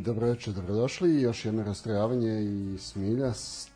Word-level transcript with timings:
Dobro 0.00 0.26
večer, 0.26 0.54
dobrodošli. 0.54 1.20
Još 1.20 1.44
jedno 1.44 1.62
rastrojavanje 1.62 2.42
i 2.42 2.78
Smilja. 2.78 3.32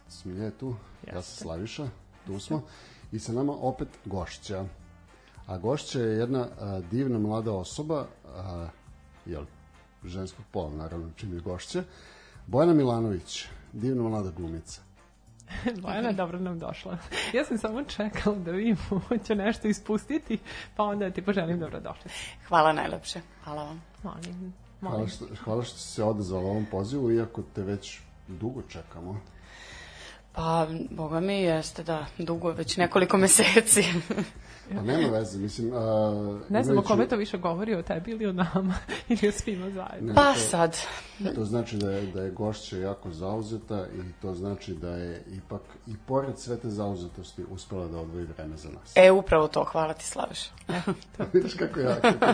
Smilja 0.08 0.44
je 0.44 0.50
tu, 0.50 0.74
ja 1.06 1.22
sam 1.22 1.46
Slaviša, 1.46 1.88
tu 2.26 2.40
smo. 2.40 2.62
I 3.12 3.18
sa 3.18 3.32
nama 3.32 3.52
opet 3.52 3.88
gošća. 4.04 4.64
A 5.46 5.58
gošća 5.58 6.00
je 6.00 6.18
jedna 6.18 6.48
a, 6.60 6.80
divna 6.90 7.18
mlada 7.18 7.52
osoba, 7.52 8.06
a, 8.36 8.68
jel, 9.26 9.44
ženskog 10.04 10.44
pola, 10.50 10.70
naravno, 10.70 11.10
čim 11.16 11.34
je 11.34 11.40
gošća. 11.40 11.82
Bojana 12.46 12.74
Milanović, 12.74 13.46
divna 13.72 14.02
mlada 14.02 14.30
glumica. 14.30 14.80
Bojana 15.82 16.12
dobro 16.12 16.38
nam 16.38 16.58
došla. 16.58 16.98
Ja 17.32 17.44
sam 17.44 17.58
samo 17.58 17.84
čekala 17.84 18.36
da 18.36 18.50
vidim 18.50 18.76
hoće 19.08 19.34
nešto 19.34 19.68
ispustiti, 19.68 20.38
pa 20.76 20.82
onda 20.82 21.10
ti 21.10 21.22
poželim 21.22 21.60
dobrodošli. 21.60 22.10
Hvala 22.48 22.72
najlepše. 22.72 23.20
Hvala 23.44 23.64
vam. 23.64 23.82
Molim. 24.02 24.63
Hvala 24.90 25.08
što, 25.08 25.26
hvala 25.44 25.62
što 25.62 25.78
si 25.78 25.92
se 25.92 26.04
odazvala 26.04 26.44
ovom 26.44 26.66
pozivu, 26.70 27.12
iako 27.12 27.42
te 27.54 27.62
već 27.62 27.98
dugo 28.28 28.62
čekamo. 28.68 29.20
Pa, 30.32 30.66
boga 30.90 31.20
mi 31.20 31.34
jeste 31.34 31.82
da 31.82 32.06
dugo, 32.18 32.52
već 32.52 32.76
nekoliko 32.76 33.16
meseci. 33.16 33.84
Pa 34.70 34.82
nema 34.82 35.08
veze, 35.08 35.38
mislim... 35.38 35.72
A, 35.72 35.78
Ne 36.48 36.62
znam 36.62 36.70
o 36.70 36.72
imajući- 36.72 36.88
kome 36.88 37.08
to 37.08 37.16
više 37.16 37.38
govori, 37.38 37.74
o 37.74 37.82
tebi 37.82 38.10
ili 38.10 38.26
o 38.26 38.32
nama, 38.32 38.74
ili 39.08 39.28
o 39.28 39.32
svima 39.32 39.70
zajedno. 39.70 40.08
Ne, 40.08 40.14
Pa 40.14 40.32
to- 40.32 40.40
sad, 40.40 40.76
To 41.34 41.44
znači 41.44 41.76
da 41.76 41.90
je, 41.90 42.06
da 42.06 42.22
je 42.22 42.30
gošća 42.30 42.76
jako 42.78 43.10
zauzeta 43.10 43.86
i 43.88 44.22
to 44.22 44.34
znači 44.34 44.74
da 44.74 44.88
je 44.90 45.22
ipak 45.28 45.60
i 45.86 45.94
pored 45.98 46.38
sve 46.38 46.56
te 46.56 46.68
zauzetosti 46.70 47.44
uspela 47.44 47.86
da 47.86 47.98
odvoji 47.98 48.24
vreme 48.26 48.56
za 48.56 48.68
nas. 48.70 48.92
e, 48.96 49.10
upravo 49.10 49.48
to, 49.48 49.64
hvala 49.64 49.92
ti 49.92 50.04
Slaviš. 50.04 50.38
Vidiš 51.32 51.54
kako 51.54 51.80
ja 51.80 51.96
kako 52.00 52.26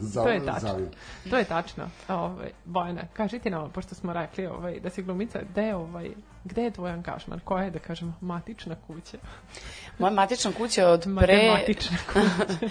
za, 0.00 0.22
To 0.22 0.28
je 0.28 0.44
tačno. 0.44 0.68
zavim. 0.68 0.88
To 1.30 1.36
je 1.36 1.44
tačno. 1.44 1.84
Ovaj, 2.08 2.50
Bojana, 2.64 3.02
kaži 3.12 3.38
ti 3.38 3.50
nam, 3.50 3.70
pošto 3.70 3.94
smo 3.94 4.12
rekli 4.12 4.46
ovaj, 4.46 4.80
da 4.80 4.90
si 4.90 5.02
glumica, 5.02 5.38
gde 5.44 5.62
je, 5.62 5.76
ovaj, 5.76 6.10
gde 6.44 6.62
je 6.62 6.70
tvoj 6.70 6.90
angažman? 6.90 7.40
Koja 7.40 7.64
je, 7.64 7.70
da 7.70 7.78
kažem, 7.78 8.14
matična 8.20 8.76
kuća? 8.86 9.18
Moja 9.98 10.12
matična 10.12 10.52
kuća 10.52 10.80
je 10.80 10.86
od 10.86 11.00
pre, 11.20 11.50
Matematična 11.50 11.96
kuća. 12.06 12.68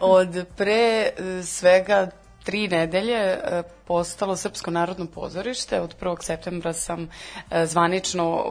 od 0.16 0.46
pre 0.56 0.72
e, 1.02 1.42
svega 1.42 2.10
tri 2.44 2.68
nedelje 2.68 3.14
e, 3.14 3.62
postalo 3.86 4.36
Srpsko 4.36 4.70
narodno 4.70 5.06
pozorište. 5.06 5.80
Od 5.80 5.96
1. 6.00 6.22
septembra 6.22 6.72
sam 6.72 7.08
e, 7.50 7.66
zvanično 7.66 8.44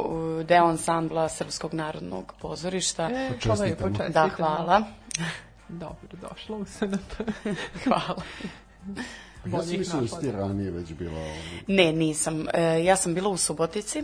deo 0.43 0.65
ansambla 0.65 1.29
Srpskog 1.29 1.73
narodnog 1.73 2.33
pozorišta. 2.41 3.09
E, 3.09 3.29
Počestitamo. 3.29 3.91
počestitamo. 3.91 4.27
Da, 4.27 4.35
hvala. 4.35 4.83
Dobro, 5.69 6.09
došla 6.21 6.57
u 6.57 6.65
SNP. 6.65 7.13
Hvala. 7.83 8.21
Ja 9.45 9.61
sam 9.63 9.73
ih 9.73 9.79
mislio 9.79 10.01
da 10.01 10.19
ti 10.19 10.31
ranije 10.31 10.71
već 10.71 10.93
bila 10.93 11.19
ovdje. 11.19 11.63
Ne, 11.67 11.93
nisam. 11.93 12.45
E, 12.53 12.83
ja 12.83 12.95
sam 12.95 13.13
bila 13.13 13.29
u 13.29 13.37
Subotici 13.37 14.03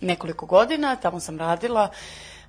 nekoliko 0.00 0.46
godina, 0.46 0.96
tamo 0.96 1.20
sam 1.20 1.38
radila, 1.38 1.88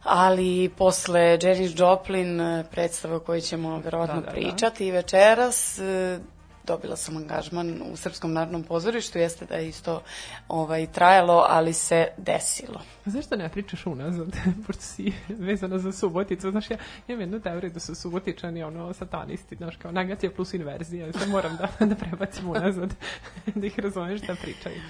ali 0.03 0.69
posle 0.77 1.39
Janis 1.41 1.71
Joplin 1.75 2.41
e, 2.41 2.63
predstave 2.71 3.15
o 3.15 3.19
kojoj 3.19 3.41
ćemo 3.41 3.79
verovatno 3.79 4.15
Da, 4.15 4.21
da, 4.21 4.25
da. 4.25 4.31
pričati 4.31 4.91
večeras, 4.91 5.79
e, 5.79 6.19
dobila 6.67 6.95
sam 6.95 7.17
angažman 7.17 7.81
u 7.91 7.95
Srpskom 7.95 8.33
narodnom 8.33 8.63
pozorištu, 8.63 9.19
jeste 9.19 9.45
da 9.45 9.55
je 9.55 9.69
isto 9.69 10.01
ovaj, 10.47 10.87
trajalo, 10.87 11.45
ali 11.49 11.73
se 11.73 12.07
desilo. 12.17 12.81
Zašto 13.05 13.35
ne 13.35 13.49
pričaš 13.49 13.85
unazad, 13.85 14.37
pošto 14.67 14.81
si 14.81 15.13
vezana 15.27 15.77
za 15.77 15.91
Suboticu? 15.91 16.51
Znaš, 16.51 16.69
ja 16.71 16.77
imam 17.07 17.21
jednu 17.21 17.39
teoriju 17.39 17.71
da 17.71 17.79
su 17.79 17.95
Subotičani 17.95 18.63
ono 18.63 18.93
satanisti, 18.93 19.55
znaš, 19.55 19.75
kao 19.77 19.91
negacija 19.91 20.31
plus 20.31 20.53
inverzija, 20.53 21.13
sad 21.13 21.29
moram 21.29 21.57
da, 21.57 21.85
da 21.85 21.95
prebacim 21.95 22.49
unazad, 22.49 22.93
da 23.55 23.67
ih 23.67 23.79
razumeš 23.79 24.21
da 24.21 24.35
pričaju. 24.35 24.81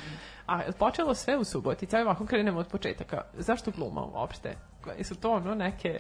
A 0.48 0.62
počelo 0.80 1.16
sve 1.16 1.38
u 1.38 1.44
Subotici, 1.44 1.96
ajmo 1.96 2.10
ovako 2.10 2.26
krenemo 2.26 2.60
od 2.60 2.68
početaka. 2.68 3.22
Zašto 3.38 3.72
gluma 3.72 4.06
uopšte? 4.06 4.56
Koje 4.84 5.04
su 5.04 5.16
to 5.16 5.32
ono 5.32 5.56
neke, 5.56 6.00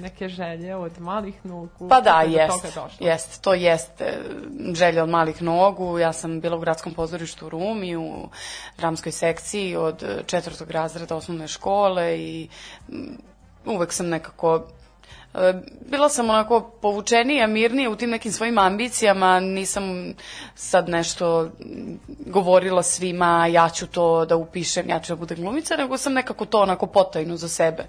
neke 0.00 0.28
želje 0.28 0.76
od 0.76 1.00
malih 1.00 1.44
nogu? 1.44 1.88
Pa 1.88 2.00
da, 2.00 2.22
jest, 2.22 2.78
jest, 3.00 3.42
to 3.42 3.54
jest 3.54 4.00
e, 4.00 4.18
želja 4.72 5.02
od 5.04 5.10
malih 5.10 5.42
nogu. 5.42 5.98
Ja 5.98 6.12
sam 6.12 6.40
bila 6.40 6.56
u 6.56 6.60
gradskom 6.60 6.94
pozorištu 6.94 7.46
u 7.46 7.48
Rumi, 7.48 7.96
u 7.96 8.28
dramskoj 8.78 9.12
sekciji 9.12 9.76
od 9.76 10.02
e, 10.02 10.22
četvrtog 10.26 10.70
razreda 10.70 11.16
osnovne 11.16 11.48
škole 11.48 12.18
i 12.18 12.48
uvek 13.64 13.92
sam 13.92 14.08
nekako 14.08 14.54
e, 14.56 14.77
bila 15.90 16.08
sam 16.08 16.30
onako 16.30 16.60
povučenija, 16.60 17.46
mirnija 17.46 17.90
u 17.90 17.96
tim 17.96 18.10
nekim 18.10 18.32
svojim 18.32 18.58
ambicijama, 18.58 19.40
nisam 19.40 20.14
sad 20.54 20.88
nešto 20.88 21.50
govorila 22.26 22.82
svima, 22.82 23.46
ja 23.46 23.68
ću 23.68 23.86
to 23.86 24.24
da 24.24 24.36
upišem, 24.36 24.88
ja 24.88 25.00
ću 25.00 25.12
da 25.12 25.16
budem 25.16 25.38
glumica, 25.38 25.76
nego 25.76 25.98
sam 25.98 26.12
nekako 26.12 26.44
to 26.44 26.62
onako 26.62 26.86
potajno 26.86 27.36
za 27.36 27.48
sebe 27.48 27.86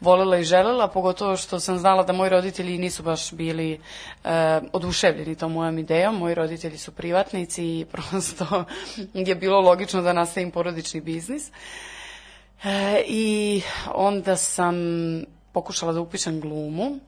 volela 0.00 0.38
i 0.38 0.44
želela, 0.44 0.88
pogotovo 0.88 1.36
što 1.36 1.60
sam 1.60 1.78
znala 1.78 2.02
da 2.02 2.12
moji 2.12 2.30
roditelji 2.30 2.78
nisu 2.78 3.02
baš 3.02 3.32
bili 3.32 3.80
e, 4.24 4.60
oduševljeni 4.72 5.34
tom 5.34 5.52
mojom 5.52 5.78
idejom, 5.78 6.18
moji 6.18 6.34
roditelji 6.34 6.78
su 6.78 6.92
privatnici 6.92 7.64
i 7.64 7.86
prosto 7.92 8.64
je 9.14 9.34
bilo 9.34 9.60
logično 9.60 10.02
da 10.02 10.12
nastavim 10.12 10.50
porodični 10.50 11.00
biznis. 11.00 11.50
E, 12.64 13.02
I 13.06 13.62
onda 13.94 14.36
sam 14.36 14.74
pokušala 15.52 15.92
da 15.92 16.00
upišem 16.00 16.40
glumu 16.40 16.98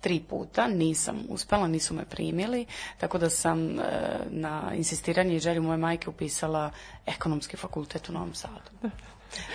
tri 0.00 0.20
puta, 0.20 0.68
nisam 0.68 1.20
uspela, 1.28 1.68
nisu 1.68 1.94
me 1.94 2.04
primili, 2.04 2.66
tako 2.98 3.18
da 3.18 3.30
sam 3.30 3.78
e, 3.78 3.82
na 4.30 4.72
insistiranje 4.74 5.36
i 5.36 5.40
želju 5.40 5.62
moje 5.62 5.78
majke 5.78 6.10
upisala 6.10 6.70
ekonomski 7.06 7.56
fakultet 7.56 8.08
u 8.08 8.12
Novom 8.12 8.34
Sadu. 8.34 8.90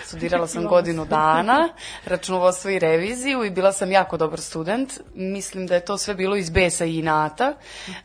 Studirala 0.04 0.46
sam 0.46 0.66
godinu 0.66 1.04
dana, 1.04 1.68
računovodstvo 2.04 2.70
i 2.70 2.78
reviziju 2.78 3.44
i 3.44 3.50
bila 3.50 3.72
sam 3.72 3.92
jako 3.92 4.16
dobar 4.16 4.40
student. 4.40 5.00
Mislim 5.14 5.66
da 5.66 5.74
je 5.74 5.84
to 5.84 5.98
sve 5.98 6.14
bilo 6.14 6.36
iz 6.36 6.50
besa 6.50 6.84
i 6.84 6.98
inata. 6.98 7.54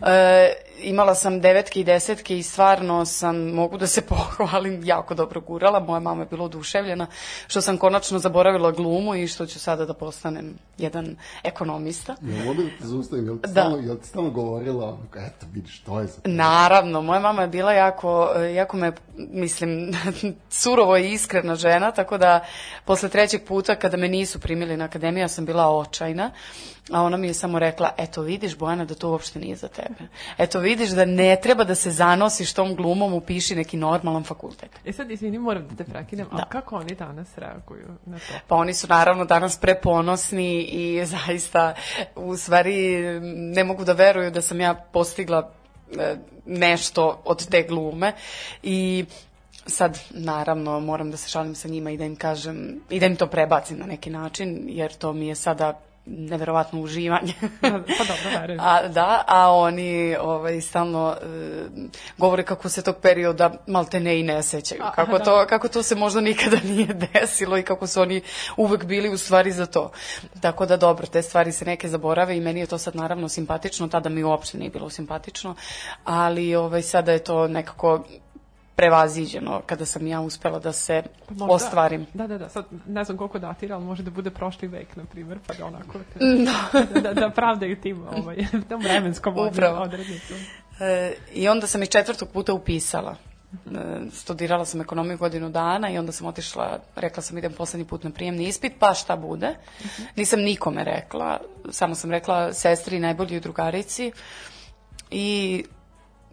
E, 0.01 0.53
imala 0.83 1.15
sam 1.15 1.41
devetke 1.41 1.79
i 1.79 1.83
desetke 1.83 2.37
i 2.37 2.43
stvarno 2.43 3.05
sam, 3.05 3.37
mogu 3.37 3.77
da 3.77 3.87
se 3.87 4.01
pohvalim, 4.11 4.83
jako 4.83 5.13
dobro 5.13 5.41
gurala. 5.41 5.79
Moja 5.79 5.99
mama 5.99 6.21
je 6.21 6.27
bila 6.29 6.45
oduševljena 6.45 7.07
što 7.47 7.61
sam 7.61 7.77
konačno 7.77 8.19
zaboravila 8.19 8.71
glumu 8.71 9.15
i 9.15 9.27
što 9.27 9.45
ću 9.45 9.59
sada 9.59 9.85
da 9.85 9.93
postanem 9.93 10.53
jedan 10.77 11.15
ekonomista. 11.43 12.15
Jel 12.21 12.45
mogu 12.45 12.63
da 12.63 12.69
te 12.79 12.87
zaustavim? 12.87 13.25
Jel 13.25 13.35
ti, 13.35 13.41
Da. 13.41 13.61
stalno, 13.61 13.77
jel 13.77 13.97
ti 13.97 14.07
stalno 14.07 14.29
govorila, 14.29 14.97
eto, 15.15 15.45
vidiš, 15.53 15.79
to 15.79 15.99
je 15.99 16.07
za... 16.07 16.21
Naravno, 16.25 17.01
moja 17.01 17.19
mama 17.19 17.41
je 17.41 17.47
bila 17.47 17.73
jako, 17.73 18.29
jako 18.55 18.77
me, 18.77 18.91
mislim, 19.17 19.91
surovo 20.49 20.97
i 20.97 21.11
iskrena 21.11 21.55
žena, 21.61 21.91
tako 21.91 22.17
da 22.17 22.45
posle 22.85 23.09
trećeg 23.09 23.45
puta 23.47 23.75
kada 23.75 23.97
me 23.97 24.07
nisu 24.07 24.39
primili 24.39 24.77
na 24.77 24.85
akademiju, 24.85 25.21
ja 25.21 25.27
sam 25.27 25.45
bila 25.45 25.67
očajna, 25.77 26.31
a 26.91 27.01
ona 27.01 27.17
mi 27.17 27.27
je 27.27 27.33
samo 27.33 27.59
rekla, 27.59 27.91
eto 27.97 28.21
vidiš 28.21 28.57
Bojana 28.57 28.85
da 28.85 28.95
to 28.95 29.09
uopšte 29.09 29.39
nije 29.39 29.55
za 29.55 29.67
tebe. 29.67 30.07
Eto 30.37 30.59
vidiš 30.59 30.89
da 30.89 31.05
ne 31.05 31.37
treba 31.43 31.63
da 31.63 31.75
se 31.75 31.91
zanosiš 31.91 32.53
tom 32.53 32.75
glumom, 32.75 33.13
upiši 33.13 33.55
neki 33.55 33.77
normalan 33.77 34.23
fakultet. 34.23 34.71
E 34.85 34.93
sad, 34.93 35.11
izvini, 35.11 35.39
moram 35.39 35.67
da 35.67 35.83
te 35.83 35.91
prekinem, 35.91 36.27
a 36.31 36.37
Da. 36.37 36.45
kako 36.45 36.75
oni 36.75 36.95
danas 36.95 37.27
reaguju 37.37 37.87
na 38.05 38.17
to? 38.19 38.33
Pa 38.47 38.55
oni 38.55 38.73
su 38.73 38.87
naravno 38.87 39.25
danas 39.25 39.57
preponosni 39.57 40.63
i 40.63 41.05
zaista 41.05 41.73
u 42.15 42.37
stvari 42.37 43.01
ne 43.35 43.63
mogu 43.63 43.83
da 43.85 43.93
veruju 43.93 44.31
da 44.31 44.41
sam 44.41 44.61
ja 44.61 44.73
postigla 44.73 45.51
e, 45.99 46.15
nešto 46.45 47.21
od 47.25 47.47
te 47.49 47.63
glume 47.63 48.13
i 48.63 49.05
sad 49.71 49.99
naravno 50.09 50.79
moram 50.79 51.11
da 51.11 51.17
se 51.17 51.29
šalim 51.29 51.55
sa 51.55 51.67
njima 51.67 51.91
i 51.91 51.97
da 51.97 52.05
im 52.05 52.15
kažem 52.15 52.81
i 52.89 52.99
da 52.99 53.05
im 53.05 53.15
to 53.15 53.27
prebacim 53.27 53.77
na 53.77 53.85
neki 53.85 54.09
način 54.09 54.63
jer 54.67 54.93
to 54.93 55.13
mi 55.13 55.27
je 55.27 55.35
sada 55.35 55.81
neverovatno 56.05 56.81
uživanje. 56.81 57.33
pa 57.97 58.03
dobro, 58.03 58.39
verujem. 58.39 58.59
A, 58.59 58.87
da, 58.87 59.23
a 59.27 59.51
oni 59.51 60.15
ovaj, 60.15 60.61
stalno 60.61 61.15
e, 61.21 61.25
govore 62.17 62.43
kako 62.43 62.69
se 62.69 62.83
tog 62.83 62.95
perioda 63.01 63.51
malte 63.67 63.99
ne 63.99 64.19
i 64.19 64.23
ne 64.23 64.43
sećaju. 64.43 64.81
A, 64.83 64.91
Kako 64.91 65.17
da. 65.17 65.23
to, 65.23 65.45
kako 65.49 65.67
to 65.67 65.83
se 65.83 65.95
možda 65.95 66.21
nikada 66.21 66.57
nije 66.75 66.93
desilo 67.13 67.57
i 67.57 67.63
kako 67.63 67.87
su 67.87 68.01
oni 68.01 68.21
uvek 68.57 68.85
bili 68.85 69.09
u 69.09 69.17
stvari 69.17 69.51
za 69.51 69.65
to. 69.65 69.91
Tako 70.41 70.65
da 70.65 70.77
dobro, 70.77 71.07
te 71.07 71.21
stvari 71.21 71.51
se 71.51 71.65
neke 71.65 71.87
zaborave 71.87 72.37
i 72.37 72.41
meni 72.41 72.59
je 72.59 72.65
to 72.65 72.77
sad 72.77 72.95
naravno 72.95 73.29
simpatično, 73.29 73.87
tada 73.87 74.09
mi 74.09 74.23
uopšte 74.23 74.57
nije 74.57 74.69
bilo 74.69 74.89
simpatično, 74.89 75.55
ali 76.03 76.55
ovaj, 76.55 76.81
sada 76.81 77.11
je 77.11 77.23
to 77.23 77.47
nekako 77.47 78.03
prevaziđeno 78.75 79.61
kada 79.65 79.85
sam 79.85 80.07
ja 80.07 80.21
uspela 80.21 80.59
da 80.59 80.71
se 80.71 81.03
Možda- 81.29 81.45
ostvarim. 81.45 82.05
Da, 82.13 82.27
da, 82.27 82.37
da, 82.37 82.49
sad 82.49 82.65
ne 82.87 83.03
znam 83.03 83.17
koliko 83.17 83.39
datira, 83.39 83.75
ali 83.75 83.85
može 83.85 84.03
da 84.03 84.11
bude 84.11 84.29
prošli 84.31 84.67
vek, 84.67 84.95
na 84.95 85.05
primjer, 85.05 85.39
pa 85.47 85.53
da 85.53 85.65
onako, 85.65 85.99
Da. 86.93 87.01
da, 87.01 87.13
da 87.13 87.29
pravdaju 87.29 87.81
tim, 87.81 88.05
ovaj, 88.17 88.37
tom 88.69 88.81
vremenskom 88.81 89.37
odrednicom. 89.37 90.37
E, 90.79 91.13
I 91.33 91.47
onda 91.49 91.67
sam 91.67 91.83
ih 91.83 91.89
četvrtog 91.89 92.29
puta 92.29 92.53
upisala. 92.53 93.15
E, 93.51 93.77
studirala 94.11 94.65
sam 94.65 94.81
ekonomiju 94.81 95.17
godinu 95.17 95.49
dana 95.49 95.89
i 95.89 95.97
onda 95.97 96.11
sam 96.11 96.27
otišla, 96.27 96.79
rekla 96.95 97.23
sam 97.23 97.37
idem 97.37 97.53
poslednji 97.53 97.85
put 97.85 98.03
na 98.03 98.09
prijemni 98.11 98.47
ispit, 98.47 98.73
pa 98.79 98.93
šta 98.93 99.15
bude. 99.15 99.55
Nisam 100.15 100.39
nikome 100.39 100.83
rekla, 100.83 101.39
samo 101.69 101.95
sam 101.95 102.11
rekla 102.11 102.53
sestri, 102.53 102.99
najboljoj 102.99 103.39
drugarici 103.39 104.11
i 105.11 105.63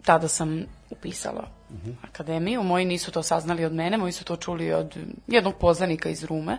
tada 0.03 0.27
sam 0.27 0.65
upisala 0.89 1.58
akademiju. 2.01 2.63
Moji 2.63 2.85
nisu 2.85 3.11
to 3.11 3.23
saznali 3.23 3.65
od 3.65 3.73
mene, 3.73 3.97
moji 3.97 4.11
su 4.11 4.25
to 4.25 4.35
čuli 4.35 4.73
od 4.73 4.97
jednog 5.27 5.55
poznanika 5.55 6.09
iz 6.09 6.23
Rume, 6.23 6.57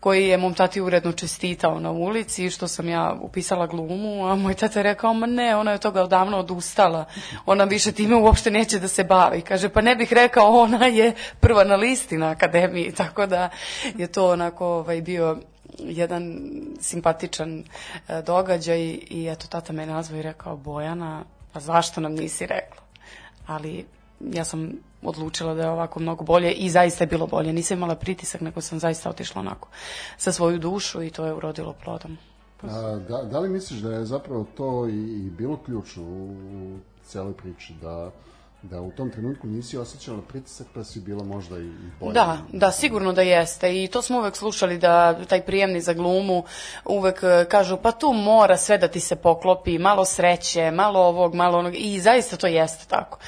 koji 0.00 0.28
je 0.28 0.38
mom 0.38 0.54
tati 0.54 0.80
uredno 0.80 1.12
čestitao 1.12 1.80
na 1.80 1.90
ulici 1.90 2.50
što 2.50 2.68
sam 2.68 2.88
ja 2.88 3.16
upisala 3.20 3.66
glumu, 3.66 4.26
a 4.26 4.36
moj 4.36 4.54
tata 4.54 4.78
je 4.78 4.82
rekao, 4.82 5.14
ma 5.14 5.26
ne, 5.26 5.56
ona 5.56 5.72
je 5.72 5.78
toga 5.78 6.02
odavno 6.02 6.38
odustala, 6.38 7.04
ona 7.46 7.64
više 7.64 7.92
time 7.92 8.16
uopšte 8.16 8.50
neće 8.50 8.78
da 8.78 8.88
se 8.88 9.04
bavi. 9.04 9.40
Kaže, 9.40 9.68
pa 9.68 9.80
ne 9.80 9.96
bih 9.96 10.12
rekao, 10.12 10.60
ona 10.60 10.86
je 10.86 11.14
prva 11.40 11.64
na 11.64 11.76
listi 11.76 12.18
na 12.18 12.30
akademiji, 12.30 12.92
tako 13.02 13.26
da 13.26 13.50
je 13.98 14.06
to 14.06 14.30
onako 14.30 14.66
ovaj, 14.66 15.00
bio 15.00 15.38
jedan 15.78 16.40
simpatičan 16.80 17.64
e, 18.08 18.22
događaj 18.22 18.80
i 19.10 19.28
eto 19.32 19.46
tata 19.46 19.72
me 19.72 19.86
nazvao 19.86 20.18
i 20.18 20.22
rekao 20.22 20.56
Bojana, 20.56 21.24
pa 21.52 21.60
zašto 21.60 22.00
nam 22.00 22.12
nisi 22.12 22.46
rekla? 22.46 22.82
Ali 23.46 23.84
ja 24.32 24.44
sam 24.44 24.72
odlučila 25.02 25.54
da 25.54 25.62
je 25.62 25.70
ovako 25.70 26.00
mnogo 26.00 26.24
bolje 26.24 26.52
i 26.52 26.70
zaista 26.70 27.04
je 27.04 27.08
bilo 27.08 27.26
bolje. 27.26 27.52
Nisam 27.52 27.76
imala 27.76 27.94
pritisak, 27.94 28.40
nego 28.40 28.60
sam 28.60 28.78
zaista 28.78 29.10
otišla 29.10 29.40
onako 29.40 29.68
sa 30.16 30.32
svoju 30.32 30.58
dušu 30.58 31.02
i 31.02 31.10
to 31.10 31.26
je 31.26 31.34
urodilo 31.34 31.74
plodom. 31.84 32.18
A, 32.62 32.98
da, 33.08 33.22
da 33.22 33.38
li 33.38 33.48
misliš 33.48 33.80
da 33.80 33.92
je 33.92 34.04
zapravo 34.04 34.46
to 34.56 34.88
i, 34.88 35.26
i 35.26 35.30
bilo 35.30 35.56
ključno 35.64 36.02
u, 36.02 36.32
u 36.52 36.78
celoj 37.04 37.32
priči, 37.32 37.74
da, 37.82 38.10
da 38.62 38.80
u 38.80 38.90
tom 38.90 39.10
trenutku 39.10 39.46
nisi 39.46 39.78
osjećala 39.78 40.20
pritisak, 40.28 40.66
pa 40.74 40.84
si 40.84 41.00
bila 41.00 41.24
možda 41.24 41.58
i, 41.58 41.70
bolja? 42.00 42.12
Da, 42.12 42.38
da, 42.52 42.70
sigurno 42.70 43.12
da 43.12 43.22
jeste 43.22 43.84
i 43.84 43.88
to 43.88 44.02
smo 44.02 44.18
uvek 44.18 44.36
slušali 44.36 44.78
da 44.78 45.24
taj 45.24 45.42
prijemni 45.42 45.80
za 45.80 45.92
glumu 45.92 46.44
uvek 46.84 47.22
e, 47.22 47.46
kažu 47.48 47.76
pa 47.76 47.92
tu 47.92 48.12
mora 48.12 48.56
sve 48.56 48.78
da 48.78 48.88
ti 48.88 49.00
se 49.00 49.16
poklopi, 49.16 49.78
malo 49.78 50.04
sreće, 50.04 50.70
malo 50.70 51.00
ovog, 51.00 51.34
malo 51.34 51.58
onog 51.58 51.74
i 51.76 52.00
zaista 52.00 52.36
to 52.36 52.46
jeste 52.46 52.84
tako. 52.88 53.18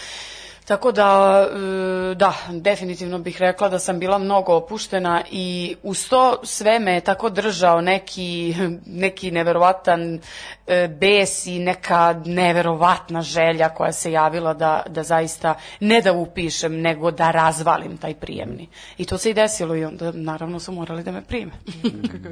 Tako 0.65 0.93
da, 0.93 1.47
e, 1.51 2.15
da, 2.15 2.35
definitivno 2.51 3.19
bih 3.19 3.41
rekla 3.41 3.69
da 3.69 3.79
sam 3.79 3.99
bila 3.99 4.19
mnogo 4.19 4.55
opuštena 4.55 5.23
i 5.31 5.77
uz 5.83 6.09
to 6.09 6.41
sve 6.43 6.79
me 6.79 6.95
je 6.95 7.01
tako 7.01 7.31
držao 7.31 7.81
neki, 7.81 8.55
neki 8.87 9.31
neverovatan 9.31 10.21
e, 10.67 10.89
bes 10.89 11.47
i 11.47 11.59
neka 11.59 12.23
neverovatna 12.25 13.23
želja 13.23 13.69
koja 13.69 13.93
se 13.93 14.13
javila 14.13 14.55
da, 14.55 14.83
da 14.89 15.03
zaista 15.03 15.55
ne 15.81 16.01
da 16.01 16.13
upišem, 16.13 16.81
nego 16.81 17.11
da 17.11 17.31
razvalim 17.31 17.97
taj 17.97 18.15
prijemni. 18.15 18.69
I 18.99 19.05
to 19.05 19.19
se 19.19 19.31
i 19.31 19.35
desilo 19.35 19.77
i 19.77 19.85
onda 19.85 20.13
naravno 20.13 20.61
su 20.61 20.73
morali 20.73 21.03
da 21.03 21.13
me 21.13 21.23
prime. 21.23 21.53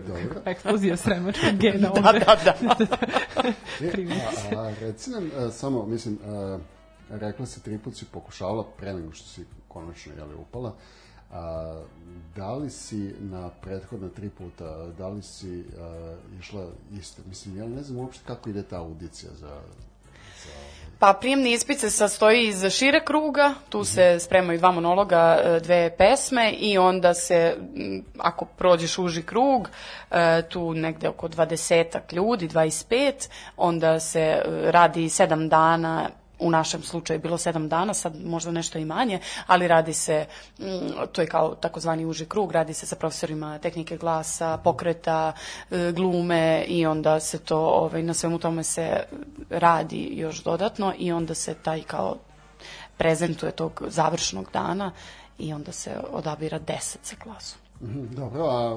Dobro. 0.06 0.43
Eksplozija 0.50 0.96
sremačkog 0.96 1.50
gena 1.61 1.88
da, 1.88 2.12
da, 2.12 2.37
da. 2.44 2.55
E, 3.81 3.90
Primi 3.90 4.14
a, 4.14 4.58
a, 4.58 4.73
reci 4.81 5.11
nam, 5.11 5.31
samo, 5.52 5.87
mislim, 5.87 6.19
e, 6.25 6.81
rekla 7.10 7.46
si 7.46 7.62
tri 7.62 7.78
put 7.78 7.96
si 7.96 8.04
pokušavala 8.04 8.64
pre 8.78 8.94
nego 8.94 9.12
što 9.12 9.28
si 9.28 9.44
konačno 9.69 10.12
jeli, 10.19 10.34
upala. 10.34 10.75
A, 11.32 11.82
da 12.37 12.54
li 12.54 12.70
si 12.70 13.14
na 13.20 13.50
prethodna 13.50 14.08
tri 14.08 14.31
puta, 14.31 14.87
da 14.99 15.08
li 15.08 15.22
si 15.22 15.64
a, 15.78 16.16
išla 16.40 16.66
isto? 16.93 17.22
Mislim, 17.28 17.56
ja 17.56 17.66
ne 17.66 17.82
znam 17.82 17.99
uopšte 17.99 18.25
kako 18.26 18.50
ide 18.50 18.62
ta 18.62 18.78
audicija 18.78 19.32
za... 19.34 19.60
Pa 21.02 21.12
prijemni 21.12 21.52
ispit 21.52 21.78
se 21.78 21.90
sastoji 21.90 22.49
iz 22.49 22.70
šire 22.70 23.05
kruga, 23.05 23.55
tu 23.69 23.84
se 23.84 24.19
spremaju 24.20 24.58
dva 24.58 24.70
monologa, 24.70 25.40
e, 25.44 25.60
dve 25.60 25.96
pesme 25.98 26.50
i 26.50 26.78
onda 26.78 27.14
se, 27.14 27.56
ako 28.19 28.44
prođeš 28.44 28.98
uži 28.98 29.22
krug, 29.22 29.69
e, 30.10 30.43
tu 30.48 30.75
negde 30.75 31.08
oko 31.08 31.28
20 31.28 32.14
ljudi, 32.14 32.48
25, 32.48 33.28
onda 33.56 34.00
se 34.00 34.20
e, 34.20 34.43
radi 34.70 35.08
sedam 35.08 35.48
dana 35.48 36.10
u 36.43 36.50
našem 36.50 36.83
slučaju 36.83 37.21
bilo 37.21 37.39
sedam 37.39 37.69
dana, 37.69 37.94
sad 37.94 38.25
možda 38.25 38.50
nešto 38.50 38.79
i 38.79 38.85
manje, 38.85 39.21
ali 39.47 39.69
radi 39.69 39.93
se, 39.93 40.27
mm, 40.59 40.65
to 41.12 41.21
je 41.21 41.27
kao 41.27 41.55
takozvani 41.55 42.06
uži 42.06 42.27
krug, 42.27 42.53
radi 42.53 42.75
se 42.75 42.87
sa 42.87 42.97
profesorima 42.97 43.59
tehnike 43.59 43.97
glasa, 43.97 44.59
pokreta, 44.59 45.33
e, 45.71 45.93
glume 45.93 46.65
i 46.69 46.87
onda 46.87 47.21
se 47.21 47.39
to, 47.39 47.59
ovaj, 47.59 48.03
na 48.03 48.15
svemu 48.15 48.39
tome 48.39 48.62
se 48.65 49.05
radi 49.50 50.09
još 50.12 50.43
dodatno 50.43 50.93
i 50.99 51.12
onda 51.12 51.35
se 51.35 51.55
taj 51.55 51.83
kao 51.83 52.17
prezentuje 52.97 53.53
tog 53.53 53.83
završnog 53.89 54.49
dana 54.53 54.93
i 55.39 55.53
onda 55.53 55.73
se 55.73 55.91
odabira 56.12 56.61
10 56.61 56.97
sa 57.03 57.17
klasom. 57.23 57.59
Mhm, 57.83 58.15
Dobro, 58.15 58.44
a 58.47 58.77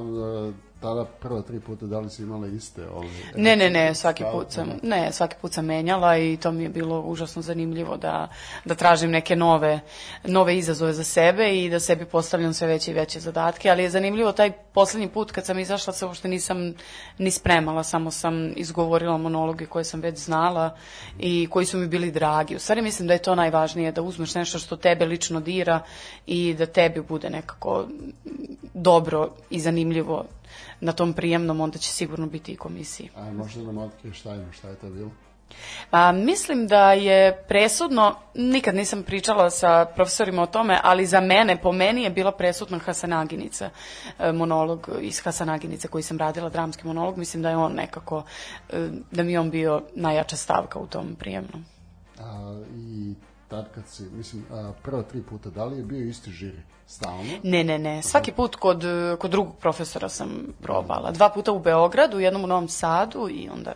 e, 0.50 0.54
tada 0.86 1.06
prva 1.06 1.42
tri 1.42 1.60
puta 1.60 1.86
da 1.86 2.00
li 2.00 2.10
si 2.10 2.24
imala 2.24 2.48
iste 2.48 2.88
ove... 2.90 3.08
Ne, 3.36 3.56
ne, 3.56 3.70
ne, 3.70 3.96
svaki 3.96 4.24
put 4.32 4.52
sam, 4.52 4.70
ne, 4.84 5.12
svaki 5.12 5.36
put 5.42 5.54
sam 5.54 5.66
menjala 5.66 6.18
i 6.18 6.38
to 6.38 6.52
mi 6.52 6.64
je 6.64 6.70
bilo 6.70 7.02
užasno 7.02 7.42
zanimljivo 7.42 7.98
da, 7.98 8.28
da 8.66 8.76
tražim 8.76 9.12
neke 9.12 9.36
nove, 9.36 9.80
nove 10.24 10.58
izazove 10.58 10.94
za 10.94 11.04
sebe 11.04 11.64
i 11.64 11.70
da 11.70 11.80
sebi 11.80 12.06
postavljam 12.06 12.54
sve 12.54 12.68
veće 12.68 12.92
i 12.92 12.94
veće 12.94 13.20
zadatke, 13.20 13.70
ali 13.70 13.84
je 13.84 13.90
zanimljivo 13.90 14.32
taj 14.32 14.52
poslednji 14.52 15.10
put 15.10 15.32
kad 15.32 15.46
sam 15.46 15.60
izašla 15.60 15.94
se 15.94 16.06
uopšte 16.06 16.28
nisam 16.28 16.74
ni 17.18 17.32
spremala, 17.32 17.84
samo 17.84 18.12
sam 18.12 18.54
izgovorila 18.56 19.18
monologe 19.18 19.66
koje 19.66 19.84
sam 19.84 20.02
već 20.02 20.20
znala 20.20 20.78
i 21.20 21.48
koji 21.52 21.66
su 21.66 21.78
mi 21.78 21.88
bili 21.88 22.12
dragi. 22.12 22.56
U 22.56 22.60
stvari 22.60 22.82
mislim 22.82 23.08
da 23.08 23.14
je 23.14 23.22
to 23.22 23.36
najvažnije, 23.36 23.92
da 23.92 24.02
uzmeš 24.02 24.36
nešto 24.36 24.60
što 24.60 24.78
tebe 24.78 25.06
lično 25.06 25.40
dira 25.40 25.80
i 26.26 26.54
da 26.54 26.66
tebi 26.66 27.02
bude 27.02 27.30
nekako 27.30 27.86
dobro 28.74 29.30
i 29.50 29.60
zanimljivo 29.60 30.26
na 30.80 30.92
tom 30.92 31.14
prijemnom, 31.14 31.62
onda 31.62 31.78
će 31.78 31.92
sigurno 31.92 32.28
biti 32.28 32.52
i 32.52 32.56
komisiji. 32.56 33.10
A 33.16 33.32
možda 33.32 33.62
nam 33.64 33.78
otkriješ 33.78 34.22
tajnu 34.22 34.52
šta 34.52 34.70
je 34.70 34.76
to 34.76 34.90
bilo? 34.90 35.12
Pa, 35.90 36.12
mislim 36.12 36.68
da 36.68 36.94
je 36.94 37.44
presudno, 37.48 38.16
nikad 38.36 38.76
nisam 38.76 39.04
pričala 39.04 39.50
sa 39.50 39.86
profesorima 39.86 40.42
o 40.42 40.46
tome, 40.46 40.80
ali 40.84 41.06
za 41.06 41.20
mene, 41.20 41.62
po 41.62 41.72
meni 41.72 42.04
je 42.04 42.10
bila 42.10 42.32
presudna 42.32 42.80
Hasanaginica, 42.80 43.70
e, 44.20 44.32
monolog 44.32 44.90
iz 45.02 45.22
Hasanaginice 45.24 45.88
koji 45.88 46.04
sam 46.04 46.18
radila, 46.18 46.50
dramski 46.50 46.88
monolog, 46.88 47.18
mislim 47.18 47.44
da 47.44 47.50
je 47.50 47.58
on 47.58 47.74
nekako, 47.74 48.24
e, 48.70 48.90
da 49.12 49.24
mi 49.24 49.32
je 49.32 49.40
on 49.40 49.50
bio 49.50 49.82
najjača 49.96 50.36
stavka 50.36 50.80
u 50.80 50.88
tom 50.88 51.16
prijemnom. 51.20 51.66
A, 52.20 52.62
I 52.76 53.14
tad 53.48 53.66
kad 53.76 53.88
si, 53.88 54.04
mislim, 54.04 54.46
a, 54.52 54.72
prva 54.84 55.04
tri 55.04 55.22
puta, 55.22 55.50
da 55.50 55.66
li 55.66 55.78
je 55.78 55.84
bio 55.84 56.08
isti 56.08 56.32
žiri? 56.32 56.62
Stalno? 56.88 57.24
Ne, 57.44 57.64
ne, 57.64 57.80
ne. 57.80 58.04
Svaki 58.04 58.32
put 58.32 58.56
kod, 58.56 58.84
kod 59.20 59.32
drugog 59.32 59.58
profesora 59.58 60.10
sam 60.10 60.30
probala. 60.62 61.12
Dva 61.12 61.30
puta 61.30 61.52
u 61.52 61.60
Beogradu, 61.60 62.20
jednom 62.20 62.44
u 62.44 62.48
Novom 62.48 62.68
Sadu 62.68 63.28
i 63.32 63.50
onda 63.50 63.74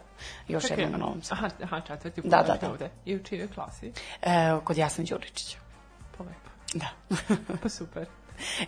još 0.48 0.68
Čekaj, 0.68 0.84
jednom 0.84 1.02
u 1.02 1.06
Novom 1.06 1.22
Sadu. 1.24 1.42
Aha, 1.42 1.50
aha 1.64 1.82
četvrti 1.82 2.22
put 2.22 2.32
Da, 2.32 2.44
da, 2.44 2.58
da. 2.62 2.72
ovde. 2.72 2.90
I 3.06 3.16
u 3.16 3.24
čijoj 3.24 3.48
klasi? 3.48 3.92
E, 4.22 4.58
kod 4.64 4.78
Jasna 4.78 5.04
Đuričića. 5.10 5.58
Pa 6.18 6.24
lepo. 6.24 6.50
Da. 6.74 6.88
Pa 7.62 7.70
super. 7.70 8.06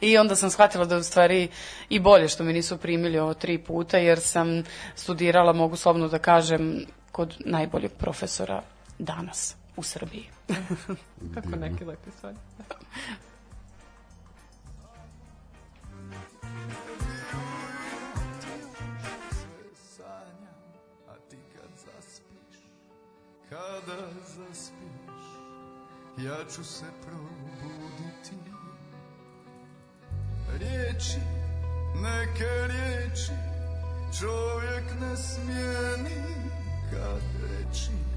I 0.02 0.18
onda 0.18 0.36
sam 0.36 0.50
shvatila 0.50 0.86
da 0.86 0.98
u 0.98 1.04
stvari 1.04 1.50
i 1.90 2.00
bolje 2.00 2.28
što 2.28 2.44
me 2.44 2.54
nisu 2.54 2.78
primili 2.78 3.20
ovo 3.20 3.34
tri 3.34 3.58
puta, 3.58 3.98
jer 3.98 4.20
sam 4.20 4.64
studirala, 4.96 5.54
mogu 5.54 5.76
slobno 5.76 6.08
da 6.08 6.20
kažem, 6.20 6.86
kod 7.12 7.36
najboljeg 7.40 7.92
profesora 7.92 8.62
danas 9.00 9.61
u 9.76 9.84
Srbiji. 9.84 10.30
Kako 11.34 11.50
neke 11.50 11.86
lepe 11.86 12.12
stvari. 12.18 12.38
sanjam, 19.98 20.62
a 21.10 21.14
ti 21.30 21.38
kad 21.56 21.70
zaspiš, 21.76 22.60
kada 23.50 24.10
zaspiš, 24.26 25.26
ja 26.18 26.46
ću 26.56 26.64
se 26.64 26.86
probuditi. 27.02 28.52
Riječi, 30.60 31.20
neke 31.96 32.68
riječi, 32.68 33.32
čovjek 34.20 35.00
ne 35.02 35.18
smije 35.18 35.98
nikad 35.98 37.22
reći 37.42 38.11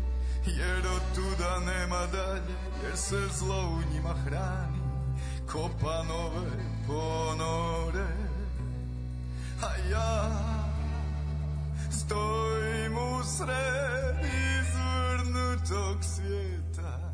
Jer 0.47 0.87
od 0.87 1.03
tuda 1.15 1.59
nema 1.59 2.07
dalje 2.07 2.55
Jer 2.83 2.97
se 2.97 3.29
zlo 3.39 3.71
u 3.71 3.95
njima 3.95 4.15
hrani 4.25 4.85
Kopa 5.53 6.03
nove 6.03 6.51
ponore. 6.87 8.09
A 9.63 9.89
ja 9.91 10.31
Stojim 11.91 12.97
u 12.97 13.25
sred 13.25 14.17
izvrnutog 14.61 16.05
svijeta 16.05 17.13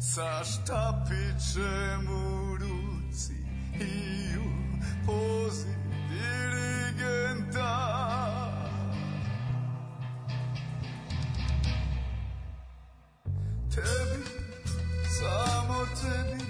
Sa 0.00 0.44
štapićem 0.44 2.08
u 2.08 2.56
ruci 2.56 3.34
I 3.80 4.38
u 4.38 4.54
pozi 5.06 5.74
dirigenta 6.08 8.13
Tebi, 13.74 14.22
samo 15.18 15.86
tebi 16.00 16.44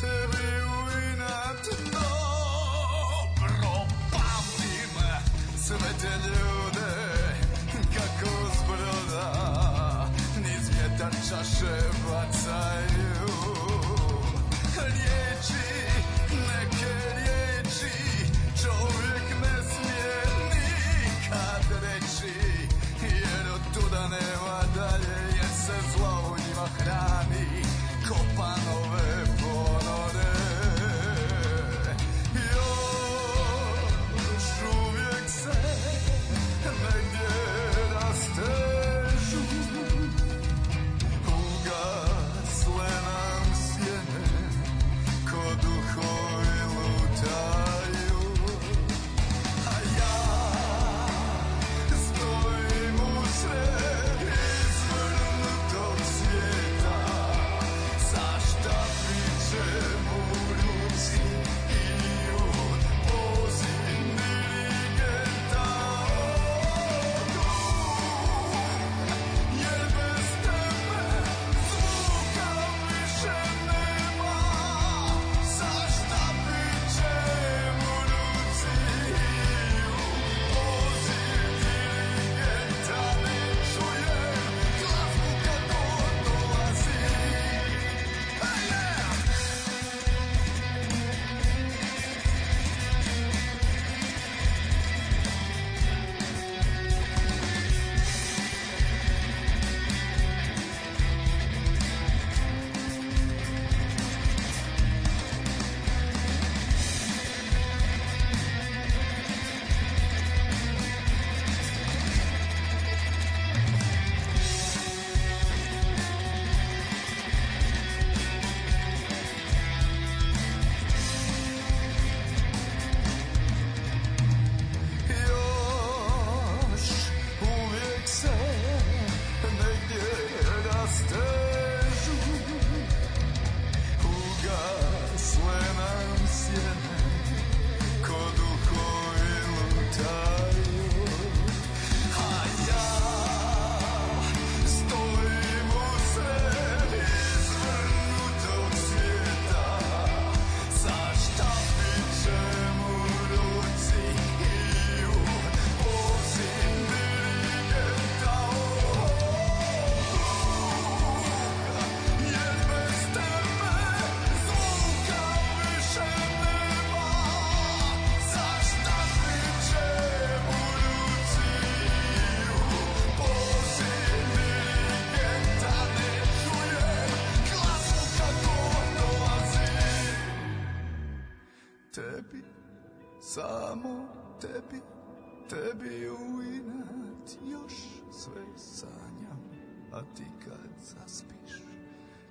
Tebi 0.00 0.46
u 0.62 0.78
inat 1.12 1.64
Dobro 1.92 3.86
pamtim. 4.10 4.94
Sve 5.64 5.90
te 6.00 6.28
ljude 6.28 6.53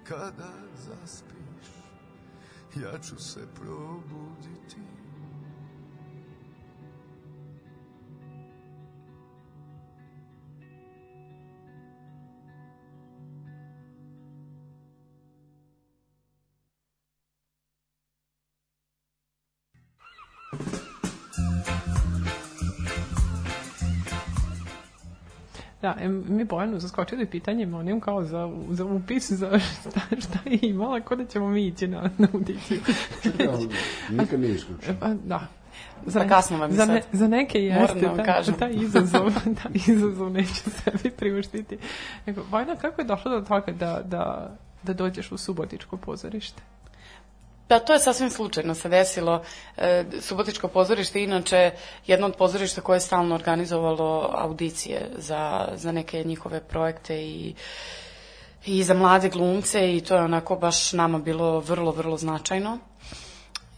kada 0.04 0.54
zaspiš, 0.78 1.68
ja 2.76 3.00
ću 3.00 3.20
se 3.20 3.48
probuditi. 3.56 4.82
Da, 25.84 25.96
em, 26.00 26.24
mi 26.28 26.44
Bojanu 26.44 26.80
zaskočili 26.80 27.26
pitanjem 27.26 27.74
onim 27.74 28.00
kao 28.00 28.24
za, 28.24 28.52
za 28.70 28.86
upis, 28.86 29.32
za 29.32 29.60
šta, 29.60 30.00
šta 30.00 30.40
je 30.46 30.60
imala, 30.62 31.00
kod 31.00 31.18
da 31.18 31.26
ćemo 31.26 31.50
mi 31.50 31.68
ići 31.68 31.88
na, 31.88 32.10
na 32.18 32.28
audiciju. 32.34 32.80
Čekaj, 33.24 33.48
nikad 34.10 34.40
nije 34.40 34.56
isključio. 34.56 34.94
Pa, 35.00 35.08
da. 35.14 35.48
Za, 36.06 36.20
Pa 36.20 36.28
kasno 36.28 36.58
vam 36.58 36.70
je 36.70 36.76
za, 36.76 36.86
sad. 36.86 36.96
ne, 36.96 37.02
za 37.12 37.28
neke 37.28 37.60
Moram 37.80 37.98
jeste, 37.98 38.16
da 38.16 38.24
kažem. 38.24 38.56
taj 38.60 38.74
izazov, 38.74 39.32
taj 39.64 39.72
izazov 39.88 40.32
neću 40.32 40.54
sebi 40.54 41.12
priuštiti. 41.18 41.78
Nego, 42.26 42.42
Vojna, 42.52 42.76
kako 42.76 43.02
je 43.02 43.06
došlo 43.06 43.32
do 43.32 43.46
toga 43.48 43.72
da, 43.72 44.02
da, 44.06 44.56
da 44.84 44.94
dođeš 44.94 45.32
u 45.32 45.38
subotičko 45.38 45.98
pozorište? 45.98 46.62
Da, 47.70 47.80
to 47.80 47.94
je 47.94 48.00
sasvim 48.00 48.30
slučajno 48.30 48.76
se 48.76 48.90
desilo. 48.90 49.44
E, 49.78 50.04
Subotičko 50.22 50.68
pozorište 50.68 51.20
je 51.20 51.24
inače 51.24 51.72
jedno 52.08 52.28
od 52.28 52.36
pozorišta 52.36 52.82
koje 52.82 52.98
je 52.98 53.02
stalno 53.02 53.36
organizovalo 53.36 54.30
audicije 54.34 55.10
za, 55.18 55.70
za 55.76 55.92
neke 55.92 56.24
njihove 56.24 56.60
projekte 56.60 57.24
i 57.24 57.56
i 58.66 58.84
za 58.84 58.94
mlade 58.94 59.30
glumce 59.30 59.96
i 59.96 60.02
to 60.02 60.16
je 60.16 60.22
onako 60.22 60.56
baš 60.56 60.94
nama 60.94 61.20
bilo 61.20 61.60
vrlo, 61.60 61.92
vrlo 61.92 62.18
značajno. 62.18 62.78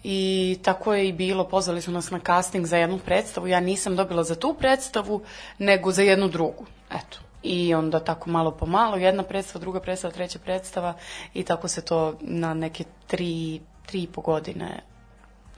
i 0.04 0.60
tako 0.63 0.94
je 0.94 1.08
i 1.08 1.13
bilo. 1.13 1.44
Pozvali 1.44 1.82
su 1.82 1.92
nas 1.92 2.12
na 2.12 2.20
casting 2.20 2.65
za 2.65 2.77
jednu 2.77 3.00
predstavu. 3.00 3.48
Ja 3.48 3.60
nisam 3.60 3.96
dobila 3.96 4.24
za 4.24 4.36
tu 4.36 4.56
predstavu, 4.60 5.22
nego 5.58 5.92
za 5.92 6.01
jednu 6.01 6.27
drugu. 6.27 6.65
Eto. 6.89 7.18
I 7.44 7.74
onda 7.74 8.00
tako 8.00 8.30
malo 8.30 8.51
po 8.51 8.65
malo, 8.65 8.98
jedna 8.98 9.24
predstava, 9.24 9.62
druga 9.62 9.80
predstava, 9.80 10.13
treća 10.13 10.39
predstava 10.39 10.94
i 11.34 11.44
tako 11.44 11.68
se 11.68 11.82
to 11.82 12.18
na 12.22 12.54
neke 12.54 12.84
tri, 13.08 13.62
tri 13.86 14.04
i 14.04 14.08
po 14.08 14.22
godine 14.22 14.82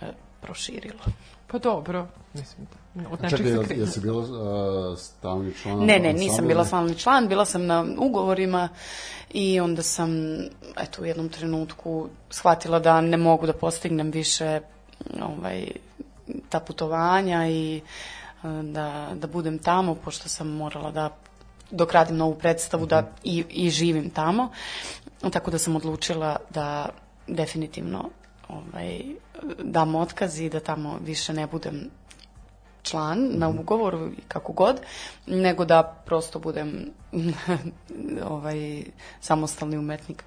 e, 0.01 0.05
proširilo. 0.41 0.99
Pa 1.47 1.57
dobro, 1.57 2.07
mislim, 2.33 2.67
da, 2.93 3.09
od 3.09 3.21
nečeg 3.21 3.37
Čekaj, 3.39 3.65
se 3.65 3.79
jesi 3.79 3.99
bila 3.99 4.19
uh, 4.19 4.97
stalni 4.97 5.53
član? 5.53 5.85
Ne, 5.85 5.99
ne, 5.99 6.13
nisam 6.13 6.47
bila 6.47 6.65
stalni 6.65 6.95
član, 6.95 7.27
bila 7.27 7.45
sam 7.45 7.65
na 7.65 7.85
ugovorima 7.97 8.69
i 9.33 9.59
onda 9.59 9.83
sam, 9.83 10.09
eto, 10.77 11.01
u 11.01 11.05
jednom 11.05 11.29
trenutku 11.29 12.07
shvatila 12.29 12.79
da 12.79 13.01
ne 13.01 13.17
mogu 13.17 13.45
da 13.45 13.53
postignem 13.53 14.11
više 14.11 14.59
ovaj, 15.21 15.67
ta 16.49 16.59
putovanja 16.59 17.47
i 17.47 17.77
e, 17.77 17.81
da, 18.63 19.09
da 19.13 19.27
budem 19.27 19.59
tamo, 19.59 19.95
pošto 19.95 20.29
sam 20.29 20.47
morala 20.47 20.91
da 20.91 21.09
dok 21.71 21.93
radim 21.93 22.17
novu 22.17 22.35
predstavu 22.35 22.85
da 22.85 23.11
i, 23.23 23.43
i 23.49 23.69
živim 23.69 24.09
tamo. 24.09 24.49
Tako 25.31 25.51
da 25.51 25.57
sam 25.57 25.75
odlučila 25.75 26.35
da 26.49 26.89
definitivno 27.27 28.09
ovaj, 28.49 29.01
dam 29.63 29.95
otkaz 29.95 30.39
i 30.39 30.49
da 30.49 30.59
tamo 30.59 30.99
više 31.05 31.33
ne 31.33 31.47
budem 31.47 31.89
član 32.83 33.29
na 33.31 33.49
ugovoru 33.49 34.07
i 34.07 34.21
kako 34.27 34.53
god, 34.53 34.81
nego 35.25 35.65
da 35.65 36.03
prosto 36.05 36.39
budem 36.39 36.89
ovaj 38.35 38.83
samostalni 39.19 39.77
umetnik. 39.77 40.23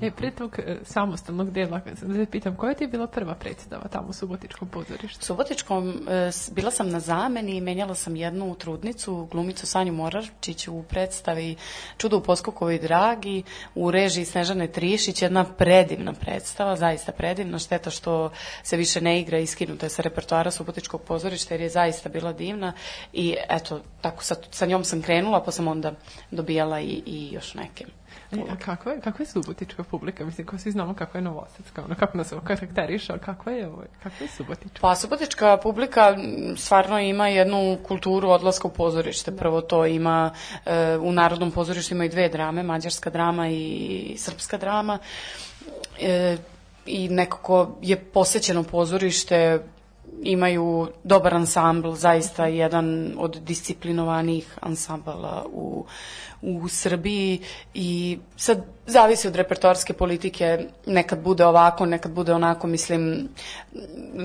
E, 0.00 0.10
pre 0.10 0.30
tog 0.30 0.58
e, 0.58 0.78
samostalnog 0.84 1.50
dela, 1.50 1.80
da 2.02 2.26
pitam, 2.26 2.56
koja 2.56 2.74
ti 2.74 2.84
je 2.84 2.88
bila 2.88 3.06
prva 3.06 3.34
predstava 3.34 3.88
tamo 3.88 4.08
u 4.08 4.12
Subotičkom 4.12 4.68
pozorištu? 4.68 5.18
U 5.20 5.24
Subotičkom 5.24 6.08
e, 6.08 6.30
bila 6.52 6.70
sam 6.70 6.90
na 6.90 7.00
zameni 7.00 7.56
i 7.56 7.60
menjala 7.60 7.94
sam 7.94 8.16
jednu 8.16 8.54
trudnicu, 8.54 9.28
glumicu 9.30 9.66
Sanju 9.66 9.92
Moravčić 9.92 10.68
u 10.68 10.82
predstavi 10.82 11.56
Čudo 11.96 12.16
u 12.16 12.22
Poskokovoj 12.22 12.78
dragi 12.78 13.42
u 13.74 13.90
režiji 13.90 14.24
Snežane 14.24 14.68
Trišić, 14.68 15.22
jedna 15.22 15.44
predivna 15.44 16.12
predstava, 16.12 16.76
zaista 16.76 17.12
predivna, 17.12 17.58
šteta 17.58 17.90
što 17.90 18.30
se 18.62 18.76
više 18.76 19.00
ne 19.00 19.20
igra, 19.20 19.38
iskinuta 19.38 19.86
je 19.86 19.90
sa 19.90 20.02
repertoara 20.02 20.50
Subotičkog 20.50 21.02
pozorišta 21.02 21.54
jer 21.54 21.60
je 21.60 21.68
zaista 21.68 22.08
bila 22.08 22.32
divna 22.32 22.72
i 23.12 23.36
eto, 23.48 23.80
tako 24.00 24.24
sa, 24.24 24.34
sa 24.50 24.66
njom 24.66 24.84
sam 24.84 25.02
krenula, 25.02 25.42
pa 25.44 25.50
sam 25.50 25.68
onda 25.68 25.94
dobijala 26.30 26.80
i, 26.80 27.02
i 27.06 27.28
još 27.32 27.54
neke. 27.54 27.84
E, 28.32 28.36
a 28.50 28.56
kakva 28.56 28.92
je, 28.92 29.00
kakva 29.00 29.22
je 29.22 29.26
subotička 29.26 29.82
publika? 29.82 30.24
Mislim, 30.24 30.46
ko 30.46 30.58
svi 30.58 30.70
znamo 30.70 30.94
kako 30.94 31.18
je 31.18 31.22
novosadska, 31.22 31.84
ono, 31.84 31.94
kako 31.94 32.18
nas 32.18 32.32
ovo 32.32 32.40
karakteriše, 32.40 33.12
ali 33.12 33.20
kakva 33.20 33.52
je, 33.52 33.68
ovo, 33.68 33.82
kakva 34.02 34.24
je 34.24 34.28
subotička? 34.28 34.78
Pa 34.80 34.94
subotička 34.94 35.56
publika 35.56 36.16
stvarno 36.56 37.00
ima 37.00 37.28
jednu 37.28 37.78
kulturu 37.82 38.28
odlaska 38.28 38.68
u 38.68 38.70
pozorište. 38.70 39.36
Prvo 39.36 39.60
to 39.60 39.86
ima, 39.86 40.34
e, 40.66 40.96
u 40.96 41.12
Narodnom 41.12 41.50
pozorištu 41.50 41.94
ima 41.94 42.04
i 42.04 42.08
dve 42.08 42.28
drame, 42.28 42.62
mađarska 42.62 43.10
drama 43.10 43.48
i 43.48 44.14
srpska 44.18 44.58
drama. 44.58 44.98
E, 46.00 46.36
I 46.86 47.08
nekako 47.08 47.76
je 47.82 47.96
posećeno 47.96 48.62
pozorište, 48.62 49.58
imaju 50.22 50.88
dobar 51.04 51.34
ansambl, 51.34 51.92
zaista 51.92 52.46
jedan 52.46 53.14
od 53.18 53.36
disciplinovanih 53.36 54.58
ansambala 54.60 55.46
u, 55.52 55.84
u 56.42 56.68
Srbiji 56.68 57.40
i 57.74 58.18
sad 58.36 58.64
zavisi 58.86 59.28
od 59.28 59.36
repertoarske 59.36 59.92
politike, 59.92 60.66
nekad 60.86 61.22
bude 61.22 61.46
ovako, 61.46 61.86
nekad 61.86 62.12
bude 62.12 62.34
onako, 62.34 62.66
mislim, 62.66 63.28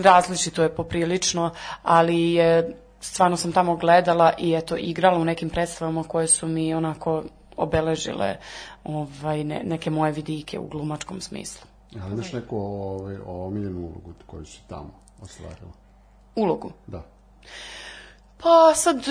različito 0.04 0.64
je 0.64 0.76
poprilično, 0.76 1.52
ali 1.84 2.34
je, 2.34 2.76
stvarno 3.00 3.38
sam 3.38 3.52
tamo 3.52 3.76
gledala 3.76 4.34
i 4.38 4.54
eto, 4.54 4.78
igrala 4.78 5.20
u 5.20 5.26
nekim 5.26 5.50
predstavama 5.50 6.04
koje 6.04 6.28
su 6.28 6.48
mi 6.48 6.74
onako 6.74 7.24
obeležile 7.58 8.38
ovaj, 8.84 9.44
ne, 9.44 9.62
neke 9.64 9.90
moje 9.90 10.12
vidike 10.12 10.60
u 10.60 10.68
glumačkom 10.68 11.22
smislu. 11.22 11.68
Ali 12.02 12.14
imaš 12.14 12.34
neku 12.34 12.58
ovaj, 12.58 13.18
omiljenu 13.26 13.80
ulogu 13.80 14.14
koju 14.26 14.46
si 14.46 14.60
tamo 14.68 14.90
ostvarila? 15.22 15.72
Ulogu. 16.40 16.72
Da. 16.88 17.04
Pa 18.44 18.74
sad 18.76 19.04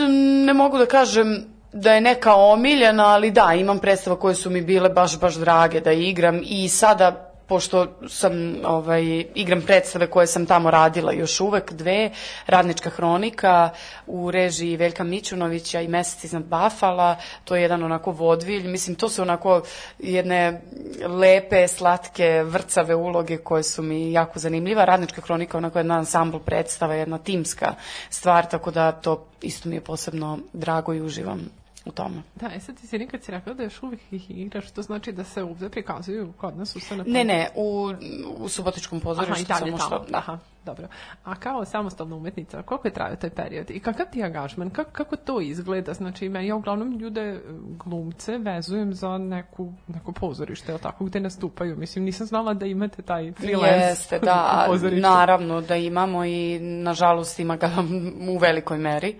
ne 0.46 0.54
mogu 0.54 0.78
da 0.78 0.86
kažem 0.86 1.44
da 1.72 1.92
je 1.92 2.00
neka 2.00 2.34
omiljena, 2.34 3.06
ali 3.06 3.30
da, 3.30 3.54
imam 3.54 3.78
predstava 3.78 4.16
koje 4.16 4.34
su 4.34 4.50
mi 4.50 4.62
bile 4.62 4.88
baš, 4.88 5.20
baš 5.20 5.34
drage 5.34 5.80
da 5.80 5.92
igram 5.92 6.40
i 6.44 6.68
sada 6.68 7.27
pošto 7.48 7.86
sam 8.08 8.32
ovaj 8.64 9.24
igram 9.34 9.62
predstave 9.62 10.06
koje 10.06 10.26
sam 10.26 10.46
tamo 10.46 10.70
radila 10.70 11.12
još 11.12 11.40
uvek 11.40 11.72
dve 11.72 12.10
radnička 12.46 12.90
hronika 12.90 13.70
u 14.06 14.30
režiji 14.30 14.76
Veljka 14.76 15.04
Mićunovića 15.04 15.80
i 15.80 15.88
Mesec 15.88 16.24
iznad 16.24 16.44
Bafala 16.44 17.16
to 17.44 17.56
je 17.56 17.62
jedan 17.62 17.82
onako 17.82 18.12
vodvilj. 18.12 18.68
Mislim 18.68 18.96
to 18.96 19.08
su 19.08 19.22
onako 19.22 19.62
jedne 19.98 20.60
lepe 21.06 21.68
slatke 21.68 22.42
vrcave 22.42 22.94
uloge 22.94 23.36
koje 23.36 23.62
su 23.62 23.82
mi 23.82 24.12
jako 24.12 24.38
zanimljiva. 24.38 24.84
Radnička 24.84 25.20
hronika 25.20 25.58
onako 25.58 25.78
jedna 25.78 25.98
ansambl 25.98 26.38
predstava 26.38 26.94
jedna 26.94 27.18
timska 27.18 27.74
stvar 28.10 28.46
tako 28.46 28.70
da 28.70 28.92
to 28.92 29.26
isto 29.42 29.68
mi 29.68 29.76
je 29.76 29.80
posebno 29.80 30.38
drago 30.52 30.94
i 30.94 31.00
uživam 31.00 31.48
u 31.88 31.92
tome. 31.92 32.22
Da, 32.34 32.50
e 32.54 32.60
sad 32.60 32.80
ti 32.80 32.86
si 32.86 32.98
nikad 32.98 33.22
si 33.22 33.32
rekla 33.32 33.54
da 33.54 33.62
još 33.62 33.82
uvijek 33.82 34.12
ih 34.12 34.30
igraš, 34.30 34.70
to 34.70 34.82
znači 34.82 35.12
da 35.12 35.24
se 35.24 35.42
ovde 35.42 35.68
prikazuju 35.68 36.32
kod 36.36 36.56
nas 36.56 36.76
u 36.76 36.80
SNP? 36.80 37.06
Ne, 37.06 37.24
ne, 37.24 37.48
u, 37.54 37.92
u 38.38 38.48
Subotičkom 38.48 39.00
pozorištu 39.00 39.52
Aha, 39.52 39.58
samo 39.58 39.78
što, 39.78 40.04
da. 40.10 40.18
Aha, 40.18 40.38
dobro. 40.64 40.88
A 41.24 41.34
kao 41.34 41.64
samostalna 41.64 42.16
umetnica, 42.16 42.62
koliko 42.62 42.88
je 42.88 42.94
trajao 42.94 43.16
taj 43.16 43.30
period? 43.30 43.70
I 43.70 43.80
kakav 43.80 44.06
ti 44.12 44.18
je 44.18 44.24
angažman? 44.24 44.70
Kako, 44.70 44.90
kako 44.90 45.16
to 45.16 45.40
izgleda? 45.40 45.94
Znači, 45.94 46.26
ja 46.26 46.56
uglavnom 46.56 46.98
ljude 46.98 47.40
glumce 47.84 48.38
vezujem 48.38 48.94
za 48.94 49.18
neku, 49.18 49.72
neko 49.86 50.12
pozorište, 50.12 50.72
jel 50.72 50.78
tako, 50.78 51.04
gde 51.04 51.20
nastupaju. 51.20 51.76
Mislim, 51.76 52.04
nisam 52.04 52.26
znala 52.26 52.54
da 52.54 52.66
imate 52.66 53.02
taj 53.02 53.32
freelance 53.32 53.86
Jeste, 53.86 54.18
da, 54.18 54.68
naravno 55.10 55.60
da 55.60 55.76
imamo 55.76 56.24
i 56.24 56.58
nažalost 56.60 57.40
ima 57.40 57.56
ga 57.56 57.70
u 58.34 58.38
velikoj 58.38 58.78
meri. 58.78 59.16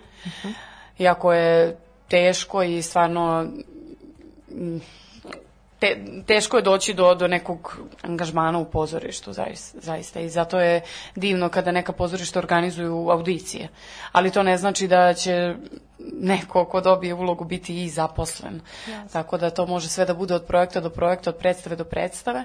Iako 0.99 1.33
je 1.33 1.77
teško 2.09 2.63
i 2.63 2.83
stvarno 2.83 3.47
mm, 4.51 4.79
te, 5.79 5.97
teško 6.27 6.57
je 6.57 6.63
doći 6.63 6.95
do, 6.95 7.15
do 7.15 7.29
nekog 7.29 7.79
angažmana 8.03 8.59
u 8.59 8.65
pozorištu, 8.65 9.33
zaista, 9.33 9.79
zaista. 9.81 10.21
I 10.21 10.29
zato 10.29 10.61
je 10.61 10.81
divno 11.15 11.49
kada 11.49 11.73
neka 11.73 11.93
pozorišta 11.93 12.39
organizuju 12.39 13.09
audicije. 13.11 13.69
Ali 14.13 14.31
to 14.31 14.43
ne 14.43 14.57
znači 14.57 14.89
da 14.89 15.15
će 15.15 15.55
neko 16.13 16.65
ko 16.65 16.81
dobije 16.81 17.15
ulogu 17.15 17.45
biti 17.45 17.85
i 17.85 17.89
zaposlen. 17.89 18.61
Tako 19.13 19.39
da 19.39 19.51
to 19.51 19.67
može 19.67 19.89
sve 19.89 20.05
da 20.05 20.15
bude 20.15 20.35
od 20.35 20.45
projekta 20.47 20.81
do 20.81 20.91
projekta, 20.91 21.31
od 21.31 21.37
predstave 21.37 21.77
do 21.77 21.85
predstave 21.85 22.45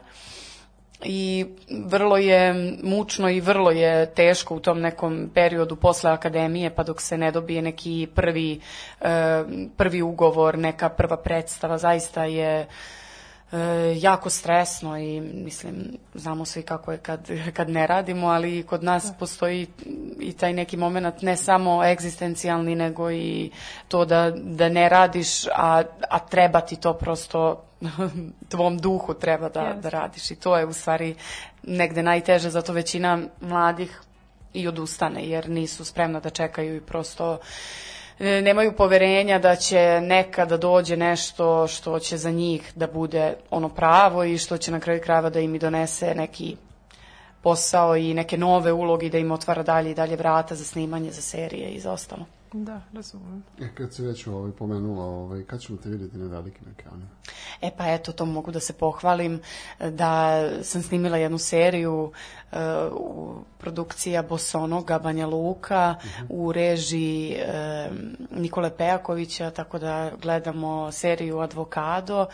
i 1.06 1.46
vrlo 1.70 2.18
je 2.18 2.54
mučno 2.84 3.30
i 3.30 3.42
vrlo 3.42 3.72
je 3.72 4.14
teško 4.14 4.56
u 4.56 4.60
tom 4.60 4.82
nekom 4.82 5.30
periodu 5.34 5.76
posle 5.76 6.12
akademije 6.12 6.70
pa 6.76 6.84
dok 6.84 7.02
se 7.02 7.18
ne 7.18 7.32
dobije 7.32 7.62
neki 7.62 8.08
prvi, 8.16 8.60
e, 9.02 9.44
prvi 9.78 10.02
ugovor, 10.02 10.58
neka 10.58 10.90
prva 10.90 11.18
predstava, 11.18 11.78
zaista 11.78 12.24
je 12.24 12.62
e, 12.62 12.68
jako 13.96 14.30
stresno 14.30 14.98
i 14.98 15.22
mislim, 15.22 15.76
znamo 16.14 16.46
svi 16.46 16.62
kako 16.62 16.92
je 16.92 16.98
kad, 16.98 17.30
kad 17.58 17.70
ne 17.70 17.88
radimo, 17.88 18.28
ali 18.28 18.64
kod 18.64 18.84
nas 18.84 19.12
postoji 19.20 19.68
i 20.20 20.34
taj 20.34 20.54
neki 20.54 20.78
moment 20.78 21.22
ne 21.22 21.38
samo 21.38 21.84
egzistencijalni, 21.86 22.76
nego 22.76 23.12
i 23.12 23.52
to 23.88 24.06
da, 24.06 24.32
da 24.36 24.70
ne 24.70 24.90
radiš, 24.90 25.48
a, 25.48 25.84
a 26.10 26.20
treba 26.20 26.62
ti 26.62 26.76
to 26.76 26.94
prosto 26.94 27.64
tvom 28.50 28.78
duhu 28.78 29.14
treba 29.14 29.50
da, 29.50 29.62
Jeste. 29.62 29.82
da 29.82 29.90
radiš 29.90 30.32
i 30.32 30.36
to 30.36 30.58
je 30.58 30.66
u 30.66 30.74
stvari 30.74 31.16
negde 31.64 32.04
najteže, 32.04 32.50
zato 32.50 32.74
većina 32.74 33.20
mladih 33.42 34.02
i 34.54 34.68
odustane 34.68 35.28
jer 35.28 35.50
nisu 35.50 35.86
spremna 35.86 36.20
da 36.20 36.30
čekaju 36.30 36.76
i 36.76 36.82
prosto 36.82 37.34
e, 37.34 37.38
nemaju 38.24 38.72
poverenja 38.72 39.40
da 39.40 39.56
će 39.56 40.02
nekada 40.02 40.58
dođe 40.58 40.98
nešto 40.98 41.68
što 41.68 42.00
će 42.00 42.18
za 42.18 42.32
njih 42.32 42.72
da 42.76 42.88
bude 42.88 43.34
ono 43.50 43.70
pravo 43.70 44.24
i 44.24 44.38
što 44.38 44.58
će 44.58 44.72
na 44.72 44.80
kraju 44.80 45.02
krajeva 45.02 45.30
da 45.30 45.40
im 45.40 45.56
i 45.56 45.60
donese 45.60 46.16
neki 46.16 46.56
posao 47.42 47.96
i 47.96 48.14
neke 48.14 48.38
nove 48.38 48.72
uloge 48.72 49.10
da 49.10 49.18
im 49.18 49.32
otvara 49.32 49.64
dalje 49.64 49.92
i 49.92 49.96
dalje 49.96 50.16
vrata 50.16 50.56
za 50.56 50.66
snimanje, 50.66 51.12
za 51.12 51.22
serije 51.22 51.70
i 51.70 51.80
za 51.80 51.92
ostalo. 51.92 52.26
Da, 52.54 52.82
razumem. 52.94 53.44
E, 53.62 53.68
kad 53.76 53.94
si 53.94 54.02
već 54.02 54.28
ovaj, 54.28 54.52
pomenula, 54.52 55.06
ovaj, 55.06 55.44
kad 55.44 55.62
ćemo 55.62 55.78
te 55.78 55.90
vidjeti 55.90 56.18
na 56.18 56.28
velikim 56.28 56.68
ekranima? 56.80 57.10
E 57.62 57.72
pa 57.78 57.88
eto, 57.88 58.12
to 58.12 58.26
mogu 58.26 58.52
da 58.52 58.60
se 58.60 58.74
pohvalim 58.74 59.42
da 59.80 60.42
sam 60.64 60.82
snimila 60.82 61.18
jednu 61.18 61.38
seriju 61.38 62.04
uh, 62.04 62.58
u 62.92 63.36
produkcija 63.58 64.24
Bosonoga, 64.24 65.00
Banja 65.00 65.28
Luka, 65.28 65.96
u 66.30 66.52
režiji 66.52 67.38
um, 67.38 68.16
Nikole 68.42 68.78
Pejakovića, 68.78 69.52
tako 69.52 69.80
da 69.80 70.12
gledamo 70.22 70.92
seriju 70.92 71.40
Advokado 71.40 72.28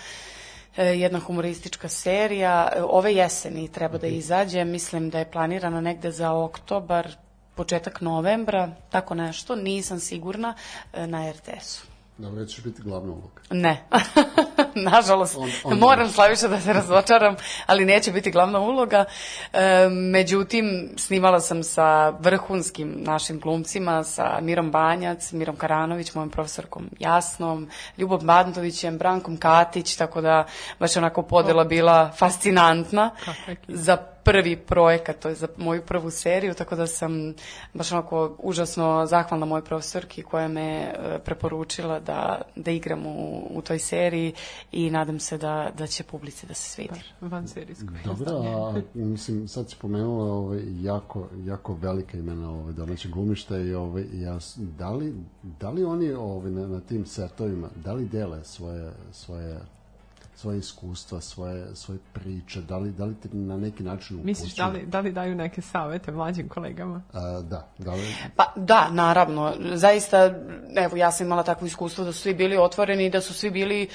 e, 0.77 0.86
jedna 0.86 1.19
humoristička 1.19 1.89
serija. 1.89 2.69
E, 2.75 2.84
Ove 2.84 3.13
jeseni 3.13 3.67
treba 3.67 3.97
da 3.97 4.08
izađe, 4.08 4.65
mislim 4.65 5.10
da 5.10 5.19
je 5.19 5.32
planirana 5.32 5.82
negde 5.82 6.12
za 6.12 6.34
oktobar, 6.34 7.15
početak 7.55 8.01
novembra, 8.01 8.69
tako 8.89 9.15
nešto, 9.15 9.55
nisam 9.55 9.99
sigurna, 9.99 10.53
e, 10.93 11.07
na 11.07 11.31
RTS-u. 11.31 11.89
Dobro, 12.19 12.45
ćeš 12.45 12.63
biti 12.63 12.81
glavna 12.81 13.12
uloga. 13.12 13.41
Ne. 13.49 13.83
Nažalost, 14.91 15.35
On- 15.38 15.51
on- 15.63 15.77
moram 15.77 16.09
Slaviša 16.09 16.47
da 16.47 16.62
se 16.62 16.73
razočaram, 16.73 17.35
ali 17.65 17.85
neće 17.85 18.12
biti 18.12 18.31
glavna 18.31 18.59
uloga. 18.59 19.05
E, 19.53 19.89
međutim, 19.89 20.89
snimala 20.97 21.39
sam 21.39 21.63
sa 21.63 22.09
vrhunskim 22.09 22.93
našim 22.97 23.39
glumcima, 23.39 24.03
sa 24.03 24.39
Mirom 24.41 24.71
Banjac, 24.71 25.31
Mirom 25.31 25.55
Karanović, 25.55 26.13
mojom 26.13 26.29
profesorkom 26.29 26.89
Jasnom, 26.99 27.69
Ljubom 27.97 28.19
Bandovićem, 28.23 28.97
Brankom 28.97 29.38
Katić, 29.38 29.95
tako 29.95 30.21
da 30.21 30.45
baš 30.79 30.97
onako 30.97 31.21
podela 31.21 31.63
bila 31.63 32.12
fascinantna 32.12 33.12
za 33.67 33.97
prvi 34.23 34.58
projekat, 34.58 35.19
to 35.19 35.29
je 35.29 35.36
za 35.36 35.47
moju 35.58 35.82
prvu 35.82 36.12
seriju, 36.12 36.53
tako 36.53 36.75
da 36.75 36.88
sam 36.88 37.34
baš 37.73 37.91
onako 37.91 38.36
užasno 38.39 39.05
zahvalna 39.05 39.45
mojoj 39.45 39.65
profesorki 39.65 40.23
koja 40.23 40.47
me 40.47 40.71
e, 40.71 41.19
preporučila 41.25 41.99
da, 41.99 42.41
da 42.55 42.71
igram 42.71 43.05
u, 43.05 43.47
u 43.49 43.62
toj 43.62 43.79
seriji 43.79 44.34
i 44.71 44.89
nadam 44.89 45.19
se 45.19 45.38
da, 45.38 45.71
da 45.77 45.88
će 45.88 46.03
publici 46.03 46.47
da 46.47 46.53
se 46.53 46.69
svidi. 46.69 47.01
Van 47.21 47.47
serijsko. 47.47 47.86
Dobro, 48.05 48.32
a 48.36 48.82
mislim, 48.93 49.47
sad 49.47 49.69
si 49.69 49.75
pomenula 49.82 50.34
ovaj, 50.34 50.62
jako, 50.82 51.27
jako 51.45 51.73
velika 51.73 52.17
imena 52.17 52.49
ovaj, 52.49 52.73
domaće 52.73 53.10
glumišta 53.10 53.58
i 53.58 53.73
ovaj, 53.73 54.05
ja, 54.13 54.38
da, 54.55 54.91
li, 54.91 55.13
da 55.60 55.69
li 55.69 55.84
oni 55.84 56.12
ovaj, 56.12 56.51
na, 56.51 56.67
na 56.67 56.79
tim 56.79 57.05
setovima, 57.05 57.69
da 57.75 57.93
li 57.93 58.05
dele 58.05 58.43
svoje, 58.43 58.91
svoje 59.12 59.60
svoje 60.41 60.60
iskustva, 60.60 61.21
svoje, 61.21 61.75
svoje 61.75 61.99
priče, 62.13 62.62
da 62.62 62.78
li, 62.78 62.91
da 62.91 63.06
li 63.06 63.15
te 63.15 63.30
na 63.32 63.58
neki 63.58 63.84
način 63.84 64.15
upućuju? 64.15 64.25
Misliš 64.25 64.56
da 64.56 64.67
li, 64.67 64.86
da 64.86 64.99
li 64.99 65.12
daju 65.12 65.36
neke 65.36 65.62
savete 65.62 66.12
mlađim 66.12 66.49
kolegama? 66.49 67.02
A, 67.13 67.41
da, 67.41 67.67
da 67.78 67.93
li, 67.93 68.15
Pa 68.36 68.54
da, 68.56 68.89
naravno. 68.91 69.54
Zaista, 69.73 70.34
evo, 70.75 70.97
ja 70.97 71.12
sam 71.12 71.25
imala 71.25 71.43
takvo 71.43 71.67
iskustvo 71.67 72.06
da 72.06 72.13
su 72.13 72.19
svi 72.19 72.34
bili 72.34 72.58
otvoreni 72.58 73.10
da 73.10 73.21
su 73.21 73.34
svi 73.34 73.52
bili 73.52 73.88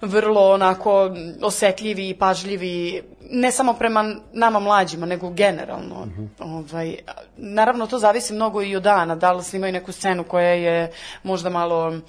vrlo 0.00 0.52
onako 0.52 1.10
osetljivi 1.42 2.08
i 2.08 2.18
pažljivi, 2.18 3.02
ne 3.30 3.50
samo 3.50 3.72
prema 3.74 4.14
nama 4.32 4.58
mlađima, 4.58 5.06
nego 5.06 5.30
generalno. 5.30 6.06
ovaj, 6.38 6.96
naravno, 7.36 7.86
to 7.86 7.98
zavisi 7.98 8.34
mnogo 8.34 8.62
i 8.62 8.76
od 8.76 8.82
dana, 8.82 9.16
da 9.16 9.32
li 9.32 9.44
snimaju 9.44 9.72
neku 9.72 9.92
scenu 9.92 10.24
koja 10.24 10.50
je 10.50 10.92
možda 11.22 11.50
malo 11.50 11.92
e, 11.94 12.00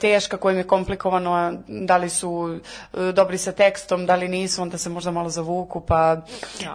teška, 0.00 0.36
koja 0.36 0.52
im 0.52 0.58
je 0.58 0.66
komplikovano, 0.66 1.52
da 1.68 1.96
li 1.96 2.08
su 2.10 2.60
e, 2.94 3.12
dobri 3.12 3.38
sa 3.38 3.52
tekstom, 3.52 4.06
da 4.06 4.14
li 4.14 4.28
nisu, 4.28 4.62
onda 4.62 4.78
se 4.78 4.90
možda 4.90 5.10
malo 5.10 5.28
zavuku, 5.28 5.80
pa 5.80 6.16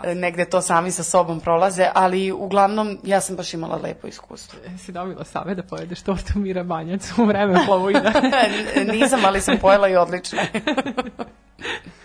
e, 0.03 0.15
negde 0.15 0.45
to 0.45 0.61
sami 0.61 0.91
sa 0.91 1.03
sobom 1.03 1.39
prolaze, 1.39 1.87
ali 1.93 2.31
uglavnom 2.31 2.97
ja 3.03 3.21
sam 3.21 3.35
baš 3.35 3.53
imala 3.53 3.79
lepo 3.83 4.07
iskustvo. 4.07 4.59
Si 4.85 4.91
dobila 4.91 5.23
save 5.23 5.55
da 5.55 5.63
pojedeš 5.63 6.01
tortu 6.01 6.39
Mira 6.39 6.63
Banjac 6.63 7.17
u 7.17 7.25
vreme 7.25 7.65
plovuida? 7.65 8.11
Nisam, 8.93 9.25
ali 9.25 9.41
sam 9.41 9.57
pojela 9.57 9.89
i 9.89 9.95
odlično. 9.95 10.39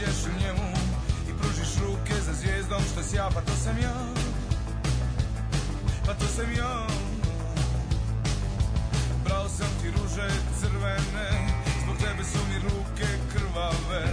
nađeš 0.00 0.24
u 0.24 0.42
njemu 0.42 0.68
I 1.28 1.32
pružiš 1.38 1.72
ruke 1.82 2.14
za 2.26 2.32
zvijezdom 2.32 2.82
što 2.92 3.02
sja 3.02 3.28
Pa 3.34 3.40
to 3.40 3.52
sam 3.64 3.78
ja. 3.78 3.96
Pa 6.06 6.12
to 6.14 6.26
sam 6.36 6.52
ja. 6.58 6.86
Brao 9.24 9.48
sam 9.48 9.68
ti 9.82 9.88
ruže 9.90 10.28
crvene 10.60 11.30
Zbog 11.82 11.96
tebe 11.96 12.24
su 12.24 12.38
mi 12.48 12.58
ruke 12.58 13.08
krvave. 13.32 14.04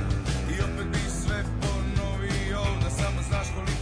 I 0.52 0.62
opet 0.62 0.88
bi 0.88 1.04
sve 1.22 1.44
ponovio 1.62 2.62
Da 2.84 2.90
samo 2.90 3.22
znaš 3.30 3.48
koliko 3.56 3.77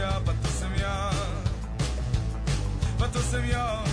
ja 0.00 0.20
Pa 0.26 0.32
to 0.32 0.48
sam 0.58 0.72
ja. 0.80 1.10
Pa 2.98 3.06
to 3.06 3.20
sam 3.30 3.44
ja. 3.44 3.84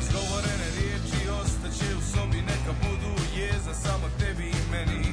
Izgovorene 0.00 0.68
riječi 0.78 1.28
ostaće 1.40 1.96
u 1.98 2.00
sobi 2.00 2.42
Neka 2.42 2.72
budu 2.82 3.12
jeza 3.36 3.74
samo 3.74 4.06
tebi 4.18 4.48
i 4.48 4.70
meni. 4.70 5.04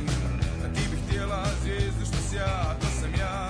A 0.65 0.73
ti 0.73 0.81
bi 0.91 0.97
htjela 1.07 1.45
zvijezdu 1.61 2.05
što 2.05 2.17
si 2.29 2.35
ja 2.35 2.65
A 2.69 2.73
to 2.79 2.87
sam 3.01 3.13
ja. 3.19 3.49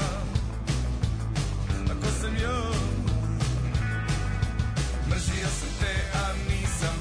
A 1.92 1.94
to 2.02 2.12
sam 2.22 2.36
ja. 2.36 2.72
Mrzio 5.10 5.48
sam 5.60 5.70
te, 5.80 5.94
a 6.14 6.34
nisam 6.50 6.93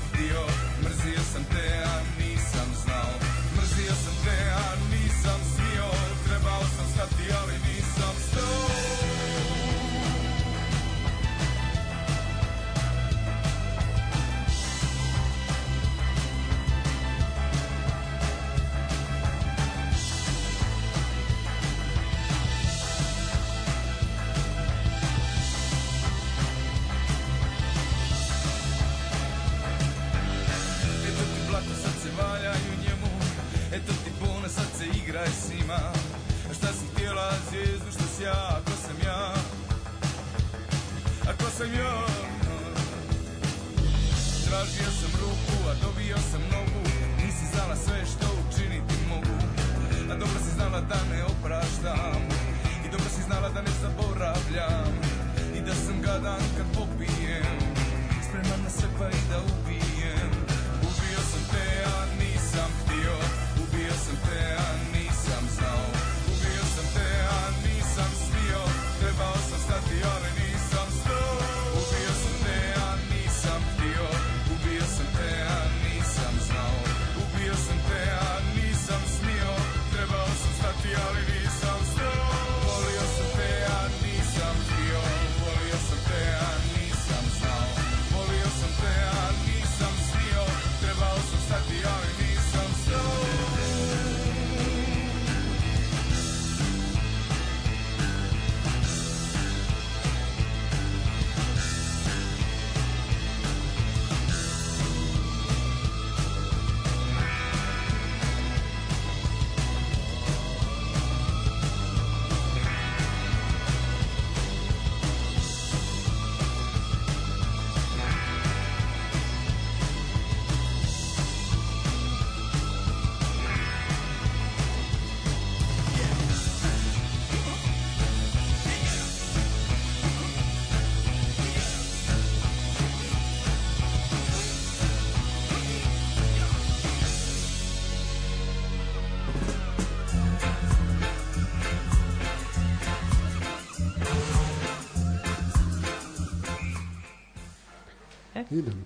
Idem. 148.51 148.85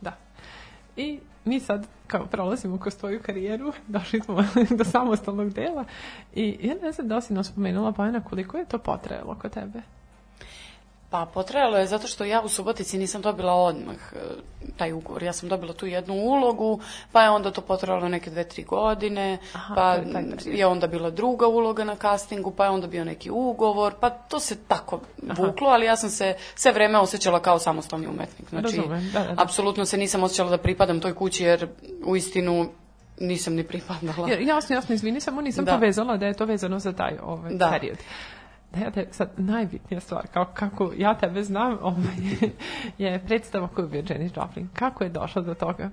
Da. 0.00 0.16
I 0.96 1.20
mi 1.44 1.60
sad 1.60 1.86
kao 2.06 2.26
prolazimo 2.26 2.78
kroz 2.78 2.96
tvoju 2.96 3.22
karijeru, 3.22 3.72
došli 3.88 4.20
smo 4.20 4.44
do 4.70 4.84
samostalnog 4.84 5.52
dela 5.52 5.84
i 6.34 6.58
ja 6.62 6.74
ne 6.82 6.92
znam 6.92 7.08
da 7.08 7.16
li 7.16 7.22
si 7.22 7.34
nam 7.34 7.44
spomenula 7.44 7.90
Bojana 7.90 8.20
koliko 8.20 8.58
je 8.58 8.64
to 8.64 8.78
potrajalo 8.78 9.34
kod 9.34 9.50
tebe? 9.50 9.82
Pa 11.10 11.26
potrajalo 11.34 11.78
je 11.78 11.86
zato 11.86 12.08
što 12.08 12.24
ja 12.24 12.40
u 12.40 12.48
Subotici 12.48 12.98
nisam 12.98 13.22
dobila 13.22 13.52
odmah 13.52 13.96
e, 14.12 14.18
taj 14.76 14.92
ugovor. 14.92 15.22
Ja 15.22 15.32
sam 15.32 15.48
dobila 15.48 15.72
tu 15.72 15.86
jednu 15.86 16.14
ulogu, 16.14 16.80
pa 17.12 17.22
je 17.22 17.30
onda 17.30 17.50
to 17.50 17.60
potrajalo 17.60 18.08
neke 18.08 18.30
dve, 18.30 18.44
tri 18.44 18.62
godine, 18.62 19.38
Aha, 19.52 19.74
pa 19.74 19.96
to 19.96 20.50
je 20.50 20.66
onda 20.66 20.86
bila 20.86 21.10
druga 21.10 21.46
uloga 21.46 21.84
na 21.84 21.96
castingu, 21.96 22.50
pa 22.50 22.64
je 22.64 22.70
onda 22.70 22.86
bio 22.86 23.04
neki 23.04 23.30
ugovor, 23.30 23.94
pa 24.00 24.10
to 24.10 24.40
se 24.40 24.56
tako 24.68 25.00
vuklo, 25.38 25.68
ali 25.68 25.86
ja 25.86 25.96
sam 25.96 26.10
se 26.10 26.34
sve 26.54 26.72
vreme 26.72 26.98
osjećala 26.98 27.40
kao 27.40 27.58
samostalni 27.58 28.06
umetnik. 28.06 28.48
Znači, 28.48 28.76
Razumem, 28.76 29.10
da, 29.12 29.20
da, 29.20 29.34
da. 29.34 29.42
apsolutno 29.42 29.84
se 29.84 29.96
nisam 29.96 30.22
osjećala 30.22 30.50
da 30.50 30.58
pripadam 30.58 31.00
toj 31.00 31.14
kući, 31.14 31.44
jer 31.44 31.68
u 32.04 32.16
istinu 32.16 32.68
nisam 33.20 33.54
ni 33.54 33.64
pripadala. 33.64 34.28
Ja, 34.28 34.38
jasno, 34.40 34.76
jasno, 34.76 34.94
izvini, 34.94 35.20
samo 35.20 35.40
nisam 35.40 35.64
Da. 35.64 35.72
povezala 35.72 36.16
da 36.16 36.26
je 36.26 36.34
to 36.34 36.44
vezano 36.44 36.78
za 36.78 36.92
taj 36.92 37.18
ovaj, 37.22 37.52
Da. 37.54 37.70
period. 37.70 37.98
Da 38.76 38.84
ja 38.84 38.90
te, 38.90 39.06
sad, 39.10 39.30
najbitnija 39.36 40.00
stvar, 40.00 40.26
kao, 40.32 40.44
kako 40.54 40.92
ja 40.96 41.14
tebe 41.14 41.42
znam, 41.42 41.78
ovaj, 41.82 42.16
je 42.98 43.24
predstava 43.26 43.68
koju 43.68 43.84
je 43.84 43.88
bio 43.88 44.02
Janis 44.08 44.32
Joplin. 44.36 44.68
Kako 44.74 45.04
je 45.04 45.10
došla 45.10 45.42
do 45.42 45.54
toga? 45.54 45.90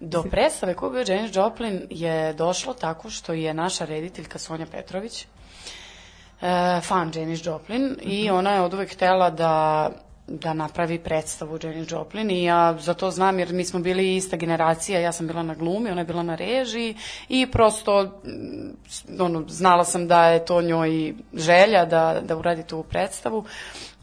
Do 0.00 0.22
predstave 0.22 0.74
koju 0.74 0.94
je 0.94 1.04
bio 1.04 1.14
Janis 1.14 1.36
Joplin 1.36 1.82
je 1.90 2.32
došlo 2.32 2.74
tako 2.74 3.10
što 3.10 3.32
je 3.32 3.54
naša 3.54 3.84
rediteljka 3.84 4.38
Sonja 4.38 4.66
Petrović 4.66 5.22
e, 5.22 6.80
fan 6.80 7.12
Janis 7.14 7.46
Joplin 7.46 7.96
i 8.02 8.30
ona 8.30 8.50
je 8.50 8.60
od 8.60 8.74
uvek 8.74 8.92
htela 8.92 9.30
da 9.30 9.90
da 10.28 10.52
napravi 10.52 10.98
predstavu 10.98 11.58
Janis 11.62 11.92
Joplin 11.92 12.30
i 12.30 12.44
ja 12.44 12.78
za 12.78 12.94
to 12.94 13.10
znam 13.10 13.38
jer 13.38 13.52
mi 13.52 13.64
smo 13.64 13.80
bili 13.80 14.16
ista 14.16 14.36
generacija, 14.36 15.00
ja 15.00 15.12
sam 15.12 15.26
bila 15.26 15.42
na 15.42 15.54
glumi, 15.54 15.90
ona 15.90 16.00
je 16.00 16.04
bila 16.04 16.22
na 16.22 16.34
režiji 16.34 16.96
i 17.28 17.46
prosto 17.50 18.02
mm, 18.02 19.20
ono, 19.20 19.44
znala 19.48 19.84
sam 19.84 20.08
da 20.08 20.28
je 20.28 20.44
to 20.44 20.62
njoj 20.62 21.14
želja 21.34 21.84
da, 21.84 22.20
da 22.24 22.36
uradi 22.36 22.62
tu 22.62 22.82
predstavu 22.82 23.44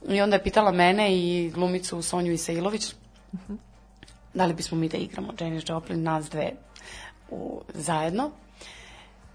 i 0.08 0.22
onda 0.22 0.36
je 0.36 0.44
pitala 0.44 0.72
mene 0.72 1.18
i 1.18 1.52
glumicu 1.54 2.02
Sonju 2.02 2.32
Isailović 2.32 2.94
da 4.34 4.46
li 4.46 4.54
bismo 4.54 4.78
mi 4.78 4.90
da 4.90 4.98
igramo 4.98 5.34
Janis 5.40 5.64
Joplin, 5.68 6.04
nas 6.04 6.30
dve 6.30 6.52
u, 7.30 7.62
zajedno. 7.74 8.32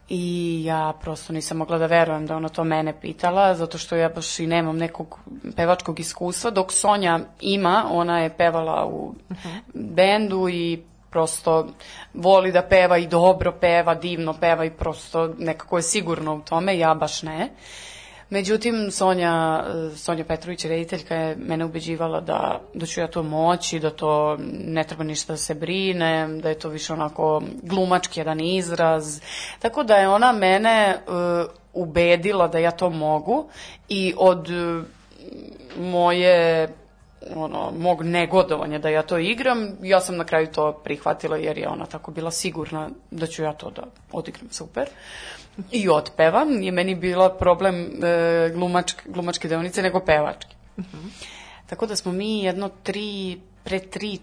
I 0.08 0.64
ja 0.64 0.92
prosto 1.00 1.32
nisam 1.32 1.56
mogla 1.56 1.78
da 1.78 1.86
verujem 1.86 2.26
da 2.26 2.36
ona 2.36 2.48
to 2.48 2.64
mene 2.64 3.00
pitala, 3.00 3.54
zato 3.54 3.78
što 3.78 3.96
ja 3.96 4.08
baš 4.08 4.38
i 4.38 4.46
nemam 4.46 4.76
nekog 4.76 5.18
pevačkog 5.56 6.00
iskustva, 6.00 6.50
dok 6.50 6.72
Sonja 6.72 7.20
ima, 7.40 7.84
ona 7.90 8.18
je 8.18 8.36
pevala 8.36 8.86
u 8.86 9.14
bendu 9.74 10.48
i 10.48 10.82
prosto 11.10 11.68
voli 12.14 12.52
da 12.52 12.62
peva 12.62 12.98
i 12.98 13.06
dobro 13.06 13.52
peva, 13.52 13.94
divno 13.94 14.34
peva 14.40 14.64
i 14.64 14.70
prosto 14.70 15.34
nekako 15.38 15.76
je 15.76 15.82
sigurno 15.82 16.34
u 16.34 16.40
tome, 16.40 16.78
ja 16.78 16.94
baš 16.94 17.22
ne. 17.22 17.48
Međutim, 18.30 18.90
Sonja, 18.90 19.64
Sonja 19.96 20.24
Petrović, 20.24 20.64
rediteljka, 20.64 21.14
je 21.14 21.36
mene 21.36 21.64
ubeđivala 21.64 22.20
da, 22.20 22.60
da 22.74 22.86
ću 22.86 23.00
ja 23.00 23.06
to 23.06 23.22
moći, 23.22 23.78
da 23.78 23.90
to 23.90 24.36
ne 24.64 24.84
treba 24.84 25.04
ništa 25.04 25.32
da 25.32 25.36
se 25.36 25.54
brine, 25.54 26.28
da 26.42 26.48
je 26.48 26.58
to 26.58 26.68
više 26.68 26.92
onako 26.92 27.42
glumački 27.62 28.20
jedan 28.20 28.40
izraz. 28.40 29.20
Tako 29.58 29.82
da 29.82 29.96
je 29.96 30.08
ona 30.08 30.32
mene 30.32 30.96
uh, 31.06 31.50
ubedila 31.72 32.48
da 32.48 32.58
ja 32.58 32.70
to 32.70 32.90
mogu 32.90 33.48
i 33.88 34.14
od 34.16 34.50
eh, 34.50 34.82
moje 35.80 36.68
ono, 37.34 37.72
mog 37.78 38.02
negodovanja 38.02 38.78
da 38.78 38.88
ja 38.88 39.02
to 39.02 39.18
igram, 39.18 39.76
ja 39.82 40.00
sam 40.00 40.16
na 40.16 40.24
kraju 40.24 40.46
to 40.46 40.72
prihvatila 40.72 41.36
jer 41.36 41.58
je 41.58 41.68
ona 41.68 41.86
tako 41.86 42.10
bila 42.10 42.30
sigurna 42.30 42.90
da 43.10 43.26
ću 43.26 43.42
ja 43.42 43.52
to 43.52 43.70
da 43.70 43.82
odigram 44.12 44.48
super. 44.50 44.88
I 45.72 45.88
otpevam, 45.88 46.62
je 46.62 46.72
meni 46.72 46.94
bila 46.94 47.28
problem 47.38 48.04
e, 48.04 48.50
glumačke, 48.54 49.02
glumačke 49.06 49.48
deonice 49.48 49.82
nego 49.82 50.00
pevačke. 50.00 50.54
Tako 51.66 51.86
da 51.86 51.96
smo 51.96 52.12
mi 52.12 52.44
jedno 52.44 52.70
tri, 52.82 53.40
pre 53.64 53.78
tri, 53.78 54.18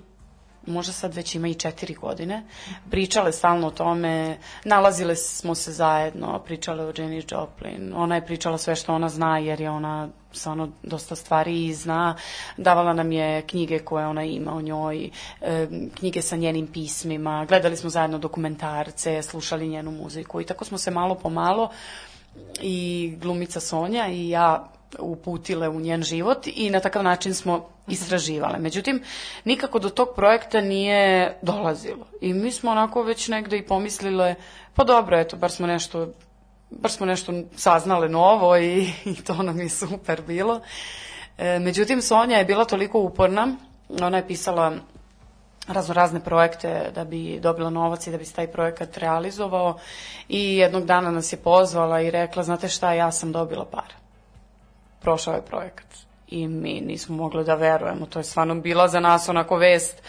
možda 0.65 0.93
sad 0.93 1.13
već 1.13 1.35
ima 1.35 1.47
i 1.47 1.53
četiri 1.53 1.93
godine, 1.93 2.43
pričale 2.91 3.31
stalno 3.31 3.67
o 3.67 3.71
tome, 3.71 4.37
nalazile 4.63 5.15
smo 5.15 5.55
se 5.55 5.71
zajedno, 5.71 6.39
pričale 6.45 6.85
o 6.85 6.93
Janis 6.97 7.25
Joplin, 7.31 7.93
ona 7.95 8.15
je 8.15 8.25
pričala 8.25 8.57
sve 8.57 8.75
što 8.75 8.93
ona 8.93 9.09
zna 9.09 9.37
jer 9.37 9.61
je 9.61 9.69
ona 9.69 10.09
stvarno 10.31 10.69
dosta 10.83 11.15
stvari 11.15 11.65
i 11.65 11.73
zna, 11.73 12.15
davala 12.57 12.93
nam 12.93 13.11
je 13.11 13.41
knjige 13.41 13.79
koje 13.79 14.07
ona 14.07 14.23
ima 14.23 14.55
o 14.55 14.61
njoj, 14.61 15.09
e, 15.41 15.67
knjige 15.95 16.21
sa 16.21 16.35
njenim 16.35 16.67
pismima, 16.67 17.45
gledali 17.45 17.77
smo 17.77 17.89
zajedno 17.89 18.17
dokumentarce, 18.17 19.21
slušali 19.21 19.67
njenu 19.67 19.91
muziku 19.91 20.41
i 20.41 20.45
tako 20.45 20.65
smo 20.65 20.77
se 20.77 20.91
malo 20.91 21.15
po 21.15 21.29
malo 21.29 21.69
i 22.61 23.13
glumica 23.21 23.59
Sonja 23.59 24.07
i 24.07 24.29
ja 24.29 24.74
uputile 24.99 25.69
u 25.69 25.79
njen 25.79 26.03
život 26.03 26.47
i 26.47 26.69
na 26.69 26.79
takav 26.79 27.03
način 27.03 27.33
smo 27.33 27.69
istraživale. 27.87 28.59
Međutim, 28.59 29.03
nikako 29.45 29.79
do 29.79 29.89
tog 29.89 30.09
projekta 30.15 30.61
nije 30.61 31.37
dolazilo. 31.41 32.05
I 32.21 32.33
mi 32.33 32.51
smo 32.51 32.71
onako 32.71 33.03
već 33.03 33.27
negde 33.27 33.57
i 33.57 33.65
pomislile, 33.65 34.35
pa 34.75 34.83
dobro, 34.83 35.19
eto, 35.19 35.37
bar 35.37 35.51
smo 35.51 35.67
nešto 35.67 36.07
baš 36.69 36.93
smo 36.93 37.05
nešto 37.05 37.33
saznale 37.55 38.09
novo 38.09 38.57
i, 38.57 38.89
i 39.05 39.15
to 39.15 39.43
nam 39.43 39.59
je 39.59 39.69
super 39.69 40.21
bilo. 40.27 40.61
E, 41.37 41.59
međutim, 41.59 42.01
Sonja 42.01 42.37
je 42.37 42.45
bila 42.45 42.65
toliko 42.65 42.99
uporna, 42.99 43.55
ona 44.01 44.17
je 44.17 44.27
pisala 44.27 44.73
razno 45.67 45.93
razne 45.93 46.19
projekte 46.19 46.91
da 46.95 47.03
bi 47.03 47.39
dobila 47.39 47.69
novac 47.69 48.07
i 48.07 48.11
da 48.11 48.17
bi 48.17 48.25
se 48.25 48.33
taj 48.33 48.47
projekat 48.47 48.97
realizovao 48.97 49.77
i 50.29 50.57
jednog 50.57 50.85
dana 50.85 51.11
nas 51.11 51.33
je 51.33 51.37
pozvala 51.37 52.01
i 52.01 52.11
rekla, 52.11 52.43
znate 52.43 52.69
šta, 52.69 52.93
ja 52.93 53.11
sam 53.11 53.31
dobila 53.31 53.65
par. 53.65 54.04
Prošao 55.05 55.33
je 55.33 55.45
projekat 55.45 55.85
i 56.27 56.47
mi 56.47 56.81
nismo 56.81 57.15
mogli 57.15 57.43
da 57.43 57.55
verujemo, 57.55 58.05
to 58.05 58.19
je 58.19 58.23
stvarno 58.23 58.55
bila 58.55 58.87
za 58.87 58.99
nas 58.99 59.29
onako 59.29 59.57
vest, 59.57 60.01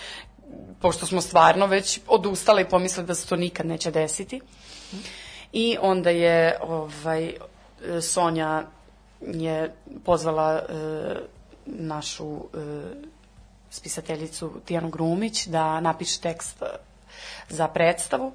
pošto 0.80 1.06
smo 1.06 1.20
stvarno 1.20 1.66
već 1.66 2.00
odustali 2.08 2.62
i 2.62 2.68
pomislili 2.68 3.06
da 3.06 3.14
se 3.14 3.28
to 3.28 3.36
nikad 3.36 3.66
neće 3.66 3.90
desiti. 3.90 4.40
I 5.52 5.76
onda 5.80 6.10
je 6.10 6.58
ovaj, 6.62 7.34
Sonja 8.02 8.62
je 9.20 9.74
pozvala 10.04 10.52
e, 10.54 10.72
našu 11.66 12.36
e, 12.36 12.58
spisateljicu 13.70 14.52
Tijanu 14.64 14.90
Grumić 14.90 15.46
da 15.46 15.80
napiše 15.80 16.20
tekst 16.20 16.62
e, 16.62 16.66
za 17.48 17.68
predstavu. 17.68 18.32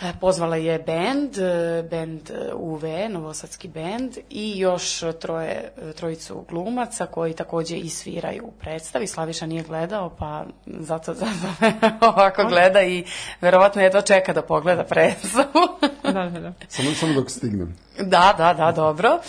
E, 0.00 0.12
Pozvala 0.20 0.56
je 0.56 0.78
bend, 0.78 1.38
e, 1.38 1.82
bend 1.90 2.30
e, 2.30 2.54
UV, 2.54 2.82
novosadski 3.10 3.68
bend 3.68 4.18
i 4.30 4.58
još 4.58 5.00
troje, 5.20 5.72
trojicu 5.96 6.44
glumaca 6.48 7.06
koji 7.06 7.34
takođe 7.34 7.76
i 7.76 7.88
sviraju 7.88 8.44
u 8.44 8.52
predstavi. 8.52 9.06
Slaviša 9.06 9.46
nije 9.46 9.62
gledao, 9.62 10.16
pa 10.18 10.44
zato, 10.66 11.14
zato 11.20 11.46
me 11.60 11.72
ovako 12.00 12.44
gleda 12.44 12.82
i 12.82 13.04
verovatno 13.40 13.82
jedva 13.82 14.00
čeka 14.00 14.32
da 14.32 14.42
pogleda 14.42 14.84
predstavu. 14.84 15.46
Da, 16.02 16.28
da, 16.28 16.40
da. 16.40 16.52
Samo, 16.68 16.94
samo 16.94 17.14
dok 17.14 17.30
stignem. 17.30 17.76
Da, 17.98 18.34
da, 18.38 18.54
da, 18.54 18.72
dobro. 18.72 19.20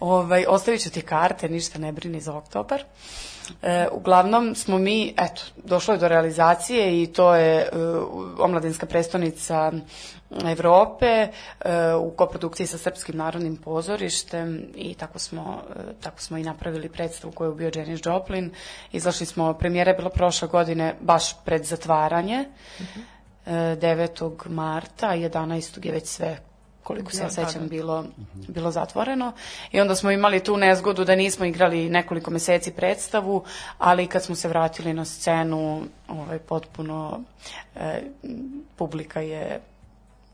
Ovaj, 0.00 0.44
ostavit 0.48 0.82
ću 0.82 0.90
ti 0.90 1.00
karte, 1.00 1.48
ništa 1.48 1.78
ne 1.78 1.92
brini 1.92 2.20
za 2.20 2.36
oktobar. 2.36 2.82
E, 3.62 3.88
uglavnom 3.92 4.54
smo 4.54 4.78
mi, 4.78 5.14
eto, 5.16 5.42
došlo 5.58 5.94
je 5.94 6.00
do 6.00 6.08
realizacije 6.08 7.02
i 7.02 7.06
to 7.06 7.34
je 7.34 7.56
e, 7.56 7.68
omladinska 8.38 8.86
prestonica 8.86 9.72
Evrope 10.46 11.06
e, 11.06 11.28
u 11.94 12.10
koprodukciji 12.10 12.66
sa 12.66 12.78
Srpskim 12.78 13.16
narodnim 13.16 13.56
pozorištem 13.56 14.72
i 14.74 14.94
tako 14.94 15.18
smo, 15.18 15.62
e, 15.70 16.00
tako 16.00 16.20
smo 16.20 16.38
i 16.38 16.42
napravili 16.42 16.88
predstavu 16.88 17.32
koju 17.32 17.50
je 17.50 17.56
bio 17.56 17.70
Janis 17.74 18.00
Joplin. 18.04 18.50
Izašli 18.92 19.26
smo, 19.26 19.54
premijera 19.54 19.90
je 19.90 19.96
bila 19.96 20.10
prošle 20.10 20.48
godine 20.48 20.94
baš 21.00 21.44
pred 21.44 21.64
zatvaranje. 21.64 22.44
E, 23.46 23.50
9. 23.50 24.48
marta, 24.48 25.08
a 25.08 25.16
11. 25.16 25.86
je 25.86 25.92
već 25.92 26.06
sve 26.06 26.47
koliko 26.88 27.10
se 27.10 27.18
ja 27.18 27.28
Da, 27.28 27.42
da, 27.42 27.46
sećam 27.46 27.62
da. 27.62 27.68
bilo, 27.68 28.04
bilo 28.48 28.70
zatvoreno. 28.70 29.32
I 29.72 29.80
onda 29.80 29.94
smo 29.94 30.10
imali 30.10 30.44
tu 30.44 30.56
nezgodu 30.56 31.04
da 31.04 31.16
nismo 31.16 31.44
igrali 31.44 31.90
nekoliko 31.90 32.30
meseci 32.30 32.72
predstavu, 32.72 33.44
ali 33.78 34.06
kad 34.06 34.22
smo 34.24 34.34
se 34.34 34.48
vratili 34.48 34.94
na 34.94 35.04
scenu, 35.04 35.82
ovaj, 36.08 36.38
potpuno 36.38 37.20
e, 37.76 38.02
publika 38.76 39.20
je 39.20 39.60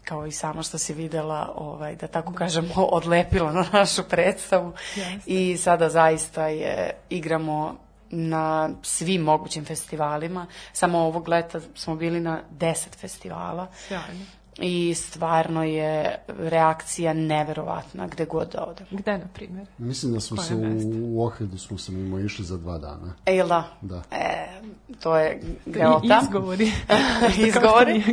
kao 0.04 0.26
i 0.26 0.32
sama 0.32 0.62
što 0.62 0.78
si 0.78 0.94
videla, 0.94 1.52
ovaj, 1.56 1.96
da 1.96 2.06
tako 2.06 2.32
kažemo, 2.32 2.74
odlepila 2.98 3.52
na 3.52 3.64
našu 3.72 4.02
predstavu 4.02 4.72
Jeste. 4.96 5.30
i 5.30 5.56
sada 5.56 5.88
zaista 5.88 6.46
je 6.46 6.90
igramo 7.10 7.76
na 8.10 8.70
svim 8.82 9.22
mogućim 9.22 9.64
festivalima. 9.64 10.46
Samo 10.72 10.98
ovog 10.98 11.28
leta 11.28 11.60
smo 11.74 11.96
bili 11.96 12.20
na 12.20 12.40
10 12.58 12.96
festivala 13.00 13.66
Sjajno. 13.86 14.24
I 14.58 14.94
stvarno 14.94 15.64
je 15.64 16.18
reakcija 16.28 17.12
neverovatna 17.12 18.06
gde 18.06 18.24
god 18.24 18.48
da 18.52 18.64
odem. 18.64 18.86
Gde, 18.90 19.18
na 19.18 19.26
primjer? 19.34 19.66
Mislim 19.78 20.12
da 20.12 20.20
smo 20.20 20.36
Koje 20.36 20.46
se 20.46 20.54
u, 20.54 21.16
u 21.16 21.24
Ohridu 21.24 21.58
smo 21.58 21.78
se 21.78 21.92
mimo 21.92 22.18
išli 22.18 22.44
za 22.44 22.56
dva 22.56 22.78
dana. 22.78 23.14
E, 23.26 23.34
jel 23.34 23.48
da? 23.48 23.64
Da. 23.80 24.02
E, 24.10 24.46
to 25.00 25.16
je 25.16 25.40
I, 25.66 25.70
greota. 25.70 26.20
izgovori. 26.22 26.72
Izgovori. 27.46 28.04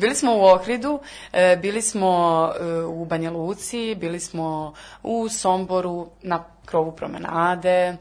Bili 0.00 0.14
smo 0.14 0.36
u 0.36 0.44
Ohridu, 0.44 1.00
e, 1.32 1.58
bili 1.62 1.82
smo 1.82 2.50
e, 2.60 2.84
u 2.84 3.04
Banja 3.04 3.30
Luci, 3.30 3.94
bili 3.94 4.20
smo 4.20 4.74
u 5.02 5.28
Somboru 5.28 6.08
na 6.22 6.44
krovu 6.64 6.92
promenade, 6.92 7.72
E, 7.72 7.96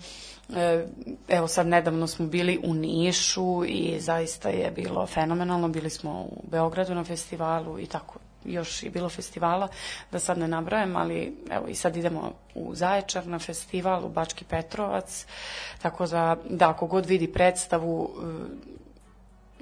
evo 1.28 1.48
sad 1.48 1.68
nedavno 1.68 2.08
smo 2.08 2.26
bili 2.26 2.60
u 2.64 2.74
Nišu 2.74 3.66
i 3.66 4.00
zaista 4.00 4.50
je 4.50 4.72
bilo 4.72 5.08
fenomenalno. 5.08 5.68
Bili 5.68 5.90
smo 5.90 6.22
u 6.22 6.44
Beogradu 6.52 6.96
na 6.96 7.04
festivalu 7.04 7.80
i 7.80 7.86
tako 7.86 8.20
još 8.46 8.84
je 8.84 8.90
bilo 8.90 9.10
festivala, 9.10 9.68
da 10.12 10.20
sad 10.20 10.38
ne 10.38 10.48
nabrajem, 10.48 10.96
ali 10.96 11.38
evo 11.52 11.68
i 11.68 11.76
sad 11.76 11.96
idemo 11.96 12.32
u 12.56 12.76
Zaječar 12.76 13.28
na 13.28 13.40
festival, 13.40 14.06
u 14.06 14.10
Bački 14.10 14.46
Petrovac, 14.46 15.26
tako 15.82 16.08
da, 16.08 16.38
da, 16.50 16.70
ako 16.70 16.88
god 16.88 17.06
vidi 17.06 17.28
predstavu, 17.28 18.10
e, 18.10 18.26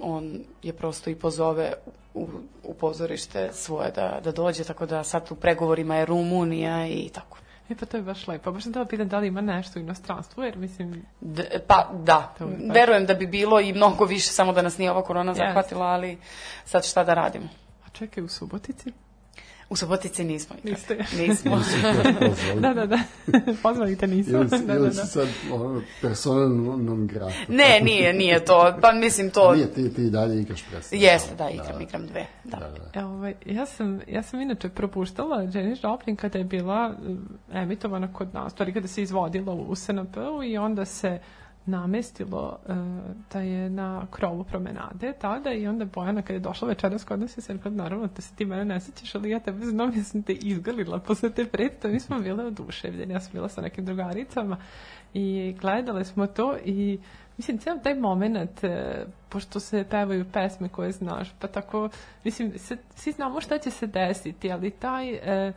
on 0.02 0.39
je 0.63 0.73
prosto 0.73 1.10
i 1.10 1.15
pozove 1.15 1.73
u, 2.13 2.28
u 2.63 2.73
pozorište 2.73 3.49
svoje 3.54 3.91
da, 3.91 4.19
da 4.23 4.32
dođe, 4.32 4.63
tako 4.63 4.86
da 4.86 5.04
sad 5.04 5.28
u 5.32 5.36
pregovorima 5.36 5.95
je 5.95 6.06
Rumunija 6.06 6.88
i 6.88 7.10
tako. 7.10 7.38
E 7.69 7.75
pa 7.75 7.86
to 7.86 7.97
je 7.97 8.03
baš 8.03 8.27
lepo. 8.27 8.51
Baš 8.51 8.63
sam 8.63 8.71
da 8.71 8.86
pitam 8.86 9.08
da 9.08 9.19
li 9.19 9.27
ima 9.27 9.41
nešto 9.41 9.79
u 9.79 9.82
inostranstvu, 9.82 10.43
jer 10.43 10.58
mislim, 10.58 11.05
D, 11.21 11.45
pa 11.67 11.89
da, 11.95 12.34
To 12.38 12.43
je 12.43 12.49
baš- 12.49 12.75
verujem 12.75 13.05
da 13.05 13.13
bi 13.13 13.27
bilo 13.27 13.60
i 13.60 13.73
mnogo 13.73 14.05
više, 14.05 14.29
samo 14.29 14.53
da 14.53 14.62
nas 14.62 14.77
nije 14.77 14.91
ova 14.91 15.03
korona 15.03 15.34
Yes. 15.34 15.38
zahvatila, 15.38 15.86
ali 15.86 16.17
sad 16.65 16.86
šta 16.86 17.03
da 17.03 17.13
radimo? 17.13 17.47
a 17.86 17.89
čekaj, 17.89 18.23
u 18.23 18.27
Subotici? 18.27 18.91
U 19.69 19.75
Subotici 19.75 20.23
nismo. 20.23 20.55
ikad. 20.63 20.71
Niste. 20.71 20.97
Nismo. 21.21 21.60
Da, 22.62 22.73
da, 22.73 22.86
da. 22.86 22.99
Pozvalite 23.63 24.08
nisam. 24.08 24.34
Ili, 24.36 24.47
da, 24.47 24.58
si- 24.58 24.65
da, 24.65 24.73
ili 24.73 24.86
da. 24.88 24.93
si 24.93 25.08
sad 25.08 25.27
ono, 25.51 25.82
persona 26.01 26.47
non 26.77 27.08
grata. 27.08 27.34
ne, 27.47 27.79
nije, 27.84 28.13
nije 28.13 28.45
to. 28.45 28.77
Pa 28.82 28.91
mislim 28.91 29.32
to... 29.32 29.53
Nije, 29.55 29.73
ti, 29.73 29.93
ti 29.93 30.10
dalje 30.10 30.41
igraš 30.41 30.63
predstavu. 30.71 31.01
Jeste, 31.01 31.36
da, 31.36 31.49
igram, 31.49 31.82
igram 31.82 32.08
dve. 32.08 32.25
Da. 32.43 32.58
Da, 32.58 32.69
da. 32.93 32.99
E, 32.99 33.03
ovaj, 33.05 33.34
ja, 33.45 33.65
sam, 33.65 33.99
ja 34.08 34.23
sam 34.23 34.41
inače 34.41 34.69
propuštala 34.69 35.41
Janis 35.53 35.79
Joplin 35.84 36.15
kada 36.15 36.38
je 36.38 36.43
bila 36.43 36.93
um, 37.08 37.29
emitovana 37.53 38.13
kod 38.13 38.34
nas, 38.34 38.51
stvari 38.53 38.73
kada 38.73 38.88
se 38.88 39.01
izvodila 39.01 39.53
u 39.53 39.75
SNP-u 39.75 40.43
i 40.43 40.58
onda 40.58 40.86
se 40.86 41.19
namestilo 41.65 42.59
uh, 42.67 42.75
da 43.33 43.39
je 43.39 43.69
na 43.69 44.07
krovu 44.11 44.43
promenade 44.43 45.13
tada 45.21 45.51
i 45.51 45.67
onda 45.67 45.85
Bojana 45.85 46.21
kad 46.21 46.33
je 46.33 46.39
došla 46.39 46.67
večeras 46.67 47.03
kod 47.03 47.19
nas 47.19 47.37
je 47.37 47.41
rekla 47.47 47.71
naravno 47.71 48.07
da 48.15 48.21
se 48.21 48.35
ti 48.35 48.45
mene 48.45 48.65
ne 48.65 48.79
sećaš 48.79 49.15
ali 49.15 49.29
ja 49.29 49.39
tebe 49.39 49.65
znam 49.65 49.93
ja 49.97 50.03
sam 50.03 50.23
te 50.23 50.33
izgalila 50.33 50.99
posle 50.99 51.29
te 51.29 51.45
predstave 51.45 51.93
mi 51.93 51.99
smo 51.99 52.19
bile 52.19 52.45
oduševljene 52.45 53.13
ja 53.13 53.19
sam 53.19 53.31
bila 53.33 53.49
sa 53.49 53.61
nekim 53.61 53.85
drugaricama 53.85 54.57
i 55.13 55.55
gledale 55.61 56.05
smo 56.05 56.27
to 56.27 56.55
i 56.65 56.99
Mislim, 57.39 57.57
ceo 57.57 57.77
taj 57.83 57.95
moment, 57.95 58.63
e, 58.63 59.05
pošto 59.29 59.59
se 59.59 59.85
pevaju 59.89 60.25
pesme 60.33 60.69
koje 60.69 60.91
znaš, 60.91 61.29
pa 61.39 61.47
tako, 61.47 61.89
mislim, 62.23 62.57
se, 62.57 62.77
svi 62.95 63.11
znamo 63.11 63.41
šta 63.41 63.57
će 63.57 63.71
se 63.71 63.87
desiti, 63.87 64.51
ali 64.51 64.71
taj, 64.71 65.13
e, 65.13 65.53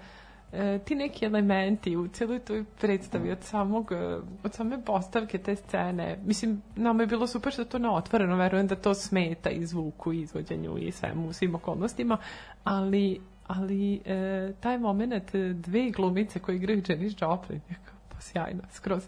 e, 0.52 0.78
ti 0.84 0.94
neki 0.94 1.24
elementi 1.24 1.96
u 1.96 2.08
cijeloj 2.08 2.38
toj 2.38 2.64
predstavi 2.80 3.30
od 3.30 3.42
samog, 3.42 3.92
e, 3.92 4.18
od 4.44 4.54
same 4.54 4.84
postavke 4.84 5.38
te 5.38 5.56
scene, 5.56 6.18
mislim, 6.24 6.62
nama 6.76 7.02
je 7.02 7.06
bilo 7.06 7.26
super 7.26 7.52
što 7.52 7.64
to 7.64 7.78
na 7.78 7.94
otvoreno, 7.94 8.36
verujem 8.36 8.66
da 8.66 8.76
to 8.76 8.94
smeta 8.94 9.50
i 9.50 9.66
zvuku, 9.66 10.12
i 10.12 10.20
izvođenju 10.20 10.78
i 10.78 10.92
svemu, 10.92 11.32
svim 11.32 11.54
okolnostima, 11.54 12.18
ali, 12.64 13.20
ali 13.46 14.00
e, 14.04 14.52
taj 14.60 14.78
moment 14.78 15.34
dve 15.54 15.90
glumice 15.90 16.38
koje 16.38 16.56
igraju 16.56 16.82
Janis 16.88 17.14
Joplin, 17.20 17.60
je 17.68 17.76
kao, 17.84 17.98
pa 18.08 18.20
sjajno, 18.20 18.62
skroz. 18.70 19.02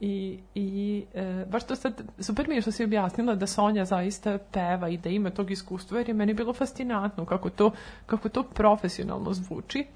I, 0.00 0.38
i 0.54 1.04
e, 1.14 1.44
baš 1.50 1.66
to 1.66 1.76
sad, 1.76 2.02
super 2.18 2.48
mi 2.48 2.54
je 2.54 2.60
što 2.60 2.72
si 2.72 2.84
objasnila 2.84 3.34
da 3.34 3.46
Sonja 3.46 3.84
zaista 3.84 4.38
peva 4.52 4.88
i 4.88 4.96
da 4.96 5.08
ima 5.08 5.30
tog 5.30 5.50
iskustva, 5.50 5.98
jer 5.98 6.08
je 6.08 6.14
meni 6.14 6.34
bilo 6.34 6.52
fascinantno 6.52 7.24
kako 7.24 7.50
to, 7.50 7.70
kako 8.06 8.28
to 8.28 8.42
profesionalno 8.42 9.32
zvuči. 9.32 9.86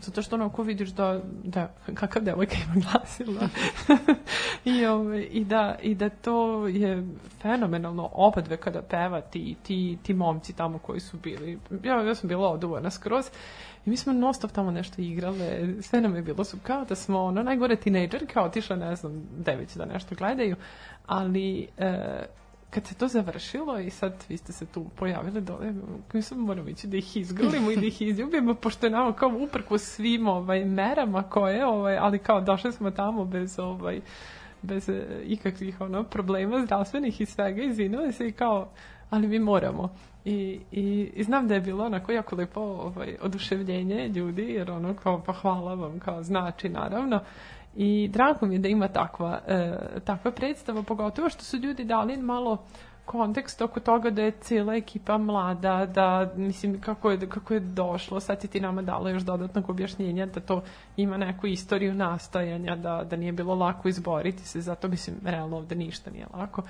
Zato 0.00 0.22
što 0.22 0.36
onako 0.36 0.62
vidiš 0.62 0.88
da, 0.88 1.20
da 1.44 1.70
kakav 1.94 2.22
devojka 2.22 2.56
ima 2.64 2.74
glasila. 2.74 3.48
I, 4.78 4.86
ove, 4.86 5.22
i, 5.22 5.44
da, 5.44 5.76
I 5.82 5.94
da 5.94 6.08
to 6.08 6.66
je 6.68 7.06
fenomenalno 7.42 8.10
oba 8.12 8.40
dve 8.40 8.56
kada 8.56 8.82
peva 8.82 9.20
ti, 9.20 9.56
ti, 9.62 9.98
ti 10.02 10.14
momci 10.14 10.56
tamo 10.56 10.78
koji 10.78 11.00
su 11.00 11.16
bili. 11.16 11.58
Ja, 11.82 12.02
ja 12.02 12.14
sam 12.14 12.28
bila 12.28 12.48
oduvana 12.48 12.90
skroz. 12.90 13.26
I 13.86 13.90
mi 13.90 13.96
smo 13.96 14.12
non 14.12 14.34
stop 14.34 14.52
tamo 14.52 14.70
nešto 14.70 15.02
igrale, 15.02 15.66
sve 15.82 16.00
nam 16.00 16.16
je 16.16 16.22
bilo 16.22 16.44
su 16.44 16.56
kao 16.62 16.84
da 16.84 16.94
smo 16.94 17.20
ono 17.20 17.42
najgore 17.42 17.76
tinejdžerke 17.76 18.40
otišle, 18.40 18.76
ne 18.76 18.96
znam, 18.96 19.28
već 19.46 19.74
da 19.74 19.84
nešto 19.84 20.14
gledaju, 20.14 20.56
ali 21.06 21.68
e, 21.78 22.24
kad 22.70 22.86
se 22.86 22.94
to 22.94 23.08
završilo 23.08 23.78
i 23.78 23.90
sad 23.90 24.24
vi 24.28 24.36
ste 24.36 24.52
se 24.52 24.66
tu 24.66 24.86
pojavili 24.96 25.40
dole, 25.40 25.72
mi 26.12 26.22
sad 26.22 26.38
moramo 26.38 26.68
ići 26.68 26.86
da 26.86 26.96
ih 26.96 27.16
izgrlimo 27.16 27.70
i 27.70 27.76
da 27.76 27.86
ih 27.86 28.02
izljubimo, 28.02 28.54
pošto 28.54 28.86
je 28.86 28.90
nama 28.90 29.12
kao 29.12 29.32
uprko 29.38 29.78
svim 29.78 30.28
ovaj, 30.28 30.64
merama 30.64 31.22
koje, 31.22 31.66
ovaj, 31.66 31.98
ali 31.98 32.18
kao 32.18 32.40
došli 32.40 32.72
smo 32.72 32.90
tamo 32.90 33.24
bez 33.24 33.58
ovaj, 33.58 34.00
bez 34.62 34.88
e, 34.88 35.06
ikakvih 35.24 35.80
ono 35.80 36.04
problema 36.04 36.64
zdravstvenih 36.64 37.20
i 37.20 37.26
svega, 37.26 37.62
izvinuli 37.62 38.12
se 38.12 38.28
i 38.28 38.32
kao, 38.32 38.68
ali 39.10 39.28
mi 39.28 39.38
moramo. 39.38 39.88
I, 40.24 40.60
i, 40.72 41.10
I 41.14 41.24
znam 41.24 41.48
da 41.48 41.54
je 41.54 41.60
bilo 41.60 41.84
onako 41.84 42.12
jako 42.12 42.36
lepo 42.36 42.60
ovaj, 42.60 43.16
oduševljenje 43.22 44.08
ljudi, 44.08 44.42
jer 44.42 44.70
ono 44.70 44.94
kao 44.94 45.22
pa 45.26 45.32
hvala 45.32 45.74
vam, 45.74 45.98
kao 45.98 46.22
znači 46.22 46.68
naravno. 46.68 47.20
I 47.76 48.08
drago 48.12 48.46
mi 48.46 48.54
je 48.54 48.58
da 48.58 48.68
ima 48.68 48.88
takva, 48.88 49.40
e, 49.46 49.76
takva 50.04 50.30
predstava, 50.30 50.82
pogotovo 50.82 51.28
što 51.28 51.44
su 51.44 51.56
ljudi 51.56 51.84
dali 51.84 52.16
malo 52.16 52.58
kontekst 53.04 53.62
oko 53.62 53.80
toga 53.80 54.10
da 54.10 54.22
je 54.22 54.30
cijela 54.30 54.74
ekipa 54.74 55.18
mlada, 55.18 55.86
da 55.86 56.32
mislim 56.36 56.80
kako 56.80 57.10
je, 57.10 57.28
kako 57.28 57.54
je 57.54 57.60
došlo, 57.60 58.20
sad 58.20 58.40
si 58.40 58.48
ti 58.48 58.60
nama 58.60 58.82
dala 58.82 59.10
još 59.10 59.22
dodatnog 59.22 59.70
objašnjenja 59.70 60.26
da 60.26 60.40
to 60.40 60.62
ima 60.96 61.16
neku 61.16 61.46
istoriju 61.46 61.94
nastajanja, 61.94 62.76
da, 62.76 63.04
da 63.10 63.16
nije 63.16 63.32
bilo 63.32 63.54
lako 63.54 63.88
izboriti 63.88 64.48
se, 64.48 64.60
zato 64.60 64.88
mislim 64.88 65.16
realno 65.24 65.56
ovde 65.56 65.74
ništa 65.74 66.10
nije 66.10 66.26
lako, 66.34 66.62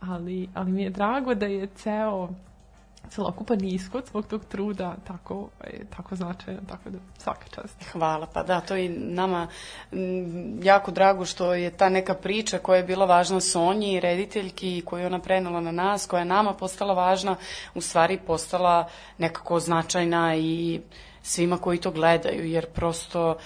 ali, 0.00 0.48
ali 0.54 0.72
mi 0.72 0.82
je 0.82 0.90
drago 0.90 1.34
da 1.34 1.46
je 1.46 1.66
ceo 1.66 2.28
celokupan 3.10 3.64
ishod 3.64 4.06
svog 4.06 4.26
tog 4.26 4.44
truda 4.44 4.96
tako, 5.06 5.48
e, 5.64 5.84
tako 5.96 6.16
značajan, 6.16 6.66
tako 6.66 6.90
da 6.90 6.98
svaka 7.18 7.46
čast. 7.54 7.84
Hvala, 7.92 8.26
pa 8.26 8.42
da, 8.42 8.60
to 8.60 8.76
je 8.76 8.88
nama 8.88 9.48
jako 10.62 10.90
drago 10.90 11.24
što 11.24 11.54
je 11.54 11.70
ta 11.70 11.88
neka 11.88 12.14
priča 12.14 12.58
koja 12.58 12.76
je 12.76 12.84
bila 12.84 13.06
važna 13.06 13.40
Sonji 13.40 14.00
rediteljki 14.00 14.82
koju 14.84 15.00
je 15.00 15.06
ona 15.06 15.18
prenela 15.18 15.60
na 15.60 15.72
nas, 15.72 16.06
koja 16.06 16.18
je 16.18 16.24
nama 16.24 16.54
postala 16.54 16.94
važna, 16.94 17.36
u 17.74 17.80
stvari 17.80 18.18
postala 18.26 18.88
nekako 19.18 19.60
značajna 19.60 20.36
i 20.36 20.80
svima 21.26 21.58
koji 21.58 21.78
to 21.78 21.90
gledaju, 21.90 22.44
jer 22.44 22.66
prosto 22.66 23.36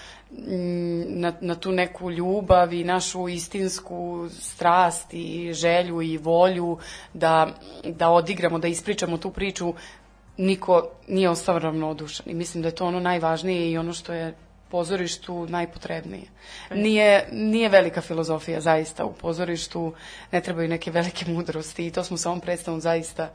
m, 0.47 1.19
na, 1.21 1.33
na 1.41 1.55
tu 1.55 1.71
neku 1.71 2.11
ljubav 2.11 2.73
i 2.73 2.83
našu 2.83 3.27
istinsku 3.27 4.29
strast 4.39 5.13
i 5.13 5.53
želju 5.53 6.01
i 6.01 6.17
volju 6.17 6.77
da, 7.13 7.47
da 7.83 8.09
odigramo, 8.09 8.59
da 8.59 8.67
ispričamo 8.67 9.17
tu 9.17 9.31
priču, 9.31 9.73
niko 10.37 10.89
nije 11.07 11.29
ostao 11.29 11.59
ravnodušan. 11.59 12.25
I 12.29 12.33
mislim 12.33 12.61
da 12.61 12.67
je 12.67 12.75
to 12.75 12.85
ono 12.85 12.99
najvažnije 12.99 13.71
i 13.71 13.77
ono 13.77 13.93
što 13.93 14.13
je 14.13 14.33
pozorištu 14.69 15.47
najpotrebnije. 15.49 16.27
Nije, 16.71 17.27
nije 17.31 17.69
velika 17.69 18.01
filozofija 18.01 18.61
zaista 18.61 19.05
u 19.05 19.13
pozorištu, 19.13 19.93
ne 20.31 20.41
trebaju 20.41 20.69
neke 20.69 20.91
velike 20.91 21.31
mudrosti 21.31 21.87
i 21.87 21.91
to 21.91 22.03
smo 22.03 22.17
sa 22.17 22.29
ovom 22.29 22.41
predstavom 22.41 22.81
zaista 22.81 23.31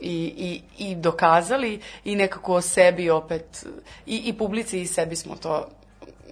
i, 0.00 0.62
i, 0.78 0.88
i 0.90 0.94
dokazali 0.94 1.80
i 2.04 2.16
nekako 2.16 2.54
o 2.54 2.60
sebi 2.60 3.10
opet, 3.10 3.66
i, 4.06 4.16
i 4.16 4.32
publici 4.32 4.80
i 4.80 4.86
sebi 4.86 5.16
smo 5.16 5.36
to 5.36 5.68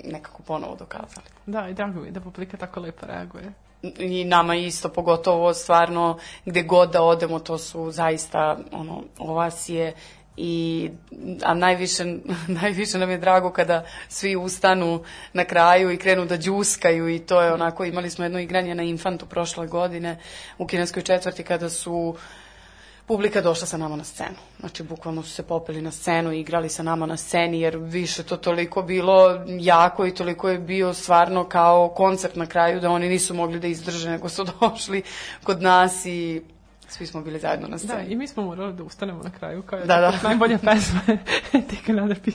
nekako 0.05 0.43
ponovo 0.43 0.77
dokazali. 0.77 1.27
Da, 1.47 1.69
i 1.69 1.75
drago 1.75 2.01
mi 2.01 2.11
da 2.11 2.21
publika 2.21 2.57
tako 2.57 2.81
lepo 2.81 3.07
reaguje. 3.07 3.53
i 3.99 4.25
nama 4.25 4.55
isto, 4.55 4.89
pogotovo 4.89 5.55
stvarno 5.55 6.19
gde 6.45 6.63
god 6.63 6.91
da 6.91 7.03
odemo, 7.03 7.39
to 7.39 7.59
su 7.59 7.91
zaista 7.91 8.59
ono, 8.73 9.03
ovasije 9.19 9.95
i 10.37 10.91
a 11.43 11.55
najviše, 11.55 12.05
najviše 12.61 12.99
nam 12.99 13.11
je 13.11 13.19
drago 13.19 13.53
kada 13.53 13.85
svi 14.09 14.37
ustanu 14.37 15.05
na 15.33 15.45
kraju 15.45 15.91
i 15.91 15.97
krenu 15.97 16.25
da 16.25 16.37
đuskaju 16.37 17.09
i 17.09 17.19
to 17.19 17.43
je 17.43 17.53
onako, 17.53 17.85
imali 17.85 18.11
smo 18.11 18.25
jedno 18.25 18.41
igranje 18.41 18.75
na 18.75 18.83
Infantu 18.83 19.27
prošle 19.27 19.67
godine 19.67 20.19
u 20.59 20.67
kineskoj 20.67 21.03
četvrti 21.03 21.43
kada 21.43 21.71
su 21.71 22.17
publika 23.07 23.41
došla 23.41 23.67
sa 23.67 23.77
nama 23.77 23.97
na 23.97 24.05
scenu. 24.05 24.37
Znači, 24.61 24.83
bukvalno 24.83 25.23
su 25.23 25.31
se 25.31 25.43
popeli 25.43 25.83
na 25.83 25.91
scenu 25.91 26.33
i 26.33 26.41
igrali 26.41 26.69
sa 26.69 26.83
nama 26.83 27.07
na 27.07 27.17
sceni, 27.17 27.61
jer 27.61 27.77
više 27.77 28.23
to 28.23 28.37
toliko 28.37 28.83
bilo 28.83 29.45
jako 29.61 30.07
i 30.07 30.15
toliko 30.15 30.49
je 30.49 30.59
bio 30.59 30.95
stvarno 30.95 31.45
kao 31.45 31.89
koncert 31.89 32.37
na 32.37 32.47
kraju 32.47 32.81
da 32.81 32.91
oni 32.91 33.09
nisu 33.09 33.35
mogli 33.35 33.61
da 33.61 33.67
izdrže, 33.67 34.11
nego 34.11 34.29
su 34.29 34.45
došli 34.61 35.03
kod 35.43 35.63
nas 35.63 36.07
i 36.07 36.43
svi 36.89 37.07
smo 37.07 37.23
bili 37.23 37.39
zajedno 37.39 37.67
na 37.69 37.73
da, 37.73 37.79
sceni. 37.79 38.05
Da, 38.05 38.13
i 38.13 38.17
mi 38.17 38.29
smo 38.29 38.43
morali 38.43 38.73
da 38.73 38.83
ustanemo 38.83 39.23
na 39.23 39.31
kraju, 39.31 39.63
kao 39.63 39.79
je 39.79 39.87
da, 39.87 40.01
da. 40.01 40.29
najbolja 40.29 40.59
pesma 40.59 41.01
tek 41.71 41.89
Another 41.89 42.19
i 42.27 42.33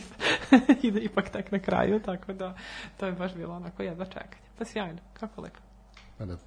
ide 0.88 1.00
ipak 1.00 1.30
tek 1.30 1.52
na 1.52 1.60
kraju, 1.60 2.00
tako 2.00 2.34
da 2.34 2.56
to 2.98 3.06
je 3.06 3.12
baš 3.12 3.34
bilo 3.34 3.56
onako 3.56 3.84
jedva 3.84 4.06
čekanje. 4.06 4.44
Pa 4.58 4.66
sjajno, 4.66 5.00
kako 5.14 5.42
lepo. 5.42 5.60
Pa 6.18 6.26
da, 6.26 6.38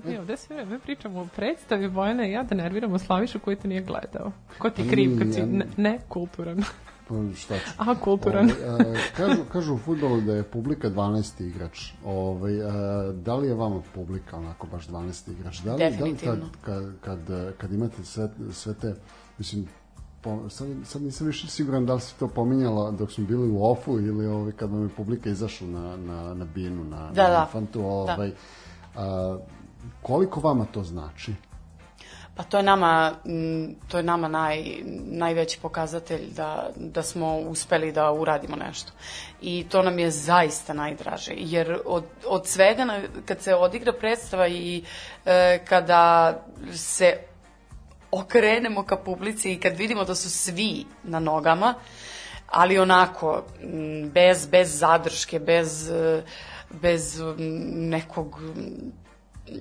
sad 0.00 0.12
mi 0.12 0.18
ovde 0.18 0.36
sve 0.36 0.56
vreme 0.56 0.78
pričamo 0.78 1.20
o 1.20 1.26
predstavi 1.36 1.88
Bojana 1.88 2.26
i 2.26 2.32
ja 2.32 2.42
da 2.42 2.54
nerviramo 2.54 2.98
Slavišu 2.98 3.40
koji 3.40 3.56
te 3.56 3.68
nije 3.68 3.82
gledao. 3.82 4.32
Ko 4.58 4.70
ti 4.70 4.88
kriv 4.90 5.18
kad 5.18 5.34
si 5.34 5.42
mm, 5.42 5.56
ne, 5.56 5.66
ne 5.76 5.98
kulturan? 6.08 6.62
Pa, 7.08 7.14
šta 7.36 7.54
ću? 7.58 7.70
A, 7.76 7.94
kulturan. 7.94 8.44
Ove, 8.44 8.98
a, 8.98 9.16
kažu, 9.16 9.44
kažu 9.52 9.74
u 9.74 9.78
futbolu 9.78 10.20
da 10.20 10.34
je 10.34 10.42
publika 10.42 10.90
12. 10.90 11.46
igrač. 11.46 11.92
Ove, 12.04 12.60
a, 12.62 13.12
da 13.12 13.36
li 13.36 13.48
je 13.48 13.54
vama 13.54 13.82
publika 13.94 14.36
onako 14.36 14.66
baš 14.66 14.88
12. 14.88 15.32
igrač? 15.32 15.58
Da 15.58 15.72
li, 15.72 15.78
Definitivno. 15.78 16.36
Da 16.36 16.44
li 16.44 16.50
kad, 16.60 16.84
kad, 17.00 17.26
kad, 17.26 17.54
kad 17.56 17.72
imate 17.72 18.04
sve, 18.04 18.28
sve 18.52 18.74
te, 18.74 18.94
mislim, 19.38 19.66
po, 20.20 20.48
sad, 20.48 20.68
sad 20.84 21.02
nisam 21.02 21.26
više 21.26 21.48
siguran 21.48 21.86
da 21.86 21.94
li 21.94 22.00
se 22.00 22.14
to 22.18 22.28
pominjala 22.28 22.90
dok 22.90 23.12
smo 23.12 23.26
bili 23.26 23.48
u 23.48 23.64
ofu 23.64 23.98
ili 23.98 24.26
ovaj, 24.26 24.52
kad 24.52 24.70
vam 24.70 24.82
je 24.82 24.88
publika 24.88 25.30
izašla 25.30 25.66
na, 25.66 25.96
na, 25.96 26.34
na 26.34 26.44
binu, 26.44 26.84
na, 26.84 27.10
da, 27.12 27.22
na 27.22 27.28
da. 27.28 27.46
infantu. 27.46 27.78
Da. 27.78 27.86
Ovaj, 27.86 28.28
da. 28.28 28.34
A, 29.02 29.38
koliko 30.02 30.40
vama 30.40 30.66
to 30.72 30.82
znači? 30.84 31.34
Pa 32.40 32.44
to 32.44 32.56
je 32.56 32.62
nama, 32.62 33.12
to 33.88 33.96
je 33.96 34.02
nama 34.02 34.28
naj, 34.28 34.64
najveći 35.06 35.58
pokazatelj 35.62 36.30
da, 36.30 36.70
da 36.76 37.02
smo 37.02 37.36
uspeli 37.36 37.92
da 37.92 38.12
uradimo 38.12 38.56
nešto. 38.56 38.92
I 39.40 39.66
to 39.68 39.82
nam 39.82 39.98
je 39.98 40.10
zaista 40.10 40.72
najdraže. 40.74 41.32
Jer 41.36 41.78
od, 41.84 42.04
od 42.26 42.46
svega, 42.46 42.84
na, 42.84 43.00
kad 43.26 43.42
se 43.42 43.54
odigra 43.54 43.92
predstava 43.92 44.48
i 44.48 44.84
e, 45.24 45.58
kada 45.64 46.34
se 46.72 47.16
okrenemo 48.10 48.82
ka 48.82 48.96
publici 48.96 49.52
i 49.52 49.60
kad 49.60 49.76
vidimo 49.76 50.04
da 50.04 50.14
su 50.14 50.30
svi 50.30 50.84
na 51.02 51.20
nogama, 51.20 51.74
ali 52.46 52.78
onako, 52.78 53.42
bez, 54.12 54.46
bez 54.46 54.78
zadrške, 54.78 55.38
bez, 55.38 55.90
e, 55.90 56.22
bez 56.70 57.22
nekog 57.74 58.40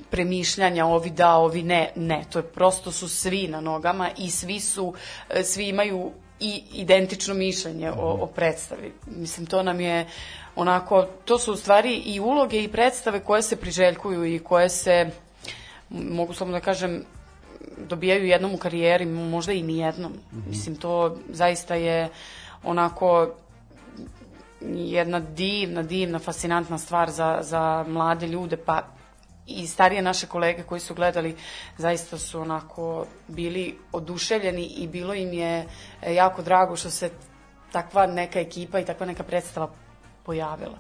premišljanja 0.10 0.86
ovi 0.86 1.10
da, 1.10 1.36
ovi 1.36 1.64
ne, 1.64 1.92
ne, 1.96 2.26
to 2.30 2.40
je 2.40 2.44
prosto 2.44 2.92
su 2.92 3.10
svi 3.10 3.48
na 3.48 3.62
nogama 3.62 4.10
i 4.18 4.30
svi 4.30 4.60
su, 4.60 4.94
e, 5.30 5.44
svi 5.44 5.68
imaju 5.68 6.12
i 6.40 6.64
identično 6.74 7.34
mišljenje 7.34 7.92
o, 7.92 8.18
o 8.22 8.26
predstavi. 8.26 8.94
Mislim, 9.08 9.46
to 9.46 9.64
nam 9.64 9.80
je 9.80 10.08
onako, 10.56 11.06
to 11.26 11.40
su 11.40 11.54
u 11.54 11.56
stvari 11.56 11.96
i 11.96 12.20
uloge 12.20 12.64
i 12.64 12.68
predstave 12.68 13.20
koje 13.20 13.42
se 13.42 13.56
priželjkuju 13.56 14.26
i 14.26 14.40
koje 14.40 14.70
se, 14.70 15.10
mogu 15.90 16.34
samo 16.34 16.52
da 16.52 16.60
kažem, 16.60 17.04
dobijaju 17.78 18.26
jednom 18.26 18.54
u 18.54 18.58
karijeri, 18.58 19.06
možda 19.06 19.54
i 19.54 19.64
nijednom. 19.64 20.14
Mislim, 20.48 20.76
to 20.76 21.18
zaista 21.30 21.76
je 21.76 22.10
onako 22.64 23.30
jedna 24.62 25.20
divna, 25.20 25.84
divna, 25.84 26.20
fascinantna 26.20 26.78
stvar 26.78 27.10
za, 27.12 27.38
za 27.42 27.86
mlade 27.88 28.28
ljude, 28.28 28.58
pa 28.58 28.99
i 29.50 29.68
starije 29.68 30.02
naše 30.02 30.28
kolege 30.28 30.64
koji 30.64 30.82
su 30.82 30.96
gledali 30.96 31.36
zaista 31.78 32.18
su 32.18 32.42
onako 32.42 33.06
bili 33.28 33.78
oduševljeni 33.92 34.66
i 34.66 34.88
bilo 34.88 35.14
im 35.14 35.34
je 35.34 35.66
e, 36.02 36.14
jako 36.14 36.42
drago 36.42 36.76
što 36.76 36.90
se 36.90 37.10
takva 37.72 38.08
neka 38.08 38.40
ekipa 38.40 38.80
i 38.80 38.86
takva 38.86 39.06
neka 39.06 39.24
predstava 39.24 39.70
pojavila. 40.26 40.78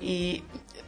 I 0.00 0.40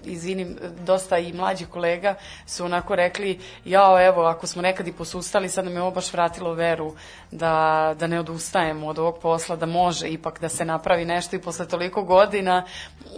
izvinim, 0.04 0.58
dosta 0.86 1.18
i 1.18 1.32
mlađih 1.32 1.68
kolega 1.68 2.14
su 2.46 2.64
onako 2.64 2.96
rekli, 2.96 3.38
jao 3.64 4.06
evo, 4.06 4.24
ako 4.24 4.46
smo 4.46 4.62
nekad 4.62 4.88
i 4.88 4.92
posustali, 4.92 5.48
sad 5.48 5.64
nam 5.64 5.74
je 5.74 5.82
ovo 5.82 5.90
baš 5.90 6.12
vratilo 6.12 6.54
veru 6.54 6.94
da, 7.30 7.94
da 7.98 8.06
ne 8.06 8.20
odustajemo 8.20 8.86
od 8.86 8.98
ovog 8.98 9.18
posla, 9.22 9.56
da 9.56 9.66
može 9.66 10.08
ipak 10.08 10.40
da 10.40 10.48
se 10.48 10.64
napravi 10.64 11.04
nešto 11.04 11.36
i 11.36 11.42
posle 11.42 11.68
toliko 11.68 12.02
godina 12.02 12.64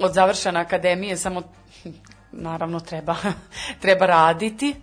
od 0.00 0.14
završene 0.14 0.60
akademije 0.60 1.16
samo 1.16 1.42
naravno 2.36 2.80
treba, 2.80 3.16
treba 3.82 4.06
raditi 4.06 4.74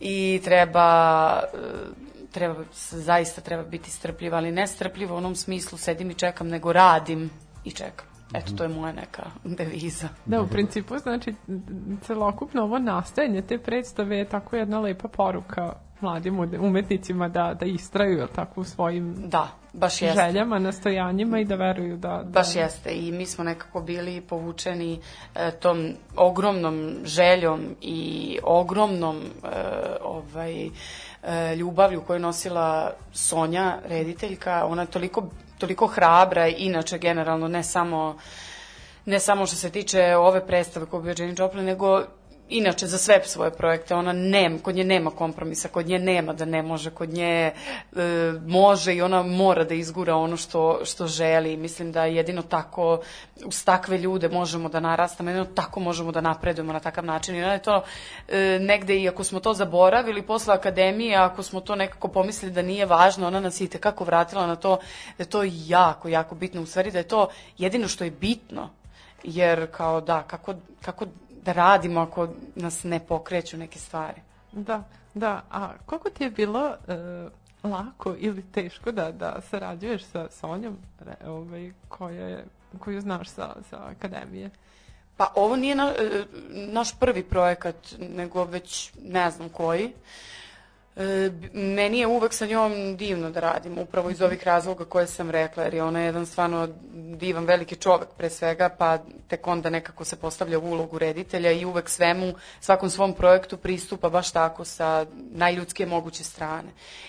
i 0.00 0.40
treba 0.44 1.40
e, 1.54 2.06
treba, 2.32 2.64
zaista 2.90 3.40
treba 3.40 3.62
biti 3.62 3.90
strpljiv, 3.90 4.34
ali 4.34 4.52
ne 4.52 4.66
strpljiv 4.66 5.12
u 5.12 5.16
onom 5.16 5.36
smislu 5.36 5.78
sedim 5.78 6.10
i 6.10 6.14
čekam, 6.14 6.48
nego 6.48 6.72
radim 6.72 7.30
i 7.64 7.70
čekam. 7.70 8.06
Eto, 8.34 8.52
to 8.56 8.62
je 8.62 8.68
moja 8.68 8.92
neka 8.92 9.22
deviza. 9.58 10.08
Da, 10.26 10.42
u 10.42 10.46
principu, 10.46 10.98
znači, 10.98 11.34
celokupno 12.02 12.62
ovo 12.62 12.78
nastajanje 12.78 13.42
te 13.42 13.58
predstave 13.58 14.18
je 14.18 14.28
tako 14.28 14.56
jedna 14.56 14.80
lepa 14.80 15.08
poruka 15.08 15.85
mladim 16.00 16.38
umetnicima 16.60 17.28
da, 17.28 17.54
da 17.60 17.66
istraju 17.66 18.26
tako, 18.34 18.60
u 18.60 18.64
svojim 18.64 19.14
Da, 19.16 19.48
baš 19.72 20.02
jeste. 20.02 20.20
željama, 20.22 20.58
nastojanjima 20.58 21.40
i 21.40 21.44
da 21.44 21.54
veruju 21.54 21.96
da... 21.96 22.08
da 22.08 22.24
Baš 22.24 22.56
jeste 22.56 22.90
i 22.90 23.12
mi 23.12 23.26
smo 23.26 23.44
nekako 23.44 23.80
bili 23.80 24.20
povučeni 24.20 25.00
e, 25.34 25.50
tom 25.50 25.92
ogromnom 26.16 26.94
željom 27.04 27.60
i 27.80 28.38
ogromnom 28.42 29.16
e, 29.16 29.48
ovaj, 30.02 30.66
e, 30.66 31.56
ljubavlju 31.56 32.00
koju 32.00 32.14
je 32.14 32.20
nosila 32.20 32.92
Sonja, 33.12 33.78
rediteljka. 33.84 34.66
Ona 34.66 34.82
je 34.82 34.88
toliko, 34.88 35.22
toliko 35.58 35.86
hrabra, 35.86 36.48
inače 36.48 36.98
generalno 36.98 37.48
ne 37.48 37.62
samo 37.62 38.16
ne 39.06 39.20
samo 39.20 39.46
što 39.46 39.56
se 39.56 39.70
tiče 39.70 40.16
ove 40.16 40.46
predstave 40.46 40.86
koju 40.86 41.02
bio 41.02 41.14
Jane 41.18 41.34
Joplin, 41.38 41.64
nego 41.64 42.02
inače 42.48 42.86
za 42.86 42.98
sve 42.98 43.20
svoje 43.24 43.50
projekte, 43.50 43.94
ona 43.94 44.12
nema, 44.12 44.58
kod 44.62 44.74
nje 44.74 44.84
nema 44.84 45.10
kompromisa, 45.10 45.68
kod 45.68 45.86
nje 45.86 45.98
nema 45.98 46.32
da 46.32 46.44
ne 46.44 46.62
može, 46.62 46.90
kod 46.90 47.08
nje 47.08 47.52
e, 47.52 47.52
može 48.46 48.94
i 48.94 49.02
ona 49.02 49.22
mora 49.22 49.64
da 49.64 49.74
izgura 49.74 50.14
ono 50.16 50.36
što, 50.36 50.80
što 50.84 51.06
želi. 51.06 51.56
Mislim 51.56 51.92
da 51.92 52.04
jedino 52.04 52.42
tako, 52.42 53.00
uz 53.44 53.64
takve 53.64 53.98
ljude 53.98 54.28
možemo 54.28 54.68
da 54.68 54.80
narastamo, 54.80 55.30
jedino 55.30 55.46
tako 55.54 55.80
možemo 55.80 56.12
da 56.12 56.20
napredujemo 56.20 56.72
na 56.72 56.80
takav 56.80 57.04
način. 57.04 57.36
I 57.36 57.42
ona 57.42 57.52
je 57.52 57.62
to 57.62 57.82
e, 58.28 58.58
negde, 58.60 58.96
i 58.96 59.08
ako 59.08 59.24
smo 59.24 59.40
to 59.40 59.54
zaboravili 59.54 60.22
posle 60.22 60.54
akademije, 60.54 61.16
ako 61.16 61.42
smo 61.42 61.60
to 61.60 61.74
nekako 61.74 62.08
pomislili 62.08 62.54
da 62.54 62.62
nije 62.62 62.86
važno, 62.86 63.26
ona 63.26 63.40
nas 63.40 63.60
i 63.60 63.68
tekako 63.68 64.04
vratila 64.04 64.46
na 64.46 64.56
to 64.56 64.78
da 65.18 65.22
je 65.24 65.30
to 65.30 65.42
jako, 65.44 66.08
jako 66.08 66.34
bitno. 66.34 66.62
U 66.62 66.66
stvari 66.66 66.90
da 66.90 66.98
je 66.98 67.08
to 67.08 67.28
jedino 67.58 67.88
što 67.88 68.04
je 68.04 68.10
bitno. 68.10 68.70
Jer 69.24 69.66
kao 69.70 70.00
da, 70.00 70.22
kako, 70.22 70.54
kako 70.82 71.06
da 71.46 71.52
radimo 71.52 72.00
ako 72.00 72.28
nas 72.54 72.84
ne 72.84 73.00
pokreću 73.06 73.56
neke 73.56 73.78
stvari. 73.78 74.20
Da, 74.52 74.82
da. 75.14 75.42
A 75.50 75.72
koliko 75.86 76.10
ti 76.10 76.24
je 76.24 76.30
bilo 76.30 76.68
e, 76.68 76.74
lako 77.62 78.14
ili 78.18 78.42
teško 78.42 78.92
da, 78.92 79.12
da 79.12 79.40
sarađuješ 79.50 80.04
sa 80.04 80.28
Sonjom, 80.30 80.76
ovaj, 81.26 81.72
koja 81.88 82.26
je, 82.28 82.44
koju 82.78 83.00
znaš 83.00 83.28
sa, 83.28 83.54
sa 83.70 83.76
akademije? 83.96 84.50
Pa 85.16 85.32
ovo 85.34 85.56
nije 85.56 85.74
na, 85.74 85.92
e, 85.98 86.24
naš 86.50 86.98
prvi 86.98 87.22
projekat, 87.22 87.76
nego 87.98 88.44
već 88.44 88.92
ne 89.02 89.30
znam 89.30 89.48
koji. 89.48 89.92
Meni 91.52 91.98
je 91.98 92.06
uvek 92.06 92.32
sa 92.32 92.46
njom 92.46 92.96
divno 92.96 93.30
da 93.30 93.40
radim, 93.40 93.78
upravo 93.78 94.10
iz 94.10 94.22
ovih 94.22 94.44
razloga 94.44 94.84
koje 94.84 95.06
sam 95.06 95.30
rekla, 95.30 95.62
jer 95.62 95.74
je 95.74 95.82
ona 95.82 96.00
jedan 96.00 96.26
stvarno 96.26 96.68
divan, 96.92 97.44
veliki 97.44 97.76
čovek 97.76 98.08
pre 98.16 98.30
svega, 98.30 98.68
pa 98.68 98.98
tek 99.28 99.46
onda 99.46 99.70
nekako 99.70 100.04
se 100.04 100.16
postavlja 100.16 100.58
u 100.58 100.70
ulogu 100.70 100.98
reditelja 100.98 101.52
i 101.52 101.64
uvek 101.64 101.88
svemu, 101.88 102.34
svakom 102.60 102.90
svom 102.90 103.14
projektu 103.14 103.56
pristupa 103.56 104.08
baš 104.10 104.30
tako 104.32 104.64
sa 104.64 105.06
najljudske 105.14 105.86
moguće 105.86 106.24
strane. 106.24 106.68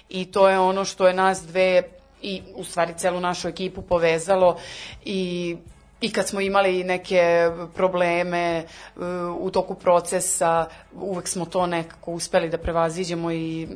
I 0.09 0.31
to 0.31 0.49
je 0.49 0.59
ono 0.59 0.85
što 0.85 1.07
je 1.07 1.13
nas 1.13 1.41
dve 1.47 1.83
i 2.21 2.41
u 2.55 2.63
stvari 2.63 2.93
celu 2.97 3.19
našu 3.19 3.47
ekipu 3.47 3.81
povezalo 3.81 4.57
i 5.05 5.57
I 6.01 6.11
kad 6.11 6.27
smo 6.27 6.41
imali 6.41 6.83
neke 6.83 7.49
probleme 7.75 8.63
uh, 8.95 9.03
u 9.39 9.51
toku 9.51 9.75
procesa, 9.75 10.65
uvek 10.93 11.27
smo 11.27 11.45
to 11.45 11.67
nekako 11.67 12.11
uspeli 12.11 12.49
da 12.49 12.57
prevaziđemo 12.57 13.31
i 13.31 13.67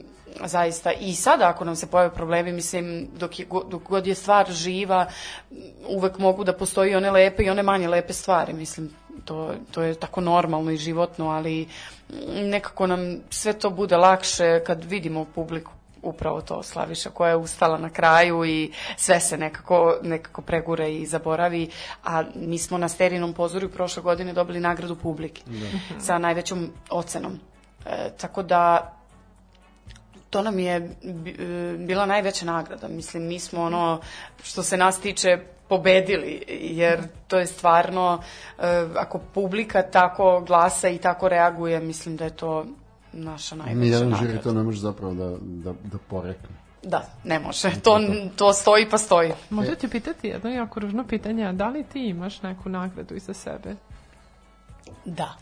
zaista 0.45 0.91
i 0.91 1.15
sada 1.15 1.49
ako 1.49 1.65
nam 1.65 1.76
se 1.76 1.88
pojave 1.88 2.13
problemi, 2.13 2.51
mislim, 2.51 3.07
dok, 3.17 3.39
je, 3.39 3.45
dok 3.69 3.84
god 3.84 4.07
je 4.07 4.15
stvar 4.15 4.51
živa, 4.51 5.05
uvek 5.88 6.17
mogu 6.17 6.43
da 6.43 6.53
postoji 6.53 6.95
one 6.95 7.11
lepe 7.11 7.43
i 7.43 7.49
one 7.49 7.63
manje 7.63 7.88
lepe 7.88 8.13
stvari, 8.13 8.53
mislim, 8.53 8.89
to, 9.26 9.53
to 9.72 9.82
je 9.84 9.95
tako 9.95 10.22
normalno 10.22 10.72
i 10.72 10.78
životno, 10.78 11.30
ali 11.30 11.67
nekako 12.30 12.88
nam 12.88 13.19
sve 13.30 13.53
to 13.53 13.69
bude 13.69 13.97
lakše 13.97 14.63
kad 14.65 14.84
vidimo 14.84 15.26
publiku 15.26 15.72
upravo 16.02 16.41
to 16.41 16.64
Slaviša 16.64 17.10
koja 17.10 17.30
je 17.30 17.36
ustala 17.36 17.78
na 17.78 17.89
kraju 17.89 18.45
i 18.45 18.72
sve 18.97 19.20
se 19.20 19.38
nekako, 19.38 19.97
nekako 20.04 20.41
pregura 20.41 20.88
i 20.88 21.06
zaboravi, 21.06 21.70
a 22.04 22.24
mi 22.36 22.58
smo 22.58 22.78
na 22.78 22.89
Sterinom 22.89 23.34
pozorju 23.34 23.70
prošle 23.70 24.04
godine 24.04 24.34
dobili 24.34 24.60
nagradu 24.60 24.95
publike 24.95 25.41
sa 25.99 26.18
najvećom 26.18 26.72
ocenom. 26.89 27.39
E, 27.86 28.10
tako 28.18 28.43
da 28.43 28.93
to 30.30 30.41
nam 30.41 30.60
je 30.60 30.76
e, 30.76 30.89
bila 31.78 32.06
najveća 32.06 32.45
nagrada. 32.45 32.88
Mislim, 32.88 33.24
mi 33.24 33.39
smo 33.39 33.62
ono, 33.64 34.02
što 34.43 34.64
se 34.64 34.78
nas 34.78 34.99
tiče, 34.99 35.38
pobedili, 35.70 36.43
jer 36.47 36.99
to 37.28 37.39
je 37.39 37.47
stvarno, 37.47 38.22
e, 38.60 38.86
ako 38.95 39.20
publika 39.34 39.82
tako 39.82 40.43
glasa 40.47 40.89
i 40.89 40.97
tako 40.97 41.30
reaguje, 41.30 41.80
mislim 41.80 42.18
da 42.18 42.24
je 42.24 42.36
to 42.36 42.66
naša 43.14 43.55
najveća 43.55 43.80
Nijedan 43.80 44.09
nagrada. 44.09 44.28
žiri 44.28 44.43
to 44.43 44.53
ne 44.53 44.64
može 44.64 44.80
zapravo 44.80 45.14
da, 45.14 45.38
da, 45.41 45.74
da 45.84 45.97
porekne. 46.09 46.49
Da, 46.84 47.05
ne 47.24 47.39
može. 47.39 47.82
To, 47.84 47.99
to 48.36 48.53
stoji 48.53 48.89
pa 48.89 48.97
stoji. 48.97 49.32
Možda 49.49 49.76
ću 49.76 49.89
pitati 49.89 50.28
jedno 50.28 50.49
jako 50.49 50.80
ružno 50.80 51.07
pitanje, 51.07 51.45
a 51.45 51.51
da 51.51 51.68
li 51.68 51.84
ti 51.84 51.99
imaš 51.99 52.41
neku 52.41 52.70
nagradu 52.70 53.16
iza 53.16 53.34
sebe? 53.34 53.76
Da. 55.05 55.34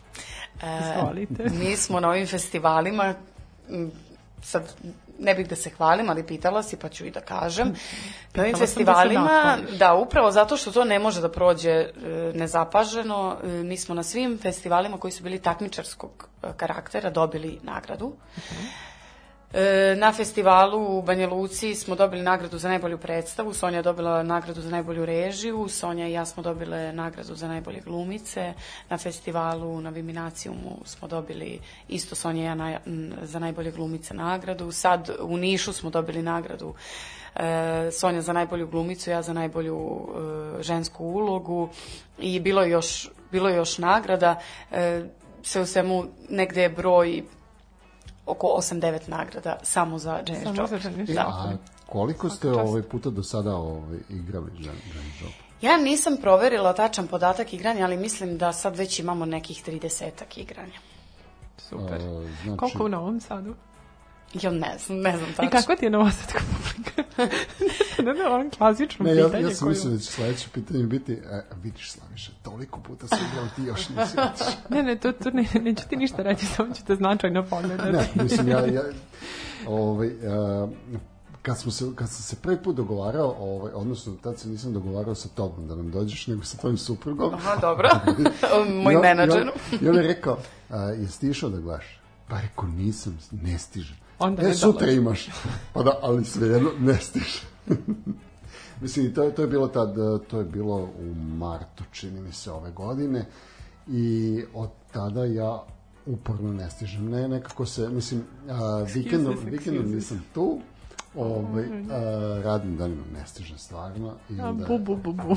E, 0.62 0.78
Izvolite. 0.96 1.44
mi 1.60 1.76
smo 1.76 2.00
na 2.00 2.08
ovim 2.08 2.26
festivalima, 2.26 3.14
sad 4.42 4.74
ne 5.20 5.34
bih 5.34 5.48
da 5.48 5.56
se 5.56 5.70
hvalim, 5.70 6.10
ali 6.10 6.26
pitala 6.26 6.62
si 6.62 6.76
pa 6.76 6.88
ću 6.88 7.06
i 7.06 7.10
da 7.10 7.20
kažem. 7.20 7.74
Na 8.34 8.42
ovim 8.42 8.52
da 8.52 8.58
festivalima, 8.58 9.20
nahvališ. 9.20 9.78
da, 9.78 9.94
upravo 9.94 10.30
zato 10.30 10.56
što 10.56 10.72
to 10.72 10.84
ne 10.84 10.98
može 10.98 11.20
da 11.20 11.30
prođe 11.30 11.70
e, 11.70 11.90
nezapaženo, 12.34 13.36
e, 13.44 13.46
mi 13.48 13.76
smo 13.76 13.94
na 13.94 14.02
svim 14.02 14.38
festivalima 14.38 14.98
koji 14.98 15.12
su 15.12 15.22
bili 15.22 15.38
takmičarskog 15.38 16.28
e, 16.42 16.46
karaktera 16.56 17.10
dobili 17.10 17.58
nagradu. 17.62 18.12
E, 18.36 18.89
na 19.96 20.12
festivalu 20.12 20.98
u 20.98 21.02
Banja 21.02 21.28
Luci 21.28 21.74
smo 21.74 21.94
dobili 21.94 22.22
nagradu 22.22 22.58
za 22.58 22.68
najbolju 22.68 22.98
predstavu, 22.98 23.54
Sonja 23.54 23.76
je 23.76 23.82
dobila 23.82 24.22
nagradu 24.22 24.60
za 24.60 24.70
najbolju 24.70 25.06
režiju, 25.06 25.68
Sonja 25.68 26.08
i 26.08 26.12
ja 26.12 26.24
smo 26.26 26.42
dobile 26.42 26.92
nagradu 26.92 27.34
za 27.34 27.48
najbolje 27.48 27.80
glumice. 27.80 28.54
Na 28.88 28.98
festivalu 28.98 29.80
na 29.80 29.90
Viminacijumu 29.90 30.78
smo 30.84 31.08
dobili 31.08 31.60
isto 31.88 32.14
Sonja 32.14 32.42
i 32.42 32.44
ja 32.44 32.54
na, 32.54 32.78
za 33.22 33.38
najbolje 33.38 33.70
glumice 33.70 34.14
nagradu. 34.14 34.72
Sad 34.72 35.10
u 35.20 35.36
Nišu 35.36 35.72
smo 35.72 35.90
dobili 35.90 36.22
nagradu 36.22 36.74
e, 37.36 37.88
Sonja 37.92 38.20
za 38.20 38.32
najbolju 38.32 38.66
glumicu, 38.66 39.10
ja 39.10 39.22
za 39.22 39.32
najbolju 39.32 39.78
e, 39.78 40.62
žensku 40.62 41.04
ulogu 41.04 41.68
i 42.18 42.40
bilo 42.40 42.62
je 42.62 42.70
još, 42.70 43.10
bilo 43.32 43.48
je 43.48 43.56
još 43.56 43.78
nagrada. 43.78 44.40
E, 44.72 45.04
sve 45.42 45.62
u 45.62 45.66
svemu 45.66 46.04
negde 46.28 46.62
je 46.62 46.68
broj 46.68 47.22
oko 48.30 48.46
8-9 48.46 49.08
nagrada 49.08 49.56
samo 49.62 49.98
za 49.98 50.12
Janis 50.26 50.42
Samo 50.42 50.54
Joplin. 50.56 50.80
za 50.82 50.88
Janis 50.88 51.10
Da. 51.10 51.20
A 51.20 51.52
koliko 51.86 52.28
ste 52.30 52.48
ovaj 52.50 52.82
puta 52.82 53.10
do 53.10 53.22
sada 53.22 53.54
ovaj, 53.54 53.98
igrali 54.08 54.50
Jan, 54.54 54.76
Janis 54.94 55.14
Joplin? 55.20 55.50
Ja 55.60 55.76
nisam 55.76 56.16
proverila 56.16 56.72
tačan 56.72 57.06
podatak 57.06 57.52
igranja, 57.52 57.84
ali 57.84 57.96
mislim 57.96 58.38
da 58.38 58.52
sad 58.52 58.76
već 58.76 58.98
imamo 58.98 59.24
nekih 59.26 59.64
30-ak 59.66 60.38
igranja. 60.38 60.78
Super. 61.58 61.94
A, 61.94 62.26
znači- 62.44 62.56
Koliko 62.58 62.84
u 62.84 62.88
Novom 62.88 63.20
Sadu? 63.20 63.54
Ja 64.34 64.50
ne 64.50 64.78
znam, 64.86 64.98
ne 64.98 65.16
znam 65.16 65.28
tačno. 65.30 65.44
I 65.44 65.50
kakva 65.50 65.76
ti 65.76 65.86
je 65.86 65.90
novosadska 65.90 66.38
publika? 66.38 67.02
ne 68.04 68.14
da, 68.14 68.30
on 68.30 68.50
klasično 68.50 69.04
Ne, 69.04 69.16
ja, 69.16 69.24
pitanje 69.24 69.44
ja 69.44 69.50
sam 69.54 69.58
koju- 69.66 69.68
mislio 69.70 69.92
da 69.92 69.98
će 69.98 70.12
sledeće 70.12 70.48
pitanje 70.54 70.84
biti, 70.84 71.12
e, 71.12 71.44
vidiš 71.62 71.92
Slaviša, 71.92 72.32
toliko 72.42 72.80
puta 72.80 73.06
sam 73.08 73.18
igrao, 73.32 73.46
ti 73.56 73.62
još 73.62 73.88
nisi 73.88 74.00
otišao. 74.00 74.52
Ne, 74.70 74.82
ne, 74.82 74.98
to, 74.98 75.12
to 75.12 75.30
ne, 75.30 75.46
neću 75.54 75.88
ti 75.88 75.96
ništa 75.96 76.22
reći, 76.22 76.46
samo 76.46 76.74
ću 76.74 76.84
te 76.84 76.94
značajno 76.96 77.46
pogledati. 77.46 77.92
Ne, 77.92 78.22
mislim, 78.22 78.48
ja, 78.48 78.66
ja 78.66 78.82
ovaj, 79.66 80.08
uh, 80.08 80.70
kad, 81.42 81.58
smo 81.58 81.72
se, 81.72 81.84
kad 81.94 82.08
sam 82.08 82.22
se 82.22 82.36
prvi 82.36 82.62
put 82.62 82.76
dogovarao, 82.76 83.36
ovaj, 83.38 83.72
odnosno 83.74 84.12
tad 84.22 84.38
se 84.38 84.48
nisam 84.48 84.72
dogovarao 84.72 85.14
sa 85.14 85.28
tobom 85.28 85.68
da 85.68 85.74
nam 85.74 85.90
dođeš, 85.90 86.26
nego 86.26 86.42
sa 86.42 86.56
tvojim 86.56 86.78
suprugom. 86.78 87.34
Aha, 87.34 87.56
dobro. 87.60 87.88
Moj 88.84 88.96
menadžer. 88.96 89.42
I 89.72 89.76
on, 89.76 89.86
i 89.86 89.88
on 89.88 89.96
je 89.96 90.02
rekao, 90.02 90.38
a, 90.70 90.78
jesi 90.82 91.20
ti 91.20 91.28
išao 91.28 91.50
da 91.50 91.60
gledaš? 91.60 92.00
Pa 92.28 92.40
rekao, 92.40 92.68
nisam, 92.68 93.18
ne 93.30 93.58
stižem. 93.58 93.96
Onda 94.20 94.42
e, 94.42 94.54
sutra 94.54 94.80
dolazi. 94.80 94.98
imaš. 94.98 95.28
Pa 95.72 95.82
da, 95.82 95.98
ali 96.02 96.24
svejedno 96.24 96.70
ne 96.78 96.94
stiže. 96.96 97.40
Mislim, 98.80 99.14
to, 99.14 99.22
je- 99.22 99.34
to 99.34 99.42
je 99.42 99.48
bilo 99.48 99.68
tad, 99.68 99.94
to 100.28 100.38
je 100.38 100.44
bilo 100.44 100.76
u 100.76 101.14
martu, 101.14 101.84
čini 101.92 102.20
mi 102.20 102.32
se, 102.32 102.50
ove 102.52 102.70
godine. 102.70 103.26
I 103.88 104.04
od 104.54 104.70
tada 104.92 105.24
ja 105.24 105.62
uporno 106.06 106.52
ne 106.52 106.70
stižem. 106.70 107.10
Ne, 107.10 107.28
nekako 107.28 107.66
se, 107.66 107.88
mislim, 107.88 108.22
a, 108.50 108.84
vikendom, 108.84 109.36
vikendom 109.44 109.90
nisam 109.90 110.24
tu, 110.34 110.58
ovaj, 111.14 111.64
a, 111.64 111.70
radnim 112.42 112.76
danima 112.76 113.02
ne 113.12 113.26
stižem 113.26 113.58
stvarno. 113.58 114.14
I 114.30 114.40
A, 114.40 114.48
onda, 114.48 114.66
bu, 114.66 114.78
bu, 114.78 114.96
bu, 114.96 115.12
bu. 115.12 115.36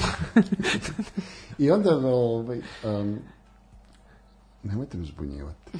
I 1.59 1.71
onda, 1.71 1.97
ovaj, 1.97 2.61
um, 2.83 3.19
nemojte 4.63 4.97
me 4.97 5.05
zbunjivati. 5.05 5.71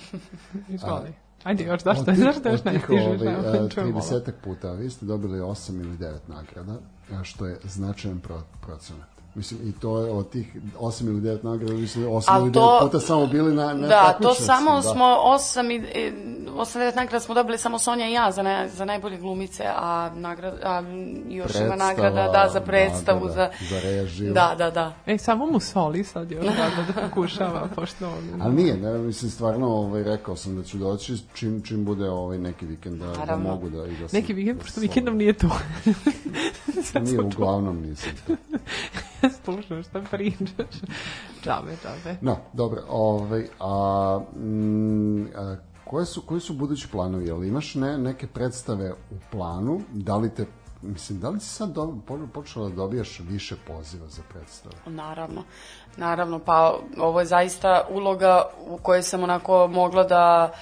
Izvoli. 0.69 1.13
Ajde, 1.43 1.63
još 1.63 1.81
zašto, 1.81 2.01
Od 2.01 2.07
tih- 2.07 2.17
zašto 2.17 2.49
još 2.49 2.63
ne 2.63 2.71
tih, 2.71 2.81
stižeš? 2.83 3.05
ovaj, 3.21 3.33
Evo, 3.33 3.65
e, 3.65 3.69
čujemo 3.69 3.91
ovo. 3.91 4.01
30 4.01 4.31
puta, 4.33 4.71
vi 4.71 4.89
ste 4.89 5.05
dobili 5.05 5.39
8 5.39 5.81
ili 5.81 5.97
9 5.97 6.19
nagrada, 6.27 6.75
što 7.23 7.45
je 7.45 7.59
značajan 7.63 8.19
pro, 8.19 8.41
procenat. 8.61 9.12
Mislim, 9.35 9.59
i 9.69 9.71
to 9.71 9.99
je 9.99 10.11
od 10.11 10.29
tih 10.29 10.55
8 10.79 11.07
ili 11.07 11.21
9 11.21 11.43
nagrada, 11.43 11.87
ste 11.87 11.99
8 11.99 12.23
Ali 12.27 12.43
ili 12.43 12.51
9 12.51 12.53
to- 12.53 12.79
puta 12.81 12.99
samo 12.99 13.27
bili 13.27 13.55
na, 13.55 13.73
na 13.73 13.87
Da, 13.87 14.17
to 14.21 14.33
samo 14.33 14.75
da. 14.75 14.81
smo 14.81 15.05
osam 15.19 15.71
i 15.71 15.75
e, 15.75 16.11
osam 16.55 16.79
devet 16.79 16.95
nagrada 16.95 17.19
smo 17.19 17.35
dobili 17.35 17.57
samo 17.57 17.79
Sonja 17.79 18.07
i 18.09 18.11
ja 18.13 18.31
za, 18.31 18.41
ne, 18.41 18.69
za 18.69 18.85
najbolje 18.85 19.17
glumice, 19.17 19.63
a, 19.75 20.11
nagrad, 20.15 20.53
a 20.63 20.83
još 21.29 21.55
ima 21.55 21.67
Predstava, 21.67 21.75
nagrada 21.75 22.27
da, 22.31 22.49
za 22.53 22.61
predstavu, 22.61 23.27
da, 23.27 23.33
za, 23.33 23.49
za 23.69 23.79
režiju. 23.83 24.33
Da, 24.33 24.55
da, 24.57 24.71
da. 24.71 24.93
Ej, 25.05 25.17
samo 25.17 25.45
mu 25.45 25.59
soli 25.59 26.03
sad 26.03 26.31
još 26.31 26.45
da, 26.45 26.51
da 26.93 27.01
pokušava, 27.09 27.67
pošto 27.75 28.07
on... 28.07 28.41
Ali 28.41 28.55
nije, 28.55 28.77
ne, 28.77 28.97
mislim, 28.97 29.31
stvarno 29.31 29.67
ovaj, 29.67 30.03
rekao 30.03 30.35
sam 30.35 30.55
da 30.55 30.63
ću 30.63 30.77
doći 30.77 31.17
čim, 31.33 31.61
čim 31.61 31.85
bude 31.85 32.09
ovaj 32.09 32.37
neki 32.37 32.65
vikend 32.65 32.99
da, 32.99 33.25
da 33.25 33.35
mogu 33.35 33.69
da... 33.69 33.85
I 33.85 33.97
da 33.97 34.07
Neki 34.11 34.33
vikend, 34.33 34.57
da 34.57 34.63
pošto 34.63 34.81
vikendom 34.81 35.17
nije 35.17 35.33
tu. 35.33 35.47
Nije, 37.03 37.21
uglavnom 37.21 37.81
nisam. 37.81 38.11
Slušam 39.43 39.83
šta 39.83 40.01
pričaš. 40.11 40.75
Džabe, 41.43 41.75
džabe. 41.83 42.17
No, 42.21 42.37
dobro, 42.53 42.81
ovaj, 42.89 43.47
a, 43.59 44.19
mm, 44.35 45.23
a 45.35 45.55
koje, 45.85 46.05
su, 46.05 46.21
koji 46.21 46.41
su 46.41 46.53
budući 46.53 46.87
planovi? 46.87 47.27
Jel 47.27 47.43
imaš 47.43 47.75
ne, 47.75 47.97
neke 47.97 48.27
predstave 48.27 48.91
u 48.91 49.15
planu? 49.31 49.81
Da 49.91 50.17
li 50.17 50.29
te, 50.35 50.45
mislim, 50.81 51.19
da 51.19 51.29
li 51.29 51.39
si 51.39 51.49
sad 51.49 51.69
do, 51.69 51.97
po- 52.07 52.27
počela 52.33 52.69
da 52.69 52.75
dobijaš 52.75 53.19
više 53.19 53.55
poziva 53.67 54.07
za 54.07 54.21
predstave? 54.29 54.75
Naravno, 54.85 55.43
naravno, 55.97 56.39
pa 56.39 56.79
ovo 56.97 57.19
je 57.19 57.25
zaista 57.25 57.87
uloga 57.89 58.43
u 58.67 58.77
kojoj 58.77 59.03
sam 59.03 59.23
onako 59.23 59.67
mogla 59.67 60.03
da 60.03 60.53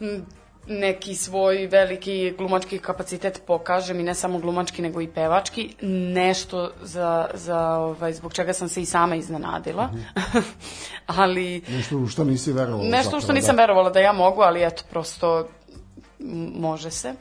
m, 0.00 0.26
neki 0.66 1.14
svoj 1.14 1.66
veliki 1.66 2.34
glumački 2.38 2.78
kapacitet 2.78 3.42
pokažem 3.46 4.00
i 4.00 4.02
ne 4.02 4.14
samo 4.14 4.38
glumački 4.38 4.82
nego 4.82 5.00
i 5.00 5.08
pevački, 5.08 5.74
nešto 6.14 6.70
za, 6.82 7.28
za 7.34 7.76
ovaj, 7.76 8.12
zbog 8.12 8.32
čega 8.32 8.52
sam 8.52 8.68
se 8.68 8.82
i 8.82 8.86
sama 8.86 9.14
iznenadila. 9.14 9.90
ali 11.06 11.62
Nešto 11.68 11.98
u 11.98 12.06
što 12.06 12.24
nisi 12.24 12.52
verovala? 12.52 12.84
nešto 12.84 13.02
zapravo, 13.02 13.20
što 13.20 13.32
nisam 13.32 13.56
da. 13.56 13.62
verovala 13.62 13.90
da 13.90 14.00
ja 14.00 14.12
mogu, 14.12 14.40
ali 14.40 14.64
eto, 14.64 14.82
prosto 14.90 15.48
može 16.54 16.90
se. 16.90 17.14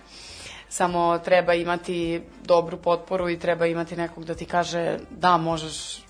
Samo 0.70 1.20
treba 1.20 1.54
imati 1.54 2.22
dobru 2.44 2.78
potporu 2.78 3.30
i 3.30 3.40
treba 3.40 3.66
imati 3.66 3.96
nekog 3.96 4.26
da 4.26 4.36
ti 4.36 4.46
kaže 4.46 4.98
da 5.10 5.38
možeš, 5.38 6.04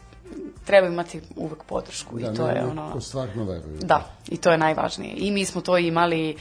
treba 0.65 0.87
imati 0.87 1.21
uvek 1.35 1.63
podršku 1.63 2.19
Da, 2.19 2.31
i 2.31 2.35
to 2.35 2.47
ne, 2.47 2.53
je 2.53 2.65
ono... 2.65 3.01
stvarno 3.01 3.43
veruje. 3.43 3.77
Da, 3.81 4.05
i 4.29 4.37
to 4.37 4.51
je 4.51 4.57
najvažnije. 4.57 5.13
I 5.17 5.31
mi 5.31 5.45
smo 5.45 5.61
to 5.61 5.77
imali 5.77 6.35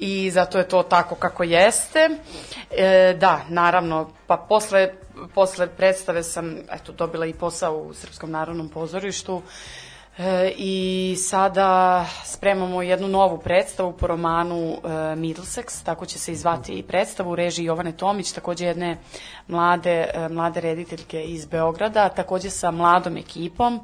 i 0.00 0.30
zato 0.30 0.58
je 0.58 0.68
to 0.68 0.82
tako 0.82 1.14
kako 1.14 1.42
jeste. 1.42 2.08
E, 2.70 3.16
da, 3.20 3.40
naravno, 3.48 4.10
pa 4.26 4.36
posle, 4.36 4.92
posle 5.34 5.66
predstave 5.66 6.22
sam 6.22 6.56
eto, 6.72 6.92
dobila 6.92 7.26
i 7.26 7.34
posao 7.34 7.76
u 7.76 7.94
Srpskom 7.94 8.30
narodnom 8.30 8.68
pozorištu 8.68 9.42
e, 10.18 10.52
i 10.56 11.16
sada 11.18 12.06
spremamo 12.24 12.82
jednu 12.82 13.08
novu 13.08 13.38
predstavu 13.38 13.92
po 13.92 14.06
romanu 14.06 14.72
e, 14.72 14.88
Middlesex, 15.16 15.84
tako 15.84 16.06
će 16.06 16.18
se 16.18 16.32
izvati 16.32 16.72
i 16.72 16.82
predstavu 16.82 17.30
u 17.30 17.36
režiji 17.36 17.64
Jovane 17.64 17.92
Tomić, 17.92 18.32
takođe 18.32 18.66
jedne 18.66 18.98
mlade, 19.48 20.10
e, 20.14 20.28
mlade 20.28 20.60
rediteljke 20.60 21.24
iz 21.24 21.46
Beograda, 21.46 22.08
takođe 22.08 22.50
sa 22.50 22.70
mladom 22.70 23.16
ekipom 23.16 23.80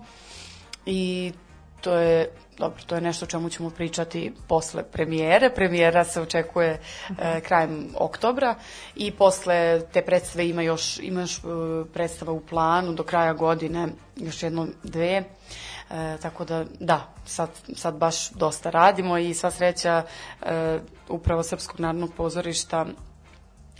i 0.86 1.32
to 1.80 1.94
je 1.94 2.30
dobro, 2.58 2.82
to 2.86 2.94
je 2.94 3.00
nešto 3.00 3.24
o 3.24 3.28
čemu 3.28 3.48
ćemo 3.48 3.70
pričati 3.70 4.32
posle 4.48 4.82
premijere. 4.82 5.50
Premijera 5.54 6.04
se 6.04 6.20
očekuje 6.20 6.80
e, 7.18 7.40
krajem 7.40 7.88
oktobra 7.94 8.54
i 8.94 9.10
posle 9.10 9.80
te 9.92 10.02
predstave 10.02 10.48
ima 10.48 10.62
još, 10.62 10.98
ima 10.98 11.20
još 11.20 11.38
e, 11.38 11.42
predstava 11.92 12.32
u 12.32 12.40
planu 12.40 12.92
do 12.92 13.02
kraja 13.02 13.32
godine, 13.32 13.88
još 14.16 14.42
jedno 14.42 14.66
dve. 14.82 15.24
E, 15.90 16.16
tako 16.22 16.44
da, 16.44 16.64
da, 16.80 17.08
sad, 17.24 17.50
sad 17.74 17.94
baš 17.94 18.30
dosta 18.30 18.70
radimo 18.70 19.18
i 19.18 19.34
sva 19.34 19.50
sreća 19.50 20.02
e, 20.42 20.78
upravo 21.08 21.42
Srpskog 21.42 21.80
narodnog 21.80 22.12
pozorišta 22.16 22.86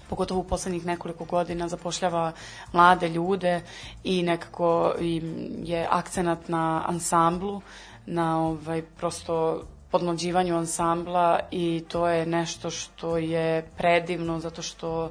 pogotovo 0.09 0.41
u 0.41 0.45
poslednjih 0.45 0.87
nekoliko 0.87 1.25
godina 1.25 1.69
zapošljava 1.69 2.33
mlade 2.73 3.09
ljude 3.09 3.61
i 4.05 4.23
nekako 4.23 4.95
im 5.01 5.49
je 5.65 5.87
akcenat 5.91 6.49
na 6.49 6.85
ansamblu, 6.87 7.63
na 8.07 8.41
ovaj 8.41 8.83
prosto 8.83 9.63
podmlađivanju 9.91 10.57
ansambla 10.57 11.29
i 11.51 11.85
to 11.89 12.09
je 12.09 12.27
nešto 12.27 12.71
što 12.71 13.17
je 13.17 13.47
predivno 13.77 14.41
zato 14.41 14.63
što 14.63 15.11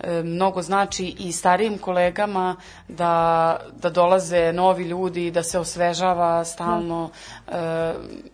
e, 0.00 0.22
mnogo 0.22 0.62
znači 0.62 1.06
i 1.08 1.32
starijim 1.32 1.78
kolegama 1.78 2.56
da, 2.88 3.14
da 3.72 3.90
dolaze 3.90 4.52
novi 4.52 4.84
ljudi, 4.84 5.30
da 5.30 5.42
se 5.42 5.58
osvežava 5.58 6.44
stalno 6.44 7.10
e, 7.48 7.52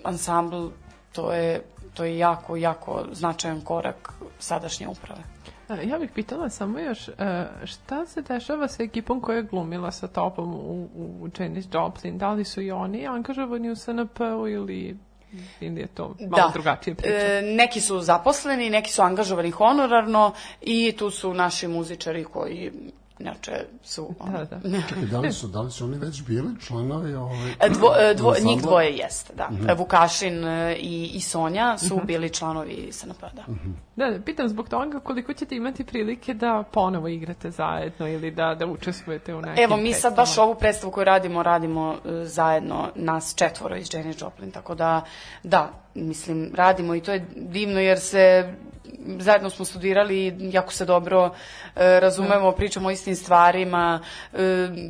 ansambl, 0.05 0.67
to 1.13 1.33
je, 1.33 1.63
to 1.95 2.05
je 2.05 2.19
jako, 2.19 2.57
jako 2.57 3.05
značajan 3.13 3.61
korak 3.61 4.13
sadašnje 4.39 4.89
uprave. 4.89 5.21
E, 5.69 5.87
Ja 5.89 5.99
bih 5.99 6.11
pitala 6.15 6.49
samo 6.49 6.79
još, 6.79 7.09
e, 7.09 7.13
šta 7.65 8.07
se 8.07 8.23
dešava 8.23 8.69
sa 8.69 8.83
ekipom 8.83 9.21
koja 9.21 9.37
je 9.37 9.43
glumila 9.43 9.91
sa 9.91 10.07
topom 10.07 10.55
u, 10.55 10.89
u 10.95 11.29
Janis 11.39 11.67
Joplin? 11.73 12.19
Da 12.19 12.33
li 12.33 12.45
su 12.45 12.63
i 12.63 12.71
oni 12.71 13.07
angažovani 13.07 13.71
u 13.71 13.77
SNP-u 13.77 14.49
ili, 14.49 14.97
ili 15.61 15.81
je 15.81 15.87
to 15.87 16.15
malo 16.31 16.51
drugačije 16.53 16.95
priča? 16.95 17.15
E, 17.15 17.43
neki 17.43 17.81
su 17.81 18.01
zaposleni, 18.01 18.71
neki 18.71 18.93
su 18.93 19.03
angažovani 19.03 19.51
honorarno 19.51 20.33
i 20.61 20.95
tu 20.99 21.11
su 21.11 21.35
naši 21.35 21.69
muzičari 21.69 22.25
koji 22.25 22.73
inače 23.19 23.53
su... 23.83 24.15
ono, 24.19 24.45
Da, 24.45 24.45
da. 24.45 24.61
Čekaj, 24.89 25.05
da 25.05 25.21
li 25.21 25.33
su, 25.33 25.49
da 25.49 25.61
li 25.61 25.71
su 25.71 25.85
oni 25.85 25.99
već 25.99 26.23
bili 26.23 26.61
članovi 26.61 27.15
ovaj, 27.15 27.51
E, 27.61 27.69
Dvo, 27.69 27.95
e, 27.99 28.15
dvo, 28.15 28.31
ansambla? 28.31 28.53
njih 28.53 28.63
dvoje 28.63 28.91
jeste, 28.93 29.33
da. 29.35 29.49
E, 29.69 29.75
Vukašin 29.75 30.45
e, 30.45 30.77
i, 30.81 31.11
i 31.15 31.21
Sonja 31.21 31.79
su 31.79 32.01
bili 32.05 32.31
članovi 32.31 32.89
SNP, 32.93 33.21
da. 33.21 33.45
Da, 33.97 34.11
da, 34.11 34.21
pitam 34.25 34.49
zbog 34.49 34.69
toga 34.69 35.01
koliko 35.01 35.33
ćete 35.33 35.57
imati 35.57 35.85
prilike 35.85 36.35
da 36.35 36.65
ponovo 36.73 37.09
igrate 37.09 37.51
zajedno 37.51 38.09
ili 38.09 38.31
da, 38.31 38.55
da 38.55 38.67
učestvujete 38.67 39.35
u 39.35 39.41
nekim 39.41 39.65
Evo, 39.65 39.77
mi 39.77 39.93
sad 39.93 40.13
baš 40.13 40.17
predstavama. 40.17 40.51
ovu 40.51 40.59
predstavu 40.61 40.91
koju 40.93 41.05
radimo, 41.05 41.43
radimo 41.43 41.97
zajedno 42.23 42.89
nas 42.95 43.35
četvoro 43.37 43.77
iz 43.77 43.95
Janis 43.95 44.21
Joplin, 44.21 44.51
tako 44.51 44.75
da, 44.75 45.03
da, 45.43 45.71
mislim, 45.95 46.51
radimo 46.55 46.95
i 46.95 47.01
to 47.01 47.13
je 47.13 47.27
divno 47.37 47.81
jer 47.81 48.01
se 48.01 48.55
zajedno 49.19 49.51
smo 49.51 49.65
studirali, 49.65 50.37
jako 50.41 50.73
se 50.73 50.85
dobro 50.85 51.35
e, 51.77 52.01
razumemo, 52.01 52.53
pričamo 52.53 52.89
o 52.89 52.91
istim 52.91 53.17
stvarima, 53.17 54.01
e, 54.33 54.39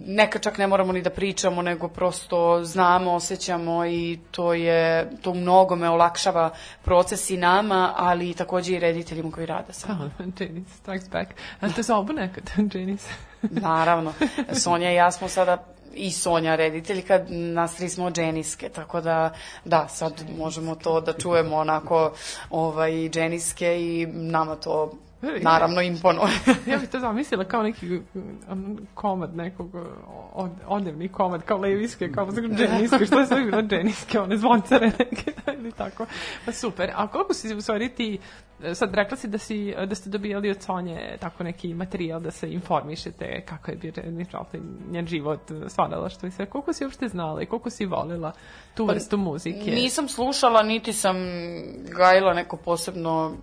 neka 0.07 0.39
čak 0.39 0.59
ne 0.59 0.67
moramo 0.67 0.93
ni 0.93 1.03
da 1.03 1.11
pričamo, 1.11 1.63
nego 1.63 1.89
prosto 1.89 2.65
znamo, 2.65 3.13
osjećamo 3.13 3.87
i 3.87 4.19
to 4.31 4.55
je, 4.55 5.11
to 5.23 5.31
u 5.31 5.35
mnogome 5.35 5.91
olakšava 5.91 6.51
proces 6.83 7.31
i 7.31 7.37
nama, 7.37 7.93
ali 7.97 8.31
i 8.31 8.35
takođe 8.35 8.73
i 8.75 8.79
rediteljima 8.79 9.31
koji 9.31 9.47
rade 9.47 9.73
sa 9.73 9.89
nama. 9.89 10.11
Janis 10.41 10.77
Strikes 10.77 11.09
Back. 11.11 11.31
A 11.61 11.69
te 11.69 11.83
zovu 11.83 12.13
nekad, 12.13 12.51
Janis? 12.75 13.07
Naravno. 13.43 14.13
Sonja 14.53 14.93
i 14.93 14.95
ja 14.95 15.11
smo 15.11 15.29
sada 15.29 15.74
i 15.97 16.11
Sonja 16.11 16.57
rediteljka, 16.57 17.25
nas 17.29 17.77
tri 17.77 17.89
smo 17.89 18.11
dženiske, 18.11 18.69
tako 18.69 19.01
da, 19.01 19.35
da, 19.65 19.89
sad 19.89 20.13
možemo 20.39 20.75
to 20.75 21.01
da 21.01 21.13
čujemo 21.13 21.57
onako 21.57 22.13
ovaj, 22.51 23.09
dženiske 23.09 23.81
i 23.81 24.07
nama 24.07 24.57
to 24.57 24.93
naravno 25.43 25.81
imponuje. 25.81 26.33
ja 26.73 26.79
bih 26.79 26.89
to 26.89 27.01
zamislila 27.01 27.45
kao 27.45 27.63
neki 27.63 28.01
um, 28.49 28.79
komad 28.95 29.37
nekog 29.37 29.75
od, 30.35 30.51
odevni 30.67 31.09
komad, 31.09 31.43
kao 31.43 31.59
leviske, 31.59 32.13
kao 32.13 32.29
dženiske, 32.33 33.07
što 33.07 33.21
je 33.21 33.27
sve 33.27 33.45
bilo 33.45 33.63
dženiske, 33.63 34.21
one 34.21 34.37
zvoncare 34.37 34.87
neke, 34.99 35.33
ili 35.59 35.73
tako. 35.73 36.07
Pa 36.45 36.53
super. 36.53 36.91
A 36.95 37.07
koliko 37.07 37.35
si 37.35 37.55
u 37.55 37.61
stvari 37.61 37.89
ti, 37.89 38.19
sad 38.75 38.95
rekla 38.95 39.17
si 39.17 39.29
da, 39.29 39.39
si, 39.39 39.75
da 39.87 39.95
ste 39.95 40.11
dobijali 40.11 40.51
od 40.51 40.63
Sonje 40.63 41.17
tako 41.21 41.45
neki 41.45 41.75
materijal 41.75 42.21
da 42.21 42.31
se 42.31 42.53
informišete 42.53 43.45
kako 43.47 43.71
je 43.71 43.77
bio 43.77 43.93
Janis 43.97 44.29
Joplin, 44.33 44.63
njen 44.91 45.07
život, 45.07 45.41
stvaralaštvo 45.69 46.27
i 46.27 46.31
sve. 46.31 46.47
Koliko 46.47 46.73
si 46.73 46.85
uopšte 46.85 47.09
znala 47.09 47.43
i 47.43 47.47
koliko 47.47 47.71
si 47.71 47.87
volila 47.87 48.33
tu 48.75 48.85
vrstu 48.85 49.17
muzike? 49.17 49.71
Nisam 49.71 50.09
slušala, 50.09 50.63
niti 50.63 50.93
sam 50.93 51.17
gajila 51.97 52.35
neko 52.35 52.57
posebno 52.57 53.37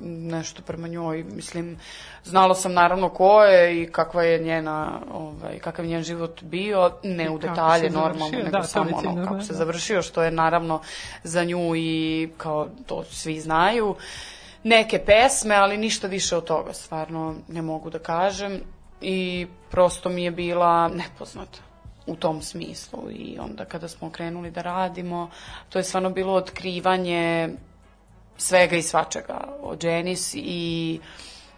nešto 0.00 0.62
prema 0.62 0.88
njoj, 0.88 1.22
mislim, 1.22 1.78
znala 2.24 2.54
sam 2.54 2.72
naravno 2.72 3.08
ko 3.08 3.42
je 3.42 3.82
i 3.82 3.86
kakva 3.86 4.22
je 4.22 4.38
njena, 4.38 5.00
ovaj, 5.12 5.58
kakav 5.58 5.84
je 5.84 5.90
njen 5.90 6.02
život 6.02 6.42
bio, 6.42 6.90
ne 7.02 7.30
u 7.30 7.38
detalje 7.38 7.90
normalno, 7.90 8.38
nego 8.38 8.50
da, 8.50 8.62
samo 8.62 8.96
ono 8.96 9.24
kako 9.24 9.40
se 9.40 9.52
da. 9.52 9.58
završio, 9.58 10.02
što 10.02 10.22
je 10.22 10.30
naravno 10.30 10.80
za 11.22 11.44
nju 11.44 11.76
i 11.76 12.28
kao 12.36 12.68
to 12.86 13.04
svi 13.04 13.40
znaju. 13.40 13.94
Neke 14.62 14.98
pesme, 14.98 15.54
ali 15.54 15.76
ništa 15.76 16.06
više 16.06 16.36
od 16.36 16.44
toga, 16.44 16.72
stvarno 16.72 17.34
ne 17.48 17.62
mogu 17.62 17.90
da 17.90 17.98
kažem 17.98 18.60
i 19.00 19.46
prosto 19.70 20.08
mi 20.08 20.24
je 20.24 20.30
bila 20.30 20.88
nepoznata 20.88 21.58
u 22.06 22.16
tom 22.16 22.42
smislu 22.42 23.10
i 23.10 23.38
onda 23.40 23.64
kada 23.64 23.88
smo 23.88 24.10
krenuli 24.10 24.50
da 24.50 24.62
radimo, 24.62 25.30
to 25.68 25.78
je 25.78 25.82
stvarno 25.82 26.10
bilo 26.10 26.34
otkrivanje 26.34 27.48
svega 28.36 28.76
i 28.76 28.82
svačega 28.82 29.48
od 29.62 29.84
Janis 29.84 30.34
i 30.34 31.00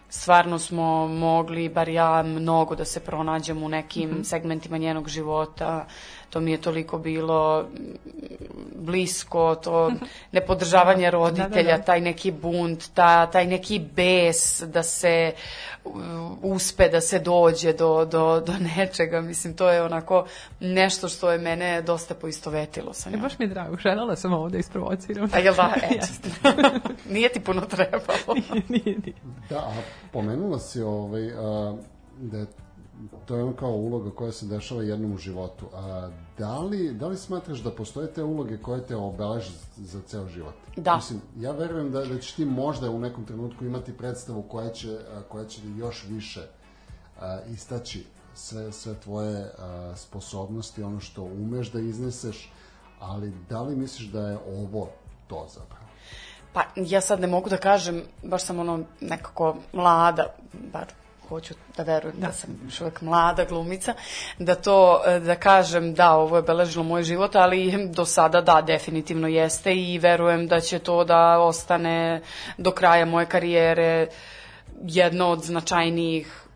stvarno 0.09 0.59
smo 0.59 1.07
mogli, 1.07 1.69
bar 1.69 1.89
ja, 1.89 2.23
mnogo 2.23 2.75
da 2.75 2.85
se 2.85 2.99
pronađem 2.99 3.63
u 3.63 3.69
nekim 3.69 4.23
segmentima 4.23 4.77
njenog 4.77 5.07
života. 5.07 5.85
To 6.37 6.41
mi 6.41 6.51
je 6.51 6.57
toliko 6.59 6.97
bilo 6.97 7.65
blisko, 8.75 9.55
to 9.55 9.91
nepodržavanje 10.31 11.11
roditelja, 11.11 11.47
Da, 11.63 11.71
da, 11.71 11.77
da. 11.77 11.83
taj 11.83 12.01
neki 12.01 12.31
bunt, 12.31 12.83
ta, 12.93 13.25
taj 13.25 13.45
neki 13.47 13.79
bes 13.87 14.61
da 14.63 14.83
se 14.83 15.33
uh, 15.85 15.93
uspe, 16.43 16.89
da 16.89 17.01
se 17.01 17.19
dođe 17.19 17.73
do, 17.73 18.05
do, 18.05 18.39
do 18.39 18.53
nečega. 18.71 19.21
Mislim, 19.21 19.53
to 19.53 19.69
je 19.69 19.83
onako 19.83 20.25
nešto 20.59 21.09
što 21.09 21.31
je 21.31 21.37
mene 21.37 21.81
dosta 21.81 22.13
poistovetilo 22.13 22.93
sa 22.93 23.09
E, 23.09 23.13
njom. 23.13 23.21
baš 23.21 23.39
mi 23.39 23.45
je 23.45 23.49
drago, 23.49 23.77
želela 23.77 24.15
sam 24.15 24.33
ovo 24.33 24.49
da 24.49 24.57
isprovociram. 24.57 25.29
A 25.33 25.39
jel 25.39 25.55
da? 25.55 25.73
Jeste. 25.95 26.29
Nije 27.13 27.29
ti 27.29 27.39
puno 27.39 27.61
trebalo. 27.61 28.35
nije, 28.69 28.97
nije. 28.97 29.15
Da, 29.49 29.57
a 29.57 29.73
pomenula 30.13 30.59
si 30.59 30.81
ovaj, 30.81 31.31
a, 31.31 31.75
da 32.17 32.37
je 32.37 32.45
to 33.25 33.35
je 33.35 33.43
ono 33.43 33.53
kao 33.53 33.71
uloga 33.71 34.11
koja 34.11 34.31
se 34.31 34.45
dešava 34.45 34.83
jednom 34.83 35.13
u 35.13 35.17
životu. 35.17 35.65
A, 35.73 36.09
da, 36.37 36.59
li, 36.59 36.93
da 36.93 37.07
li 37.07 37.17
smatraš 37.17 37.59
da 37.59 37.71
postoje 37.71 38.13
te 38.13 38.23
uloge 38.23 38.57
koje 38.57 38.85
te 38.85 38.95
obeleže 38.95 39.51
za 39.77 40.01
ceo 40.01 40.27
život? 40.27 40.53
Da. 40.75 40.95
Mislim, 40.95 41.21
ja 41.37 41.51
verujem 41.51 41.91
da, 41.91 42.05
da 42.05 42.19
ćeš 42.19 42.31
ti 42.31 42.45
možda 42.45 42.89
u 42.89 42.99
nekom 42.99 43.25
trenutku 43.25 43.65
imati 43.65 43.97
predstavu 43.97 44.41
koja 44.41 44.69
će, 44.69 44.99
koja 45.27 45.45
će 45.45 45.61
još 45.77 46.05
više 46.09 46.41
a, 47.19 47.39
istaći 47.53 48.05
sve, 48.33 48.71
sve 48.71 48.93
tvoje 48.93 49.51
a, 49.57 49.93
sposobnosti, 49.95 50.83
ono 50.83 50.99
što 50.99 51.23
umeš 51.23 51.71
da 51.71 51.79
izneseš, 51.79 52.51
ali 52.99 53.33
da 53.49 53.61
li 53.61 53.75
misliš 53.75 54.07
da 54.07 54.27
je 54.27 54.37
ovo 54.37 54.89
to 55.27 55.47
zapravo? 55.49 55.87
Pa 56.53 56.63
ja 56.75 57.01
sad 57.01 57.19
ne 57.19 57.27
mogu 57.27 57.49
da 57.49 57.57
kažem, 57.57 58.03
baš 58.23 58.43
sam 58.43 58.59
ono 58.59 58.83
nekako 59.01 59.55
mlada, 59.73 60.35
bar 60.73 60.93
hoću 61.29 61.53
da 61.77 61.83
verujem 61.83 62.19
da, 62.19 62.31
sam 62.31 62.59
još 62.65 62.81
uvek 62.81 63.01
mlada 63.01 63.45
glumica, 63.45 63.93
da 64.39 64.55
to, 64.55 65.01
e, 65.07 65.19
da 65.19 65.35
kažem 65.35 65.93
da, 65.93 66.11
ovo 66.13 66.35
je 66.35 66.41
beležilo 66.41 66.83
moj 66.83 67.03
život, 67.03 67.35
ali 67.35 67.87
do 67.87 68.05
sada 68.05 68.41
da, 68.41 68.61
definitivno 68.61 69.27
jeste 69.27 69.75
i 69.75 69.99
verujem 69.99 70.47
da 70.47 70.59
će 70.59 70.79
to 70.79 71.03
da 71.03 71.39
ostane 71.39 72.21
do 72.57 72.71
kraja 72.71 73.05
moje 73.05 73.25
karijere 73.25 74.07
jedna 74.81 75.27
od 75.27 75.43
značajnijih 75.43 76.47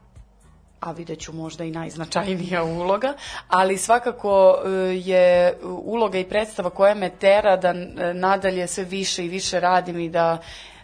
a 0.82 0.92
vidjet 0.92 1.20
ću 1.20 1.34
možda 1.34 1.64
i 1.64 1.72
najznačajnija 1.72 2.64
uloga, 2.80 3.14
ali 3.48 3.78
svakako 3.78 4.62
e, 4.66 4.70
je 5.06 5.58
uloga 5.64 6.18
i 6.18 6.30
predstava 6.30 6.70
koja 6.70 6.94
me 6.94 7.10
tera 7.10 7.58
da 7.58 7.70
e, 7.70 8.14
nadalje 8.14 8.68
sve 8.68 8.84
više 8.84 9.26
i 9.26 9.30
više 9.30 9.60
radim 9.60 10.00
i 10.00 10.10
da 10.10 10.38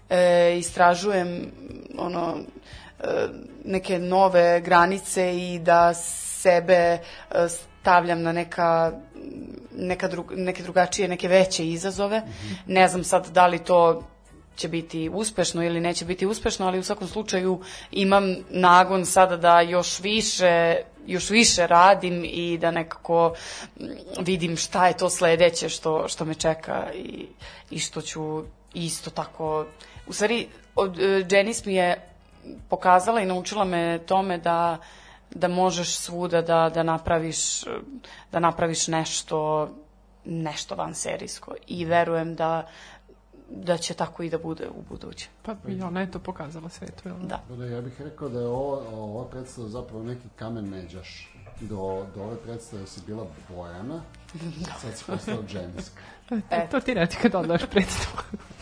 e, 0.09 0.55
istražujem 0.57 1.51
ono 1.97 2.38
neke 3.65 3.99
nove 3.99 4.61
granice 4.61 5.37
i 5.37 5.59
da 5.59 5.93
sebe 5.93 6.73
e, 6.73 6.99
stavljam 7.49 8.21
na 8.21 8.31
neka 8.31 8.91
neka 9.73 10.07
drug, 10.07 10.33
neke 10.35 10.63
drugačije, 10.63 11.07
neke 11.07 11.27
veće 11.27 11.67
izazove. 11.67 12.21
Ne 12.67 12.87
znam 12.87 13.03
sad 13.03 13.27
da 13.27 13.47
li 13.47 13.59
to 13.59 14.03
će 14.55 14.67
biti 14.67 15.09
uspešno 15.09 15.63
ili 15.63 15.79
neće 15.79 16.05
biti 16.05 16.25
uspešno, 16.25 16.67
ali 16.67 16.79
u 16.79 16.83
svakom 16.83 17.07
slučaju 17.07 17.61
imam 17.91 18.23
nagon 18.49 19.05
sada 19.05 19.37
da 19.37 19.61
još 19.61 19.99
više 19.99 20.75
još 21.07 21.29
više 21.29 21.67
radim 21.67 22.23
i 22.25 22.57
da 22.57 22.71
nekako 22.71 23.35
mm, 23.79 23.85
vidim 24.19 24.57
šta 24.57 24.87
je 24.87 24.97
to 24.97 25.09
sledeće 25.09 25.69
što, 25.69 26.07
što 26.07 26.25
me 26.25 26.33
čeka 26.35 26.87
i, 26.95 27.25
i 27.71 27.79
što 27.79 28.01
ću 28.01 28.43
isto 28.73 29.09
tako... 29.09 29.65
U 30.07 30.13
stvari, 30.13 30.47
od, 30.75 30.99
e, 30.99 31.25
Janice 31.31 31.63
mi 31.65 31.75
je 31.75 32.16
pokazala 32.69 33.21
i 33.21 33.25
naučila 33.25 33.65
me 33.65 33.99
tome 34.05 34.37
da 34.37 34.77
da 35.35 35.47
možeš 35.47 35.97
svuda 35.97 36.41
da, 36.41 36.71
da 36.73 36.83
napraviš 36.83 37.63
da 38.31 38.39
napraviš 38.39 38.87
nešto 38.87 39.69
nešto 40.25 40.75
van 40.75 40.95
serijsko 40.95 41.55
i 41.67 41.85
verujem 41.85 42.35
da 42.35 42.67
da 43.49 43.77
će 43.77 43.93
tako 43.93 44.23
i 44.23 44.29
da 44.29 44.37
bude 44.37 44.69
u 44.69 44.81
buduće. 44.89 45.29
Pa 45.43 45.55
i 45.67 45.81
ona 45.81 46.01
je 46.01 46.11
to 46.11 46.19
pokazala 46.19 46.69
svetu. 46.69 47.07
Jel? 47.07 47.15
Da. 47.17 47.43
Da, 47.49 47.65
ja 47.65 47.81
bih 47.81 48.01
rekao 48.01 48.29
da 48.29 48.39
je 48.39 48.47
ovo, 48.47 48.83
ova 48.93 49.29
predstava 49.29 49.67
zapravo 49.67 50.03
neki 50.03 50.27
kamen 50.35 50.65
međaš. 50.65 51.33
Do, 51.61 52.05
do 52.15 52.23
ove 52.23 52.35
predstave 52.35 52.87
si 52.87 53.01
bila 53.07 53.27
Bojana, 53.49 54.01
sad 54.81 54.97
si 54.97 55.05
postao 55.05 55.43
Džemiska. 55.47 56.01
To, 56.29 56.35
to 56.71 56.79
ti 56.79 56.93
reći 56.93 57.17
kad 57.17 57.35
odlaš 57.35 57.61
predstavu. 57.71 58.17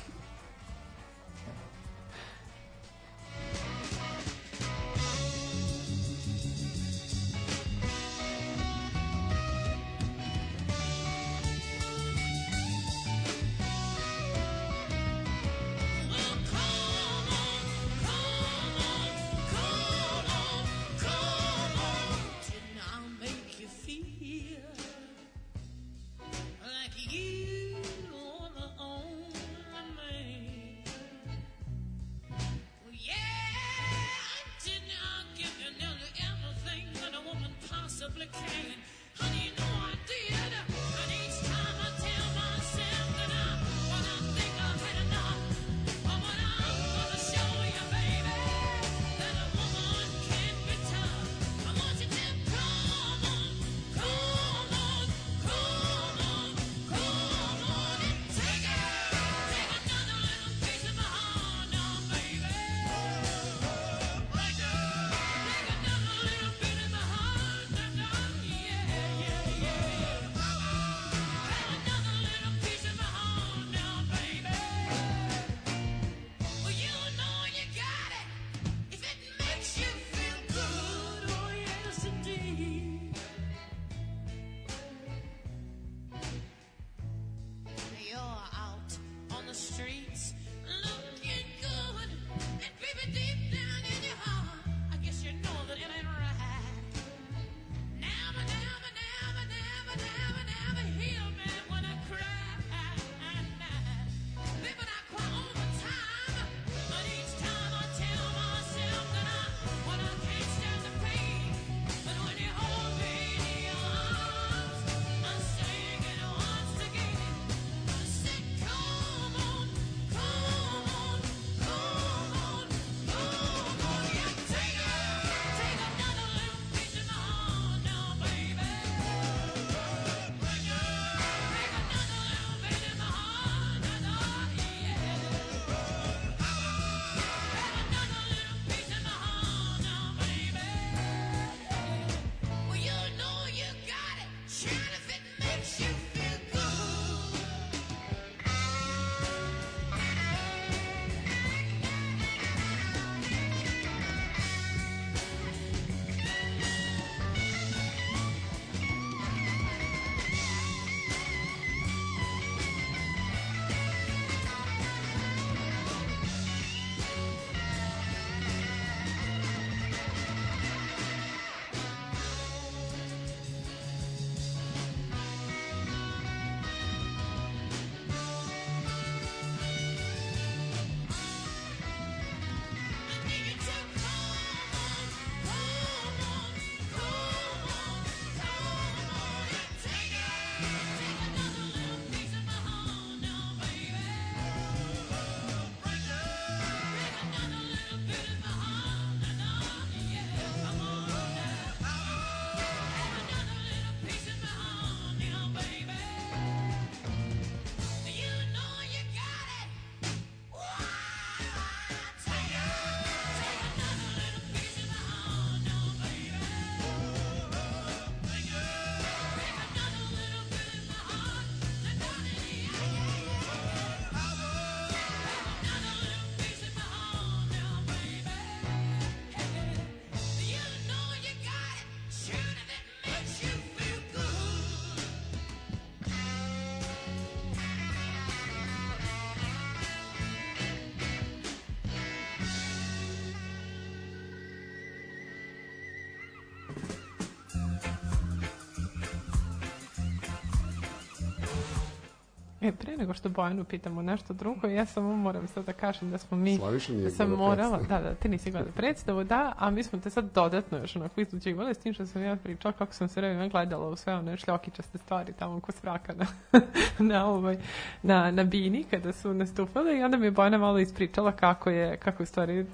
E, 252.66 252.72
pre 252.72 252.98
nego 252.98 253.14
što 253.14 253.30
Bojanu 253.30 253.64
pitamo 253.64 254.02
nešto 254.02 254.34
drugo, 254.34 254.68
ja 254.68 254.86
samo 254.86 255.16
moram 255.16 255.48
sad 255.48 255.66
da 255.66 255.74
kažem 255.74 256.12
da 256.12 256.18
smo 256.18 256.38
mi... 256.38 256.58
Slaviša 256.58 256.94
nije 256.94 257.12
sam 257.12 257.30
morala, 257.30 257.80
da, 257.90 258.02
da, 258.02 258.16
ti 258.16 258.30
nisi 258.30 258.52
gledala. 258.52 258.72
Predstavu, 258.76 259.24
da, 259.24 259.54
a 259.58 259.70
mi 259.70 259.84
smo 259.84 260.00
te 260.00 260.10
sad 260.10 260.34
dodatno 260.34 260.78
još 260.78 260.96
onako 260.96 261.22
izlučivali 261.22 261.74
s 261.74 261.78
tim 261.78 261.94
što 261.94 262.06
sam 262.06 262.24
ja 262.24 262.36
pričala 262.36 262.72
kako 262.72 262.94
sam 262.94 263.08
se 263.08 263.20
vremena 263.20 263.48
gledala 263.48 263.90
u 263.90 263.96
sve 263.96 264.16
one 264.16 264.38
šljokičaste 264.38 264.98
stvari 264.98 265.34
tamo 265.40 265.58
oko 265.58 265.72
svraka 265.72 266.14
na, 266.14 266.26
na, 267.14 267.26
ovoj, 267.26 267.58
na, 268.04 268.32
na 268.32 268.44
bini 268.44 268.84
kada 268.84 269.14
su 269.14 269.34
nastupale 269.34 269.98
i 269.98 270.04
onda 270.04 270.18
mi 270.18 270.26
je 270.26 270.32
Bojana 270.32 270.58
malo 270.58 270.80
ispričala 270.80 271.32
kako 271.32 271.70
je, 271.70 271.98
kako 271.98 272.24
je 272.24 272.28
stvari 272.28 272.66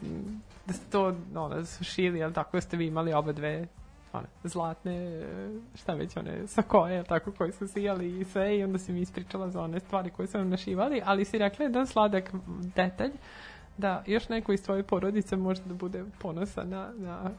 da 0.66 0.74
ste 0.74 0.86
to 0.92 1.16
ono, 1.36 1.56
da 1.56 1.66
su 1.66 1.84
šili, 1.84 2.20
jel 2.20 2.34
tako 2.34 2.58
da 2.58 2.62
ste 2.62 2.78
vi 2.78 2.88
imali 2.88 3.14
oba 3.14 3.32
dve 3.32 3.68
one, 4.14 4.28
zlatne, 4.44 5.22
šta 5.76 5.94
već 5.94 6.18
one, 6.18 6.48
sakoje, 6.48 7.04
tako, 7.04 7.32
koje 7.32 7.52
su 7.52 7.68
sijali 7.68 8.20
i 8.20 8.26
sve 8.26 8.58
i 8.58 8.64
onda 8.64 8.78
si 8.78 8.94
mi 8.94 9.02
ispričala 9.02 9.50
za 9.50 9.62
one 9.62 9.80
stvari 9.80 10.10
koje 10.10 10.28
su 10.28 10.38
vam 10.38 10.50
našivali, 10.50 11.02
ali 11.06 11.26
si 11.26 11.38
rekla 11.38 11.64
jedan 11.66 11.88
sladak 11.88 12.32
detalj 12.76 13.12
da 13.78 14.04
još 14.08 14.30
neko 14.30 14.54
iz 14.54 14.64
tvoje 14.64 14.84
porodice 14.84 15.36
može 15.36 15.62
da 15.64 15.74
bude 15.74 16.04
ponosan 16.20 16.70
na, 16.70 16.92
na 16.98 17.32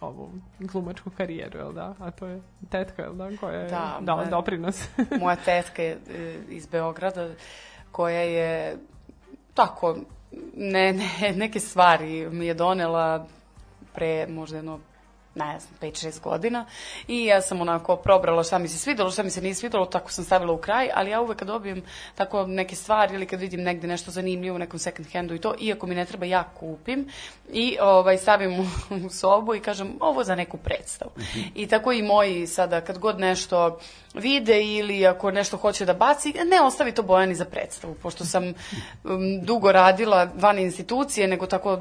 ovu 0.00 0.30
glumačku 0.58 1.10
karijeru, 1.10 1.58
jel 1.58 1.72
da? 1.72 1.94
A 1.98 2.10
to 2.10 2.26
je 2.26 2.40
tetka, 2.70 3.02
jel 3.02 3.14
da, 3.14 3.36
koja 3.36 3.58
je 3.58 3.68
Da, 3.68 3.98
dala 4.00 4.22
moja- 4.22 4.30
doprinos. 4.30 4.88
moja 5.20 5.36
tetka 5.36 5.82
je 5.82 5.98
e, 6.10 6.38
iz 6.48 6.66
Beograda 6.66 7.28
koja 7.92 8.20
je 8.20 8.76
tako 9.54 9.96
ne, 10.56 10.92
ne, 10.92 11.32
neke 11.36 11.60
stvari 11.60 12.30
mi 12.30 12.46
je 12.46 12.54
donela 12.54 13.26
pre 13.94 14.26
možda 14.26 14.56
jedno 14.56 14.78
ne 15.34 15.60
znam, 15.60 15.72
5-6 15.80 16.20
godina 16.20 16.66
i 17.08 17.24
ja 17.24 17.40
sam 17.40 17.60
onako 17.60 17.96
probrala 17.96 18.42
šta 18.42 18.58
mi 18.58 18.68
se 18.68 18.78
svidelo, 18.78 19.10
šta 19.10 19.22
mi 19.22 19.30
se 19.30 19.42
nije 19.42 19.54
svidelo, 19.54 19.86
tako 19.86 20.12
sam 20.12 20.24
stavila 20.24 20.52
u 20.52 20.58
kraj, 20.58 20.90
ali 20.94 21.10
ja 21.10 21.20
uvek 21.20 21.38
kad 21.38 21.48
dobijem 21.48 21.82
tako 22.14 22.46
neke 22.46 22.76
stvari 22.76 23.14
ili 23.14 23.26
kad 23.26 23.40
vidim 23.40 23.62
negde 23.62 23.86
nešto 23.86 24.10
zanimljivo 24.10 24.56
u 24.56 24.58
nekom 24.58 24.78
second 24.78 25.12
handu 25.12 25.34
i 25.34 25.38
to, 25.38 25.54
iako 25.60 25.86
mi 25.86 25.94
ne 25.94 26.04
treba, 26.04 26.26
ja 26.26 26.44
kupim 26.60 27.08
i 27.52 27.76
ovaj, 27.80 28.18
stavim 28.18 28.60
u, 28.60 28.66
u 29.06 29.10
sobu 29.10 29.54
i 29.54 29.60
kažem 29.60 29.96
ovo 30.00 30.24
za 30.24 30.34
neku 30.34 30.56
predstavu. 30.56 31.10
I 31.54 31.66
tako 31.66 31.92
i 31.92 32.02
moji 32.02 32.46
sada, 32.46 32.80
kad 32.80 32.98
god 32.98 33.20
nešto 33.20 33.78
vide 34.18 34.62
ili 34.64 35.06
ako 35.06 35.30
nešto 35.30 35.56
hoće 35.56 35.84
da 35.84 35.94
baci, 35.94 36.34
ne 36.50 36.60
ostavi 36.60 36.92
to 36.92 37.02
Bojani 37.02 37.34
za 37.34 37.44
predstavu, 37.44 37.94
pošto 37.94 38.24
sam 38.24 38.44
um, 38.44 38.54
dugo 39.42 39.72
radila 39.72 40.28
van 40.34 40.58
institucije, 40.58 41.28
nego 41.28 41.46
tako 41.46 41.72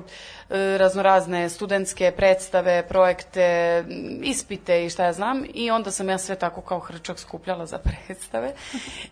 e, 0.50 0.78
raznorazne 0.78 1.50
studentske 1.50 2.12
predstave, 2.12 2.88
projekte, 2.88 3.44
m, 3.90 4.20
ispite 4.24 4.86
i 4.86 4.90
šta 4.90 5.06
ja 5.06 5.14
znam 5.14 5.44
i 5.54 5.72
onda 5.72 5.92
sam 5.92 6.10
ja 6.10 6.18
sve 6.18 6.36
tako 6.36 6.62
kao 6.62 6.80
hrčak 6.80 7.20
skupljala 7.20 7.66
za 7.66 7.78
predstave. 7.78 8.54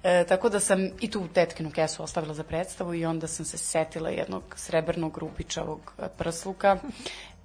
E, 0.03 0.23
tako 0.23 0.49
da 0.49 0.59
sam 0.59 0.89
i 0.99 1.11
tu 1.11 1.27
tetkinu 1.33 1.71
kesu 1.71 2.03
ostavila 2.03 2.33
za 2.33 2.43
predstavu 2.43 2.93
i 2.93 3.05
onda 3.05 3.27
sam 3.27 3.45
se 3.45 3.57
setila 3.57 4.09
jednog 4.09 4.43
srebrnog 4.55 5.17
rupičavog 5.17 5.93
prsluka 6.17 6.77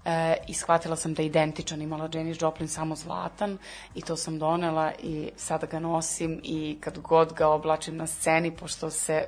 E, 0.04 0.36
i 0.48 0.54
shvatila 0.54 0.96
sam 0.96 1.14
da 1.14 1.22
je 1.22 1.26
identičan. 1.26 1.82
Imala 1.82 2.08
Janis 2.12 2.36
Joplin 2.40 2.68
samo 2.68 2.96
zlatan 2.96 3.58
i 3.94 4.02
to 4.02 4.16
sam 4.16 4.38
donela 4.38 4.92
i 4.98 5.30
sada 5.36 5.66
ga 5.66 5.78
nosim 5.78 6.40
i 6.42 6.78
kad 6.80 6.98
god 6.98 7.32
ga 7.32 7.48
oblačim 7.48 7.96
na 7.96 8.06
sceni 8.06 8.56
pošto 8.56 8.90
se 8.90 9.24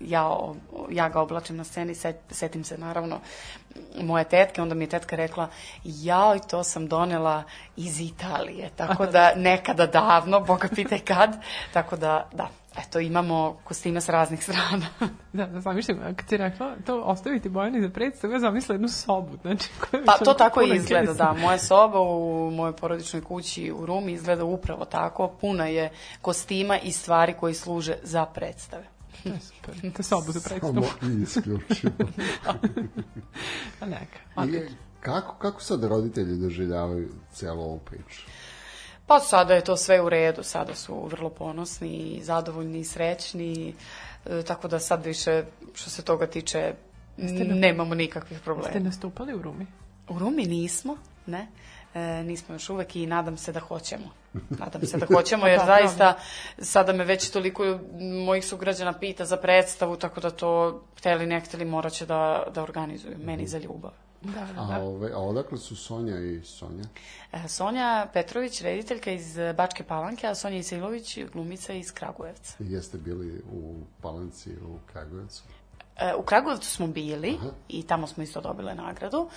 ja, 0.00 0.36
ja 0.90 1.08
ga 1.08 1.20
oblačim 1.20 1.56
na 1.56 1.64
sceni, 1.64 1.94
set, 1.94 2.16
setim 2.30 2.64
se 2.64 2.78
naravno 2.78 3.20
moje 4.02 4.24
tetke, 4.24 4.62
onda 4.62 4.74
mi 4.74 4.84
je 4.84 4.88
tetka 4.88 5.16
rekla 5.16 5.48
jao, 5.84 6.38
to 6.38 6.64
sam 6.64 6.88
donela 6.88 7.42
iz 7.76 8.00
Italije, 8.00 8.70
tako 8.76 9.06
da 9.16 9.32
nekada 9.36 9.86
davno, 9.86 10.40
boga 10.40 10.68
pitaj 10.74 10.98
kad, 10.98 11.36
tako 11.72 11.96
da, 11.96 12.28
da, 12.32 12.48
eto, 12.78 13.00
imamo 13.00 13.56
kostime 13.64 14.00
s 14.00 14.08
raznih 14.08 14.42
strana. 14.42 14.86
Da, 15.32 15.46
da 15.46 15.60
zamišljam, 15.60 15.98
a 16.02 16.14
kad 16.14 16.28
si 16.28 16.36
rekla 16.36 16.74
to 16.86 17.00
ostaviti 17.00 17.48
Bojani 17.48 17.80
za 17.80 17.88
predstavu, 17.88 18.32
ja 18.32 18.40
zamislila 18.40 18.74
jednu 18.74 18.88
sobu, 18.88 19.36
znači 19.42 19.68
koja 19.80 20.00
je 20.00 20.06
Pa 20.06 20.18
to 20.24 20.34
tako 20.34 20.62
i 20.62 20.76
izgleda, 20.76 21.12
kesa. 21.12 21.24
da. 21.24 21.32
Moja 21.40 21.58
soba 21.58 22.00
u 22.00 22.50
mojoj 22.50 22.76
porodičnoj 22.76 23.22
kući 23.22 23.72
u 23.72 23.86
Rumi 23.86 24.12
izgleda 24.12 24.44
upravo 24.44 24.84
tako. 24.84 25.28
Puna 25.40 25.66
je 25.66 25.90
kostima 26.22 26.78
i 26.78 26.92
stvari 26.92 27.34
koji 27.40 27.54
služe 27.54 27.94
za 28.02 28.26
predstave. 28.26 28.84
To 29.22 29.28
je 29.28 29.40
super. 29.40 29.92
Te 29.96 30.02
sobu 30.02 30.32
za 30.32 30.40
predstavu. 30.40 30.86
Samo 31.00 31.14
i 31.14 31.22
isključivo. 31.22 31.92
Pa 33.80 33.86
neka. 33.86 34.18
Odlično. 34.36 34.76
kako, 35.00 35.34
kako 35.38 35.60
sad 35.62 35.84
roditelji 35.84 36.36
doživljavaju 36.36 37.08
cijelu 37.32 37.62
ovu 37.62 37.78
priču? 37.78 38.20
Pa 39.06 39.20
sada 39.20 39.54
je 39.54 39.60
to 39.60 39.76
sve 39.76 40.00
u 40.00 40.08
redu, 40.08 40.42
sada 40.42 40.74
su 40.74 41.06
vrlo 41.06 41.30
ponosni 41.30 41.88
i 41.88 42.20
zadovoljni 42.22 42.78
i 42.78 42.84
srećni, 42.84 43.74
e, 44.26 44.42
tako 44.42 44.68
da 44.68 44.78
sad 44.78 45.04
više 45.04 45.42
što 45.74 45.90
se 45.90 46.02
toga 46.02 46.26
tiče 46.26 46.74
n- 47.18 47.58
nemamo 47.58 47.94
nikakvih 47.94 48.38
Ste 48.38 48.44
problema. 48.44 48.80
nastupali 48.80 49.34
u 49.34 49.42
Rumi? 49.42 49.66
U 50.08 50.18
Rumi 50.18 50.44
nismo, 50.44 50.96
ne. 51.26 51.46
E, 51.94 52.00
nismo 52.22 52.54
još 52.54 52.70
uvek 52.70 52.96
i 52.96 53.06
nadam 53.06 53.36
se 53.36 53.52
da 53.52 53.60
hoćemo. 53.60 54.10
Nadam 54.50 54.82
se 54.82 54.96
da 54.96 55.06
hoćemo, 55.06 55.46
jer 55.46 55.58
Dobro. 55.58 55.74
zaista 55.74 56.18
sada 56.58 56.92
me 56.92 57.04
već 57.04 57.30
toliko 57.30 57.78
mojih 58.24 58.44
sugrađana 58.46 58.92
pita 58.92 59.24
za 59.24 59.36
predstavu, 59.36 59.96
tako 59.96 60.20
da 60.20 60.30
to, 60.30 60.82
hteli 60.98 61.26
ne 61.26 61.40
hteli, 61.40 61.64
morat 61.64 61.92
će 61.92 62.06
da, 62.06 62.46
da 62.54 62.62
organizuju 62.62 63.16
meni 63.18 63.46
za 63.46 63.58
ljubav. 63.58 63.92
Da, 64.24 64.52
da, 64.54 64.62
A, 64.62 64.66
da. 64.78 64.84
ove, 64.84 65.10
a 65.12 65.18
odakle 65.18 65.58
su 65.58 65.76
Sonja 65.76 66.18
i 66.18 66.40
Sonja? 66.44 66.84
E, 67.32 67.48
Sonja 67.48 68.06
Petrović, 68.12 68.60
rediteljka 68.62 69.10
iz 69.10 69.36
Bačke 69.56 69.84
Palanke, 69.84 70.26
a 70.26 70.34
Sonja 70.34 70.58
Isilović, 70.58 71.18
glumica 71.32 71.72
iz 71.72 71.92
Kragujevca. 71.92 72.56
I 72.60 72.72
Jeste 72.72 72.98
bili 72.98 73.42
u 73.52 73.74
Palanci, 74.02 74.50
u 74.50 74.78
Kragujevcu? 74.92 75.42
E, 75.96 76.14
U 76.14 76.22
Kragujevcu 76.22 76.70
smo 76.70 76.86
bili 76.86 77.38
i 77.68 77.82
tamo 77.82 78.06
smo 78.06 78.22
isto 78.22 78.40
dobile 78.40 78.74
nagradu, 78.74 79.28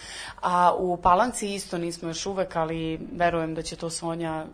a 0.41 0.73
u 0.77 0.97
Palanci 0.97 1.53
isto 1.53 1.77
nismo 1.77 2.07
još 2.07 2.25
uvek, 2.25 2.55
ali 2.55 2.99
verujem 3.11 3.55
da 3.55 3.61
će 3.61 3.75
to 3.75 3.89
Sonja 3.89 4.45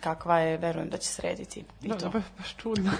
kakva 0.00 0.38
je, 0.38 0.56
verujem 0.56 0.88
da 0.88 0.96
će 0.96 1.08
srediti. 1.08 1.64
I 1.82 1.88
Da, 1.88 1.96
to. 1.96 2.04
da, 2.04 2.10
baš, 2.10 2.22
baš 2.38 2.56
čudno. 2.56 2.90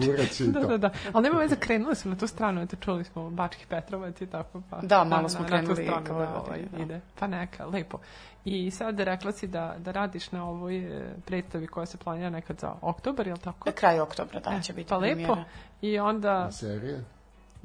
Izgurat 0.00 0.30
će 0.30 0.44
i 0.44 0.48
da, 0.52 0.60
to. 0.60 0.66
da, 0.66 0.76
da. 0.78 0.90
Ali 1.12 1.22
nema 1.22 1.38
veze, 1.38 1.56
krenuli 1.56 1.96
smo 1.96 2.10
na 2.10 2.16
tu 2.18 2.26
stranu, 2.26 2.62
eto 2.62 2.76
čuli 2.76 3.04
smo 3.04 3.30
Bački 3.30 3.66
Petrovac 3.68 4.20
i 4.20 4.26
tako. 4.26 4.62
Pa, 4.70 4.78
Da, 4.82 5.04
malo 5.04 5.28
smo 5.28 5.40
na, 5.40 5.44
na 5.44 5.48
krenuli 5.48 5.76
tu 5.76 5.82
stranu, 5.82 6.06
ka 6.06 6.12
ovoj 6.12 6.26
da, 6.26 6.40
ovaj, 6.40 6.62
da. 6.76 6.82
ide. 6.82 7.00
Pa 7.18 7.26
neka, 7.26 7.66
lepo. 7.66 7.98
I 8.44 8.70
sad 8.70 9.00
rekla 9.00 9.32
si 9.32 9.46
da, 9.46 9.74
da 9.78 9.92
radiš 9.92 10.32
na 10.32 10.48
ovoj 10.48 10.76
e, 10.78 11.14
predstavi 11.26 11.66
koja 11.66 11.86
se 11.86 11.98
planira 11.98 12.30
nekad 12.30 12.58
za 12.58 12.74
oktobar, 12.80 13.26
je 13.26 13.32
li 13.32 13.40
tako? 13.40 13.70
Kraj 13.74 14.00
oktobra, 14.00 14.40
da, 14.40 14.50
E, 14.50 14.62
će 14.62 14.72
biti 14.72 14.88
pa 14.88 14.96
lepo. 14.96 15.36
I 15.82 15.98
onda, 15.98 16.48
Serije? 16.52 17.04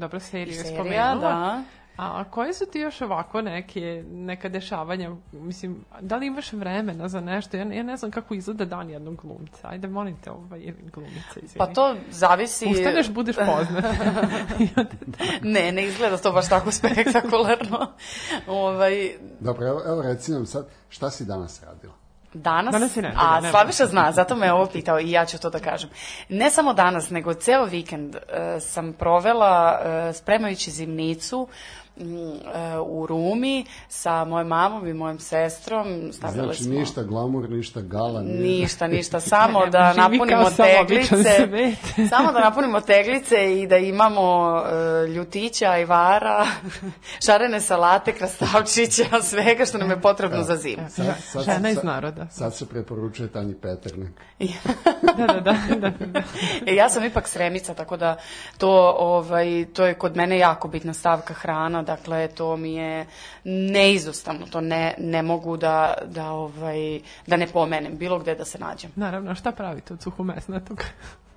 Dobro, 0.02 0.20
seriju 0.20 0.58
je 0.58 0.64
spomenula. 0.64 1.20
da. 1.20 1.64
A 1.98 2.24
koje 2.24 2.54
su 2.54 2.66
ti 2.66 2.80
još 2.80 3.02
ovako 3.02 3.42
neke, 3.42 4.04
neka 4.12 4.50
dešavanja? 4.50 5.16
Mislim, 5.32 5.86
da 6.02 6.16
li 6.18 6.28
imaš 6.28 6.54
vremena 6.54 7.08
za 7.08 7.22
nešto? 7.22 7.58
Ja, 7.58 7.64
ja 7.64 7.84
ne 7.84 7.98
znam 7.98 8.12
kako 8.12 8.34
izgleda 8.34 8.66
dan 8.66 8.90
jednog 8.90 9.16
glumca. 9.16 9.68
Ajde, 9.68 9.88
molim 9.88 10.18
te, 10.18 10.32
ovaj, 10.32 10.74
glumica, 10.94 11.34
izvini. 11.36 11.58
Pa 11.58 11.68
to 11.68 11.96
zavisi... 12.10 12.66
Ustaneš, 12.72 13.10
budeš 13.10 13.36
poznat. 13.36 13.86
Ne, 15.42 15.72
ne 15.72 15.86
izgleda 15.86 16.18
to 16.18 16.32
baš 16.32 16.50
tako 16.50 16.72
spektakularno. 16.72 17.92
ovaj, 18.48 19.12
Dobro, 19.40 19.68
evo, 19.68 19.82
evo 19.86 20.02
reci 20.02 20.32
nam 20.32 20.46
sad, 20.46 20.68
šta 20.90 21.10
si 21.10 21.26
danas 21.26 21.64
radila? 21.64 22.01
Danas, 22.34 22.72
Danas 22.72 22.98
je 22.98 23.02
nedelja, 23.02 23.22
a. 23.22 23.42
Slaviša 23.52 23.86
zna, 23.86 24.12
zato 24.12 24.36
me 24.36 24.54
ovo 24.54 24.66
pitao 24.66 25.00
i 25.00 25.12
ja 25.12 25.26
ću 25.26 25.40
to 25.40 25.50
da 25.50 25.60
kažem. 25.60 25.90
Ne 26.30 26.50
samo 26.50 26.74
danas, 26.74 27.10
nego 27.10 27.34
ceo 27.34 27.66
vikend 27.66 28.16
e, 28.16 28.60
sam 28.60 28.94
provela 28.94 29.80
e, 29.84 30.14
spremajući 30.14 30.72
zimnicu 30.72 31.48
e, 31.50 31.81
u 32.84 33.06
Rumi 33.06 33.66
sa 33.90 34.26
mojom 34.26 34.48
mamom 34.48 34.88
i 34.88 34.94
mojom 34.94 35.20
sestrom. 35.20 36.10
Stavljale 36.14 36.48
Znači, 36.48 36.64
smo... 36.64 36.74
ništa 36.74 37.04
glamur, 37.04 37.50
ništa 37.50 37.82
gala. 37.82 38.22
nije- 38.22 38.40
Ništa, 38.42 38.88
ništa, 38.88 39.20
samo 39.32 39.60
Ne, 39.60 39.70
da 39.70 39.94
napunimo 39.98 40.50
teglice. 40.50 41.48
samo 42.10 42.32
da 42.32 42.40
napunimo 42.40 42.82
teglice 42.82 43.32
i 43.54 43.68
da 43.68 43.78
imamo 43.78 44.58
e, 45.04 45.08
ljutića, 45.08 45.66
ajvara, 45.68 46.46
šarene 47.22 47.62
salate, 47.62 48.12
krastavčića, 48.14 48.82
svega 49.22 49.66
što 49.66 49.78
nam 49.78 49.90
je 49.90 50.02
potrebno 50.02 50.44
za 50.44 50.56
zimu. 50.56 50.84
Sad, 50.90 51.06
sad, 51.22 51.44
Žena 51.46 51.70
iz 51.70 51.84
naroda. 51.84 52.28
Sad 52.28 52.56
se 52.56 52.66
preporučuje 52.66 53.30
Tanji 53.30 53.54
Peternek. 53.54 54.12
Da, 55.18 55.28
da, 55.28 55.34
da, 55.34 55.56
da, 55.72 55.90
da. 55.90 56.20
E, 56.66 56.76
ja 56.76 56.90
sam 56.90 57.04
ipak 57.06 57.28
sremica, 57.28 57.74
tako 57.74 57.98
da 57.98 58.18
to, 58.58 58.70
ovaj, 58.98 59.46
to 59.66 59.86
je 59.86 59.94
kod 59.94 60.16
mene 60.16 60.38
jako 60.38 60.68
bitna 60.68 60.94
stavka 60.94 61.34
hrana, 61.34 61.81
dakle 61.82 62.28
to 62.28 62.58
mi 62.58 62.74
je 62.74 63.06
neizostavno, 63.44 64.46
to 64.46 64.62
ne, 64.62 64.96
ne 64.98 65.22
mogu 65.22 65.58
da, 65.58 65.94
da, 66.06 66.32
ovaj, 66.32 67.00
da 67.28 67.38
ne 67.38 67.48
pomenem, 67.48 67.98
bilo 67.98 68.20
gde 68.20 68.36
da 68.36 68.46
se 68.46 68.60
nađem. 68.60 68.92
Naravno, 68.96 69.36
šta 69.36 69.52
pravite 69.52 69.94
od 69.94 70.02
suhomesnatog? 70.02 70.84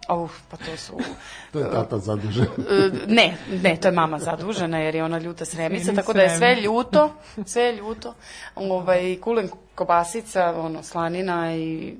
Uf, 0.09 0.32
pa 0.51 0.57
to 0.57 0.76
su... 0.76 0.92
To 1.53 1.59
je 1.59 1.70
tata 1.70 1.99
zadužen. 1.99 2.47
E, 2.70 2.90
Ne, 3.07 3.36
ne, 3.62 3.76
to 3.76 3.88
je 3.88 3.92
mama 3.92 4.18
zadužena 4.18 4.78
jer 4.78 4.95
je 4.95 5.05
ona 5.05 5.18
ljuta 5.18 5.45
sremica, 5.45 5.84
Sremi, 5.84 5.97
tako 5.97 6.12
da 6.12 6.22
je 6.22 6.36
sve 6.36 6.55
ljuto, 6.55 7.12
sve 7.53 7.62
je 7.62 7.76
ljuto. 7.76 8.14
Ovaj, 8.55 9.20
kulen 9.20 9.49
kobasica, 9.74 10.55
ono, 10.61 10.82
slanina 10.82 11.57
i 11.57 11.95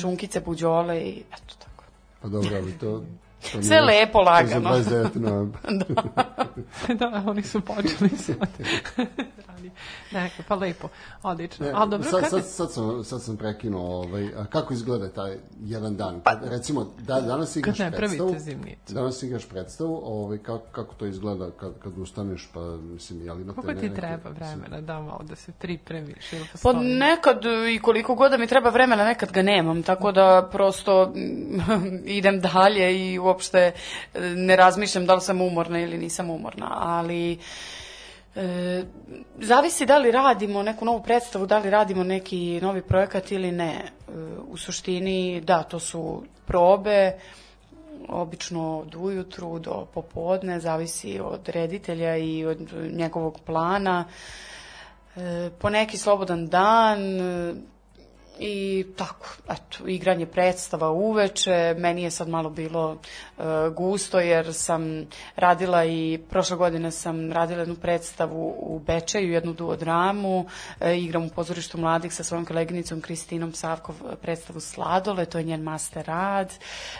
šunkice, 0.00 0.40
buđole 0.40 1.00
i 1.00 1.22
eto 1.32 1.54
tako. 1.58 1.84
Pa 2.22 2.28
dobro, 2.28 2.56
ali 2.56 2.78
to... 2.78 3.02
Sve 3.62 3.80
lepo, 3.80 4.20
lagano. 4.20 4.82
Za 4.82 4.90
29. 4.90 5.16
novembar. 5.16 5.60
da, 6.98 7.22
oni 7.26 7.42
su 7.42 7.60
počeli 7.60 8.10
sad. 8.18 8.48
Ali, 9.66 10.22
neka, 10.22 10.42
pa 10.48 10.54
lepo, 10.56 10.88
odlično. 11.22 11.66
Ne, 11.66 11.72
Ali 11.74 11.90
dobro, 11.90 12.10
sad, 12.10 12.30
sad, 12.30 12.46
sad, 12.46 12.72
sam, 12.72 13.04
sad 13.04 13.22
sam 13.22 13.36
prekinuo, 13.36 13.96
ovaj, 13.96 14.28
a 14.28 14.46
kako 14.46 14.74
izgleda 14.74 15.08
taj 15.10 15.32
jedan 15.60 15.96
dan? 15.96 16.20
Kad, 16.22 16.38
recimo, 16.44 16.86
da, 16.98 17.20
danas 17.20 17.56
igraš 17.56 17.78
Pa, 17.78 17.84
Kad 17.84 17.92
ne 17.92 17.96
pravite 17.98 18.18
predstavu. 18.18 18.40
zimnicu. 18.40 18.94
Danas 18.94 19.22
igraš 19.22 19.46
predstavu, 19.46 20.00
ovaj, 20.04 20.38
kako, 20.38 20.64
kako 20.66 20.94
to 20.94 21.06
izgleda 21.06 21.50
kad, 21.50 21.72
kad 21.78 21.98
ustaneš, 21.98 22.48
pa 22.54 22.60
mislim, 22.60 23.20
jel 23.20 23.36
imate 23.36 23.54
Koliko 23.56 23.80
ti 23.80 23.88
neke- 23.88 23.96
treba 23.96 24.30
vremena 24.30 24.80
da 24.80 24.94
malo 24.94 25.20
da 25.22 25.36
se 25.36 25.52
pripremiš 25.52 26.32
ili 26.32 26.44
Pa 26.44 26.52
postoji? 26.52 26.76
nekad 26.88 27.42
i 27.70 27.78
koliko 27.78 28.14
god 28.14 28.30
da 28.30 28.38
mi 28.38 28.46
treba 28.46 28.70
vremena, 28.70 29.04
nekad 29.04 29.32
ga 29.32 29.42
nemam, 29.42 29.82
tako 29.82 30.12
da 30.12 30.48
prosto 30.52 31.12
idem 32.18 32.40
dalje 32.40 32.76
i 33.04 33.18
uopšte 33.18 33.72
e, 34.14 34.20
ne 34.20 34.56
razmišljam 34.56 35.06
da 35.06 35.14
li 35.14 35.20
sam 35.20 35.40
umorna 35.40 35.80
ili 35.80 35.98
nisam 35.98 36.30
umorna, 36.30 36.66
ali 36.72 37.38
e, 38.36 38.84
zavisi 39.40 39.86
da 39.86 39.98
li 39.98 40.10
radimo 40.10 40.62
neku 40.62 40.84
novu 40.84 41.02
predstavu, 41.02 41.46
da 41.46 41.58
li 41.58 41.70
radimo 41.70 42.04
neki 42.04 42.60
novi 42.62 42.82
projekat 42.82 43.32
ili 43.32 43.52
ne. 43.52 43.74
E, 43.74 44.12
u 44.48 44.56
suštini, 44.56 45.40
da, 45.40 45.62
to 45.62 45.78
su 45.78 46.22
probe, 46.46 47.18
obično 48.08 48.78
od 48.78 48.94
ujutru 48.94 49.58
do 49.58 49.86
popodne, 49.94 50.60
zavisi 50.60 51.20
od 51.20 51.48
reditelja 51.48 52.16
i 52.16 52.44
od 52.44 52.58
njegovog 52.92 53.40
plana. 53.46 54.04
E, 55.16 55.50
po 55.58 55.70
neki 55.70 55.98
slobodan 55.98 56.46
dan, 56.46 57.00
I 58.38 58.86
tako, 58.96 59.26
eto, 59.48 59.88
igranje 59.88 60.26
predstava 60.26 60.90
uveče, 60.90 61.74
meni 61.78 62.02
je 62.02 62.10
sad 62.10 62.28
malo 62.28 62.50
bilo 62.50 62.96
e, 63.38 63.42
gusto 63.70 64.20
jer 64.20 64.54
sam 64.54 65.06
radila 65.36 65.84
i 65.84 66.20
prošle 66.30 66.56
godine 66.56 66.90
sam 66.90 67.32
radila 67.32 67.60
jednu 67.60 67.74
predstavu 67.74 68.54
u 68.58 68.78
Bečeju, 68.78 69.32
jednu 69.32 69.52
duodramu, 69.52 70.46
e, 70.80 70.98
igram 70.98 71.24
u 71.24 71.30
pozorištu 71.30 71.78
mladih 71.78 72.14
sa 72.14 72.24
svojom 72.24 72.44
koleginicom 72.44 73.00
Kristinom 73.00 73.52
Savkov 73.52 73.94
predstavu 74.22 74.60
Sladole, 74.60 75.24
to 75.24 75.38
je 75.38 75.44
njen 75.44 75.62
master 75.62 76.06
rad, 76.06 76.52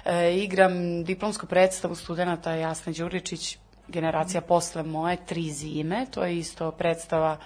e, 0.05 0.35
igram 0.35 1.05
diplomsku 1.05 1.47
predstavu 1.47 1.95
studenta 1.95 2.53
Jasne 2.53 2.93
Đuričić, 2.93 3.59
generacija 3.89 4.41
posle 4.41 4.83
moje, 4.83 5.17
Tri 5.27 5.51
zime, 5.51 6.07
to 6.11 6.25
je 6.25 6.39
isto 6.39 6.71
predstava 6.71 7.37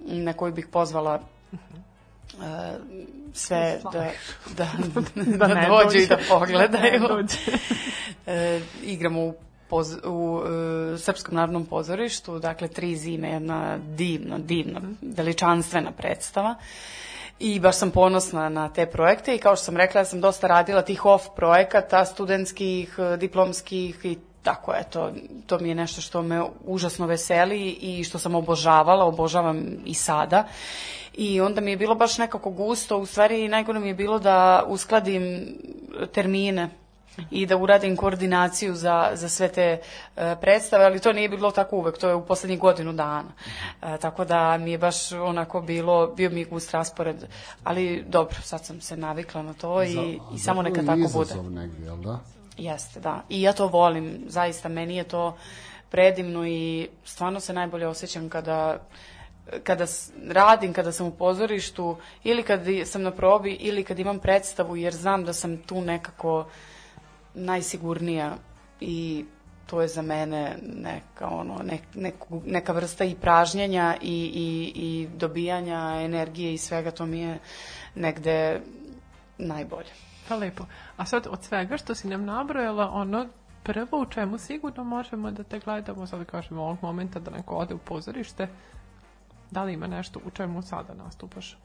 na 0.00 0.32
koju 0.32 0.52
bih 0.52 0.66
pozvala 0.72 1.20
e, 1.52 1.56
sve 3.34 3.80
da, 3.92 4.10
da, 4.56 4.70
da, 5.36 5.46
ne 5.46 5.68
dođu 5.68 5.84
dođe. 5.84 5.98
i 5.98 6.06
da 6.06 6.18
pogledaju. 6.28 7.00
Dođe. 7.08 7.38
e, 8.26 8.60
igramo 8.82 9.20
u, 9.20 9.34
poz, 9.68 9.94
u 10.04 10.42
e, 10.94 10.98
Srpskom 10.98 11.34
narodnom 11.34 11.66
pozorištu, 11.66 12.38
dakle 12.38 12.68
tri 12.68 12.96
zime, 12.96 13.28
jedna 13.28 13.78
divna, 13.78 14.38
divna, 14.38 14.80
veličanstvena 15.02 15.92
predstava. 15.92 16.54
I 17.38 17.60
baš 17.60 17.76
sam 17.76 17.90
ponosna 17.90 18.48
na 18.48 18.68
te 18.68 18.86
projekte 18.86 19.34
i 19.34 19.38
kao 19.38 19.56
što 19.56 19.64
sam 19.64 19.76
rekla, 19.76 20.00
ja 20.00 20.04
sam 20.04 20.20
dosta 20.20 20.46
radila 20.46 20.82
tih 20.82 21.06
off 21.06 21.26
projekata, 21.36 22.04
studentskih, 22.04 22.96
e, 22.98 23.16
diplomskih 23.16 24.04
i 24.04 24.18
tako 24.42 24.74
eto, 24.80 25.12
to 25.46 25.58
mi 25.58 25.68
je 25.68 25.74
nešto 25.74 26.00
što 26.00 26.22
me 26.22 26.42
užasno 26.64 27.06
veseli 27.06 27.70
i 27.70 28.04
što 28.04 28.18
sam 28.18 28.34
obožavala, 28.34 29.04
obožavam 29.04 29.64
i 29.84 29.94
sada. 29.94 30.44
I 31.16 31.40
onda 31.40 31.60
mi 31.60 31.70
je 31.70 31.76
bilo 31.76 31.94
baš 31.94 32.18
nekako 32.18 32.50
gusto, 32.50 32.98
u 32.98 33.06
stvari 33.06 33.48
najgore 33.48 33.80
mi 33.80 33.88
je 33.88 33.94
bilo 33.94 34.18
da 34.18 34.64
uskladim 34.68 35.54
termine 36.12 36.68
i 37.30 37.46
da 37.46 37.56
uradim 37.56 37.96
koordinaciju 37.96 38.74
za, 38.74 39.10
za 39.14 39.28
sve 39.28 39.48
te 39.48 39.80
e, 40.16 40.36
predstave, 40.40 40.84
ali 40.84 41.00
to 41.00 41.12
nije 41.12 41.28
bilo 41.28 41.50
tako 41.50 41.76
uvek, 41.76 41.98
to 41.98 42.08
je 42.08 42.14
u 42.14 42.26
poslednjih 42.26 42.60
godinu 42.60 42.92
dana. 42.92 43.32
E, 43.82 43.98
tako 43.98 44.24
da 44.24 44.58
mi 44.58 44.70
je 44.70 44.78
baš 44.78 45.12
onako 45.12 45.60
bilo, 45.60 46.06
bio 46.06 46.30
mi 46.30 46.44
gust 46.44 46.70
raspored, 46.70 47.24
ali 47.64 48.04
dobro, 48.08 48.36
sad 48.42 48.64
sam 48.64 48.80
se 48.80 48.96
navikla 48.96 49.42
na 49.42 49.54
to 49.54 49.82
i, 49.82 50.20
i 50.34 50.38
samo 50.38 50.62
neka 50.62 50.80
tako 50.80 51.00
je 51.00 51.08
bude. 51.12 51.30
izazov 51.30 51.50
negdje, 51.50 51.84
jel 51.84 51.96
da? 51.96 52.20
Jeste, 52.56 53.00
da. 53.00 53.22
I 53.28 53.42
ja 53.42 53.52
to 53.52 53.66
volim, 53.66 54.24
zaista, 54.26 54.68
meni 54.68 54.96
je 54.96 55.04
to 55.04 55.36
predivno 55.90 56.46
i 56.46 56.88
stvarno 57.04 57.40
se 57.40 57.52
najbolje 57.52 57.86
osjećam 57.86 58.28
kada 58.28 58.78
kada 59.64 59.86
radim, 60.28 60.72
kada 60.72 60.92
sam 60.92 61.06
u 61.06 61.10
pozorištu 61.10 61.96
ili 62.24 62.42
kad 62.42 62.60
sam 62.84 63.02
na 63.02 63.10
probi 63.10 63.52
ili 63.52 63.84
kad 63.84 63.98
imam 63.98 64.18
predstavu 64.18 64.76
jer 64.76 64.94
znam 64.94 65.24
da 65.24 65.32
sam 65.32 65.56
tu 65.56 65.80
nekako 65.80 66.46
najsigurnija 67.34 68.36
i 68.80 69.24
to 69.66 69.82
je 69.82 69.88
za 69.88 70.02
mene 70.02 70.56
neka, 70.62 71.28
ono, 71.28 71.62
nek, 71.62 71.80
neku, 71.94 72.42
neka 72.46 72.72
vrsta 72.72 73.04
i 73.04 73.14
pražnjenja 73.14 73.96
i, 74.02 74.32
i, 74.34 74.72
i 74.74 75.08
dobijanja 75.16 76.00
energije 76.00 76.54
i 76.54 76.58
svega, 76.58 76.90
to 76.90 77.06
mi 77.06 77.20
je 77.20 77.38
negde 77.94 78.60
najbolje. 79.38 79.90
Pa 80.28 80.36
lepo. 80.36 80.64
A 80.96 81.06
sad 81.06 81.26
od 81.30 81.44
svega 81.44 81.76
što 81.76 81.94
si 81.94 82.08
nam 82.08 82.24
nabrojala, 82.24 82.90
ono 82.90 83.26
prvo 83.62 84.00
u 84.00 84.06
čemu 84.06 84.38
sigurno 84.38 84.84
možemo 84.84 85.30
da 85.30 85.42
te 85.42 85.58
gledamo, 85.58 86.06
sad 86.06 86.24
kažemo 86.24 86.62
ovog 86.62 86.78
momenta 86.82 87.20
da 87.20 87.30
neko 87.30 87.56
ode 87.56 87.74
u 87.74 87.78
pozorište, 87.78 88.48
da 89.54 89.62
li 89.62 89.72
ima 89.72 89.86
nešto 89.86 90.20
u 90.26 90.30
čemu 90.30 90.62
sada 90.62 90.94
nastupaš? 90.94 91.58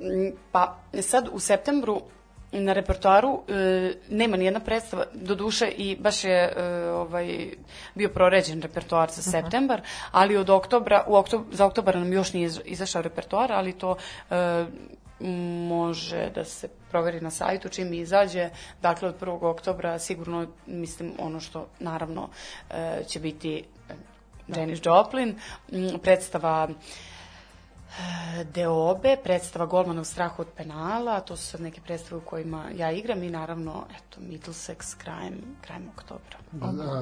Mm, 0.00 0.04
Pa 0.52 0.76
sad 1.02 1.28
u 1.32 1.38
septembru 1.40 2.00
na 2.52 2.72
repertoaru 2.72 3.42
e, 3.48 3.52
nema 4.10 4.36
ni 4.36 4.44
jedna 4.44 4.60
predstava, 4.60 5.04
do 5.14 5.34
duše 5.34 5.68
i 5.68 5.96
baš 5.96 6.24
je 6.24 6.52
e, 6.56 6.62
ovaj, 6.90 7.50
bio 7.94 8.08
proređen 8.08 8.62
repertoar 8.62 9.10
za 9.10 9.22
septembar, 9.22 9.80
ali 10.12 10.36
od 10.36 10.50
oktobra, 10.50 11.04
u 11.06 11.16
oktob, 11.16 11.42
za 11.52 11.66
oktobar 11.66 11.96
nam 11.96 12.12
još 12.12 12.32
nije 12.32 12.46
iz- 12.46 12.60
izašao 12.64 13.02
repertoar, 13.02 13.52
ali 13.52 13.72
to 13.72 13.96
e, 14.30 14.64
može 15.68 16.30
da 16.34 16.44
se 16.44 16.68
proveri 16.90 17.20
na 17.20 17.30
sajtu 17.30 17.68
čim 17.68 17.92
izađe, 17.94 18.50
dakle 18.82 19.08
od 19.08 19.20
1. 19.20 19.44
oktobra 19.46 19.98
sigurno 19.98 20.46
mislim 20.66 21.12
ono 21.18 21.40
što 21.40 21.66
naravno 21.80 22.28
e, 22.70 23.04
će 23.06 23.20
biti 23.20 23.64
e, 23.88 23.94
Janis 24.48 24.80
Joplin, 24.84 25.34
predstava 26.02 26.68
Deobe, 28.46 29.16
predstava 29.16 29.66
Golmanov 29.66 30.04
strah 30.04 30.38
od 30.38 30.46
penala, 30.48 31.20
to 31.20 31.36
su 31.36 31.46
sad 31.46 31.60
neke 31.60 31.80
predstave 31.80 32.16
u 32.16 32.22
kojima 32.22 32.64
ja 32.70 32.90
igram 32.92 33.22
i 33.22 33.30
naravno, 33.30 33.84
eto, 33.90 34.20
Middlesex 34.22 34.96
krajem, 34.96 35.34
krajem 35.60 35.82
oktobra. 35.88 36.36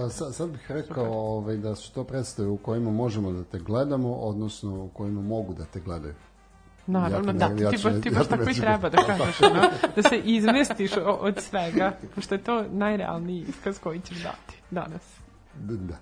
A, 0.00 0.08
sad, 0.10 0.34
sad 0.34 0.50
bih 0.50 0.70
rekao 0.70 1.04
ovaj, 1.06 1.56
da 1.56 1.74
su 1.74 1.92
to 1.92 2.04
predstave 2.04 2.48
u 2.48 2.56
kojima 2.58 2.90
možemo 2.90 3.32
da 3.32 3.44
te 3.44 3.58
gledamo, 3.58 4.12
odnosno 4.12 4.74
u 4.76 4.88
kojima 4.88 5.20
mogu 5.22 5.54
da 5.54 5.64
te 5.64 5.80
gledaju. 5.80 6.14
Naravno, 6.86 7.28
Ja 7.28 7.34
da, 7.34 7.48
ne- 7.48 7.56
ti, 7.56 7.62
ja 7.62 7.70
ti, 7.70 7.78
ću- 7.78 7.82
baš- 7.84 8.02
ti 8.02 8.08
ja 8.08 8.12
baš 8.12 8.26
to 8.26 8.36
tako 8.36 8.50
i 8.50 8.54
treba 8.54 8.88
da 8.88 8.96
kažeš, 8.98 9.40
ono, 9.42 9.60
da 9.96 10.02
se 10.02 10.18
izmestiš 10.18 10.90
od 10.98 11.38
svega, 11.40 11.92
pošto 12.14 12.34
je 12.34 12.42
to 12.42 12.64
najrealniji 12.64 13.40
iskaz 13.40 13.78
koji 13.78 14.00
ćeš 14.00 14.18
dati 14.18 14.56
danas. 14.70 15.02
D- 15.54 15.76
Da. 15.76 15.96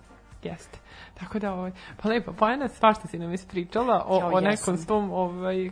Jeste. 0.46 0.78
Tako 1.14 1.38
da, 1.38 1.54
ovaj, 1.54 1.72
pa 2.02 2.08
lepo, 2.08 2.32
Bojana, 2.32 2.68
svašta 2.68 3.08
si 3.08 3.18
nam 3.18 3.32
ispričala 3.32 4.04
o, 4.08 4.20
Jo, 4.20 4.30
o 4.32 4.40
nekom 4.40 4.76
svom, 4.76 5.12
ovaj, 5.12 5.66
e, 5.66 5.70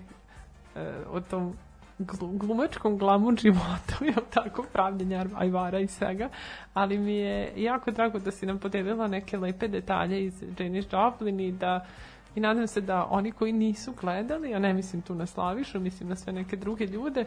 o 1.10 1.20
tom 1.20 1.54
glu- 1.98 2.38
glumačkom 2.38 2.98
glamu 2.98 3.36
životu, 3.36 4.04
je 4.04 4.14
tako, 4.30 4.64
pravljenja 4.72 5.24
ajvara 5.36 5.80
i 5.80 5.86
svega, 5.86 6.28
ali 6.74 6.98
mi 6.98 7.14
je 7.14 7.52
jako 7.56 7.90
drago 7.90 8.18
da 8.18 8.30
si 8.30 8.46
nam 8.46 8.58
podelila 8.58 9.06
neke 9.06 9.36
lepe 9.38 9.68
detalje 9.68 10.24
iz 10.24 10.44
Janis 10.58 10.86
Joplin 10.92 11.40
i 11.40 11.52
da 11.52 11.86
i 12.34 12.40
nadam 12.40 12.66
se 12.66 12.80
da 12.80 13.06
oni 13.10 13.32
koji 13.32 13.52
nisu 13.52 13.92
gledali, 14.00 14.54
a 14.54 14.58
ne 14.58 14.72
mislim 14.72 15.02
tu 15.02 15.14
na 15.14 15.26
Slavišu, 15.26 15.80
mislim 15.80 16.08
na 16.08 16.16
sve 16.16 16.32
neke 16.32 16.56
druge 16.56 16.86
ljude, 16.86 17.24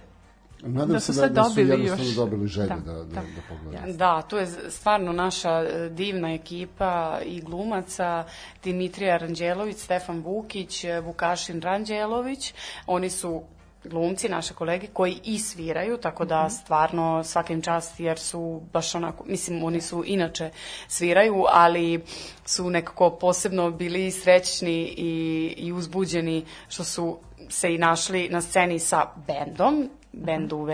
Nadam 0.63 0.89
Da 0.89 0.99
se 0.99 1.05
su 1.05 1.11
da, 1.11 1.17
sve 1.17 1.29
da 1.29 1.43
su 1.43 1.59
jednostavno 1.59 2.03
još. 2.03 2.15
dobili 2.15 2.47
želju 2.47 2.67
Da, 2.67 2.75
da, 2.75 2.93
da, 2.93 3.03
da, 3.03 3.15
da. 3.15 3.21
pogledaju. 3.49 3.93
Da, 3.93 4.21
to 4.21 4.37
je 4.37 4.47
stvarno 4.69 5.11
naša 5.11 5.49
e, 5.51 5.89
divna 5.89 6.33
ekipa 6.33 7.19
i 7.25 7.41
glumaca, 7.41 8.25
Dimitrija 8.63 9.17
Ranđelović, 9.17 9.77
Stefan 9.77 10.19
Vukić, 10.19 10.83
e, 10.83 10.99
Vukašin 10.99 11.61
Ranđelović. 11.61 12.53
Oni 12.87 13.09
su 13.09 13.41
glumci, 13.83 14.29
naše 14.29 14.53
kolege, 14.53 14.87
koji 14.87 15.19
i 15.23 15.39
sviraju, 15.39 15.97
tako 15.97 16.25
da 16.25 16.49
stvarno 16.49 17.23
svaka 17.23 17.53
im 17.53 17.61
čast 17.61 17.99
jer 17.99 18.19
su 18.19 18.61
baš 18.73 18.95
onako, 18.95 19.23
mislim, 19.27 19.63
oni 19.63 19.81
su 19.81 20.03
inače 20.05 20.49
sviraju, 20.87 21.43
ali 21.47 22.01
su 22.45 22.69
nekako 22.69 23.09
posebno 23.09 23.71
bili 23.71 24.11
srećni 24.11 24.93
i, 24.97 25.09
i 25.57 25.73
uzbuđeni 25.73 26.45
što 26.67 26.83
su 26.83 27.17
se 27.49 27.75
i 27.75 27.77
našli 27.77 28.29
na 28.29 28.41
sceni 28.41 28.79
sa 28.79 29.05
bendom, 29.27 29.89
bend 30.23 30.53
UV 30.53 30.69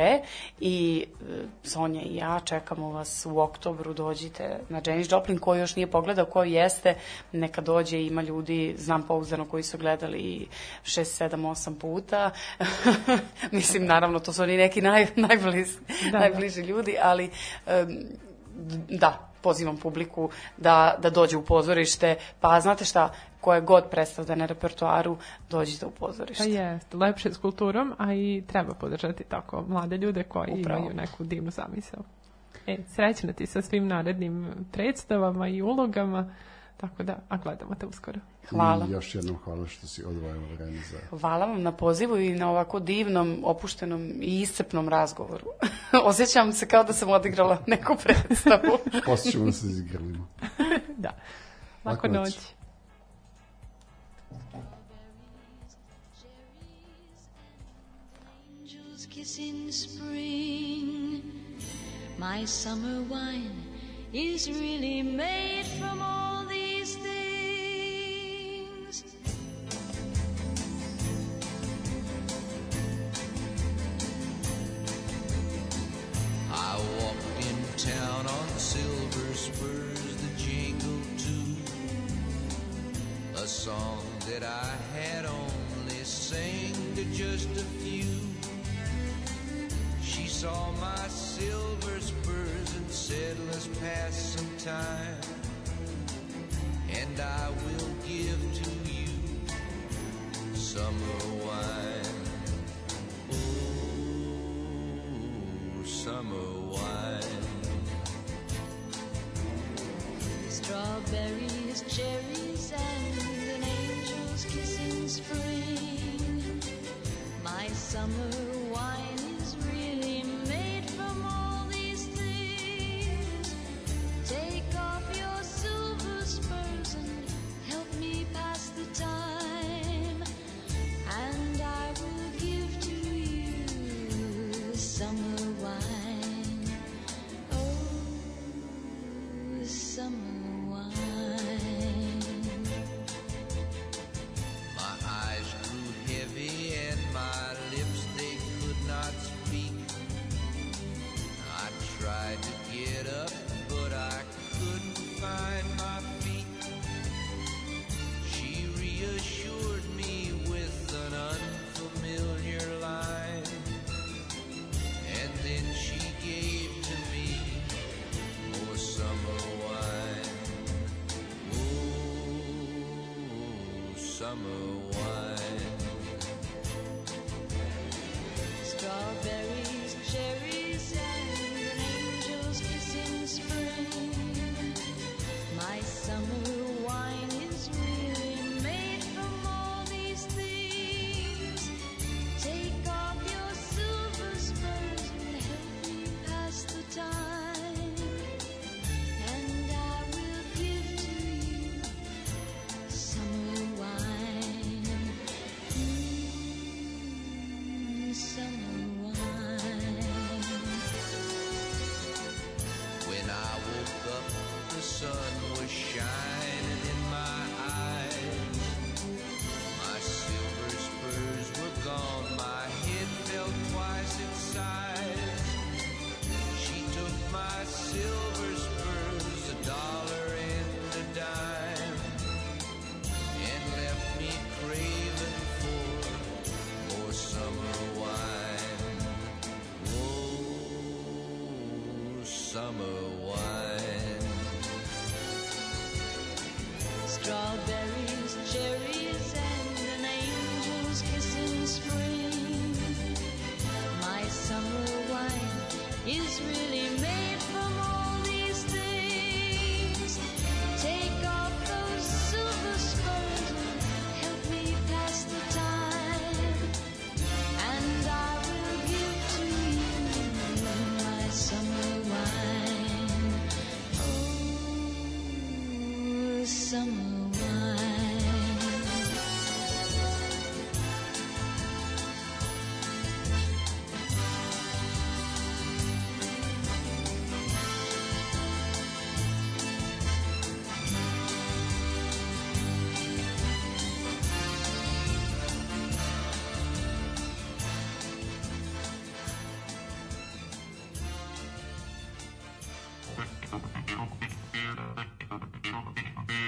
i 0.60 1.06
e, 1.06 1.26
Sonja 1.64 2.02
i 2.02 2.16
ja 2.16 2.40
čekamo 2.46 2.92
vas 2.92 3.26
u 3.30 3.40
oktobru, 3.40 3.94
dođite 3.94 4.60
na 4.70 4.82
Janis 4.86 5.12
Joplin 5.12 5.40
ko 5.40 5.56
još 5.56 5.76
nije 5.76 5.88
pogledao, 5.88 6.26
ko 6.26 6.44
jeste, 6.44 6.96
neka 7.32 7.62
dođe, 7.62 8.02
ima 8.02 8.22
ljudi, 8.22 8.76
znam 8.78 9.04
pouzdano 9.08 9.46
koji 9.46 9.64
su 9.64 9.78
gledali 9.78 10.18
i 10.18 10.48
6, 10.84 11.30
7, 11.30 11.36
8 11.36 11.80
puta. 11.80 12.32
Mislim, 13.52 13.86
naravno, 13.86 14.20
to 14.20 14.34
su 14.34 14.44
oni 14.44 14.58
neki 14.58 14.82
naj, 14.82 15.08
najbliž, 15.16 15.68
Da. 16.12 16.20
najbliži 16.20 16.62
ljudi, 16.62 16.96
ali 17.02 17.30
da, 18.90 19.34
pozivam 19.42 19.78
publiku 19.78 20.30
da, 20.58 20.96
da 21.02 21.10
dođe 21.10 21.38
u 21.38 21.46
pozorište, 21.46 22.16
pa 22.40 22.60
znate 22.60 22.86
šta, 22.86 23.14
koje 23.44 23.62
god 23.62 23.90
predstavlja 23.92 24.36
na 24.36 24.46
repertoaru, 24.46 25.18
dođite 25.50 25.86
u 25.86 25.92
pozorište. 25.92 26.44
Pa 26.44 26.50
jest, 26.50 26.94
lepše 26.94 27.34
s 27.34 27.38
kulturom, 27.38 27.94
a 27.98 28.14
i 28.14 28.44
treba 28.48 28.74
podržati 28.74 29.24
tako 29.24 29.66
mlade 29.68 29.98
ljude 29.98 30.24
koji 30.24 30.52
Upravo. 30.60 30.80
imaju 30.80 30.96
neku 30.96 31.24
divnu 31.24 31.52
zamisao. 31.52 32.04
E, 32.68 32.78
srećna 32.88 33.34
ti 33.34 33.46
sa 33.46 33.62
svim 33.62 33.88
narednim 33.88 34.48
predstavama 34.72 35.48
i 35.48 35.62
ulogama, 35.62 36.34
tako 36.78 37.04
da, 37.04 37.20
a 37.30 37.38
gledamo 37.38 37.76
te 37.76 37.86
uskoro. 37.86 38.20
Hvala. 38.50 38.86
I 38.90 38.92
još 38.92 39.16
jednom 39.16 39.38
hvala 39.44 39.68
što 39.68 39.88
si 39.88 40.04
odvojila 40.04 40.48
vreme 40.56 40.78
za... 40.92 41.18
Hvala 41.18 41.46
vam 41.46 41.62
na 41.62 41.72
pozivu 41.72 42.18
i 42.18 42.36
na 42.36 42.50
ovako 42.50 42.80
divnom, 42.80 43.42
opuštenom 43.44 44.12
i 44.22 44.42
iscrpnom 44.42 44.90
razgovoru. 44.90 45.46
Osjećam 46.10 46.54
se 46.54 46.68
kao 46.68 46.84
da 46.84 46.94
sam 46.94 47.10
odigrala 47.10 47.58
neku 47.68 47.96
predstavu. 48.04 48.78
Posle 49.06 49.32
ćemo 49.32 49.46
da 49.50 49.52
se 49.52 49.68
igralimo. 49.68 50.28
Da. 50.98 51.10
Lako 51.86 51.90
Lako 51.90 52.08
noć. 52.08 52.36
noć. 52.36 52.53
Kiss 59.14 59.38
in 59.38 59.72
spring. 59.72 61.22
My 62.18 62.46
summer 62.46 63.04
wine 63.04 63.62
is 64.12 64.50
really 64.50 65.04
made 65.04 65.66
from 65.78 66.02
all 66.02 66.23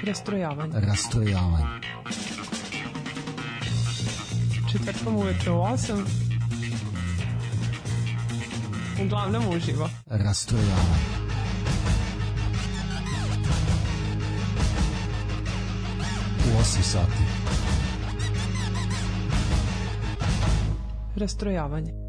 Rastrojavanje. 0.05 0.79
Rastrojavanje. 0.79 1.65
Četvrtkom 4.71 5.15
uveče 5.15 5.51
u 5.51 5.61
osam. 5.61 6.05
Uglavnom 9.05 9.43
uživo. 9.55 9.89
Rastrojavanje. 10.05 11.05
U 16.47 16.59
osam 16.61 16.83
sati. 16.83 17.23
Rastrojavanje. 21.15 22.04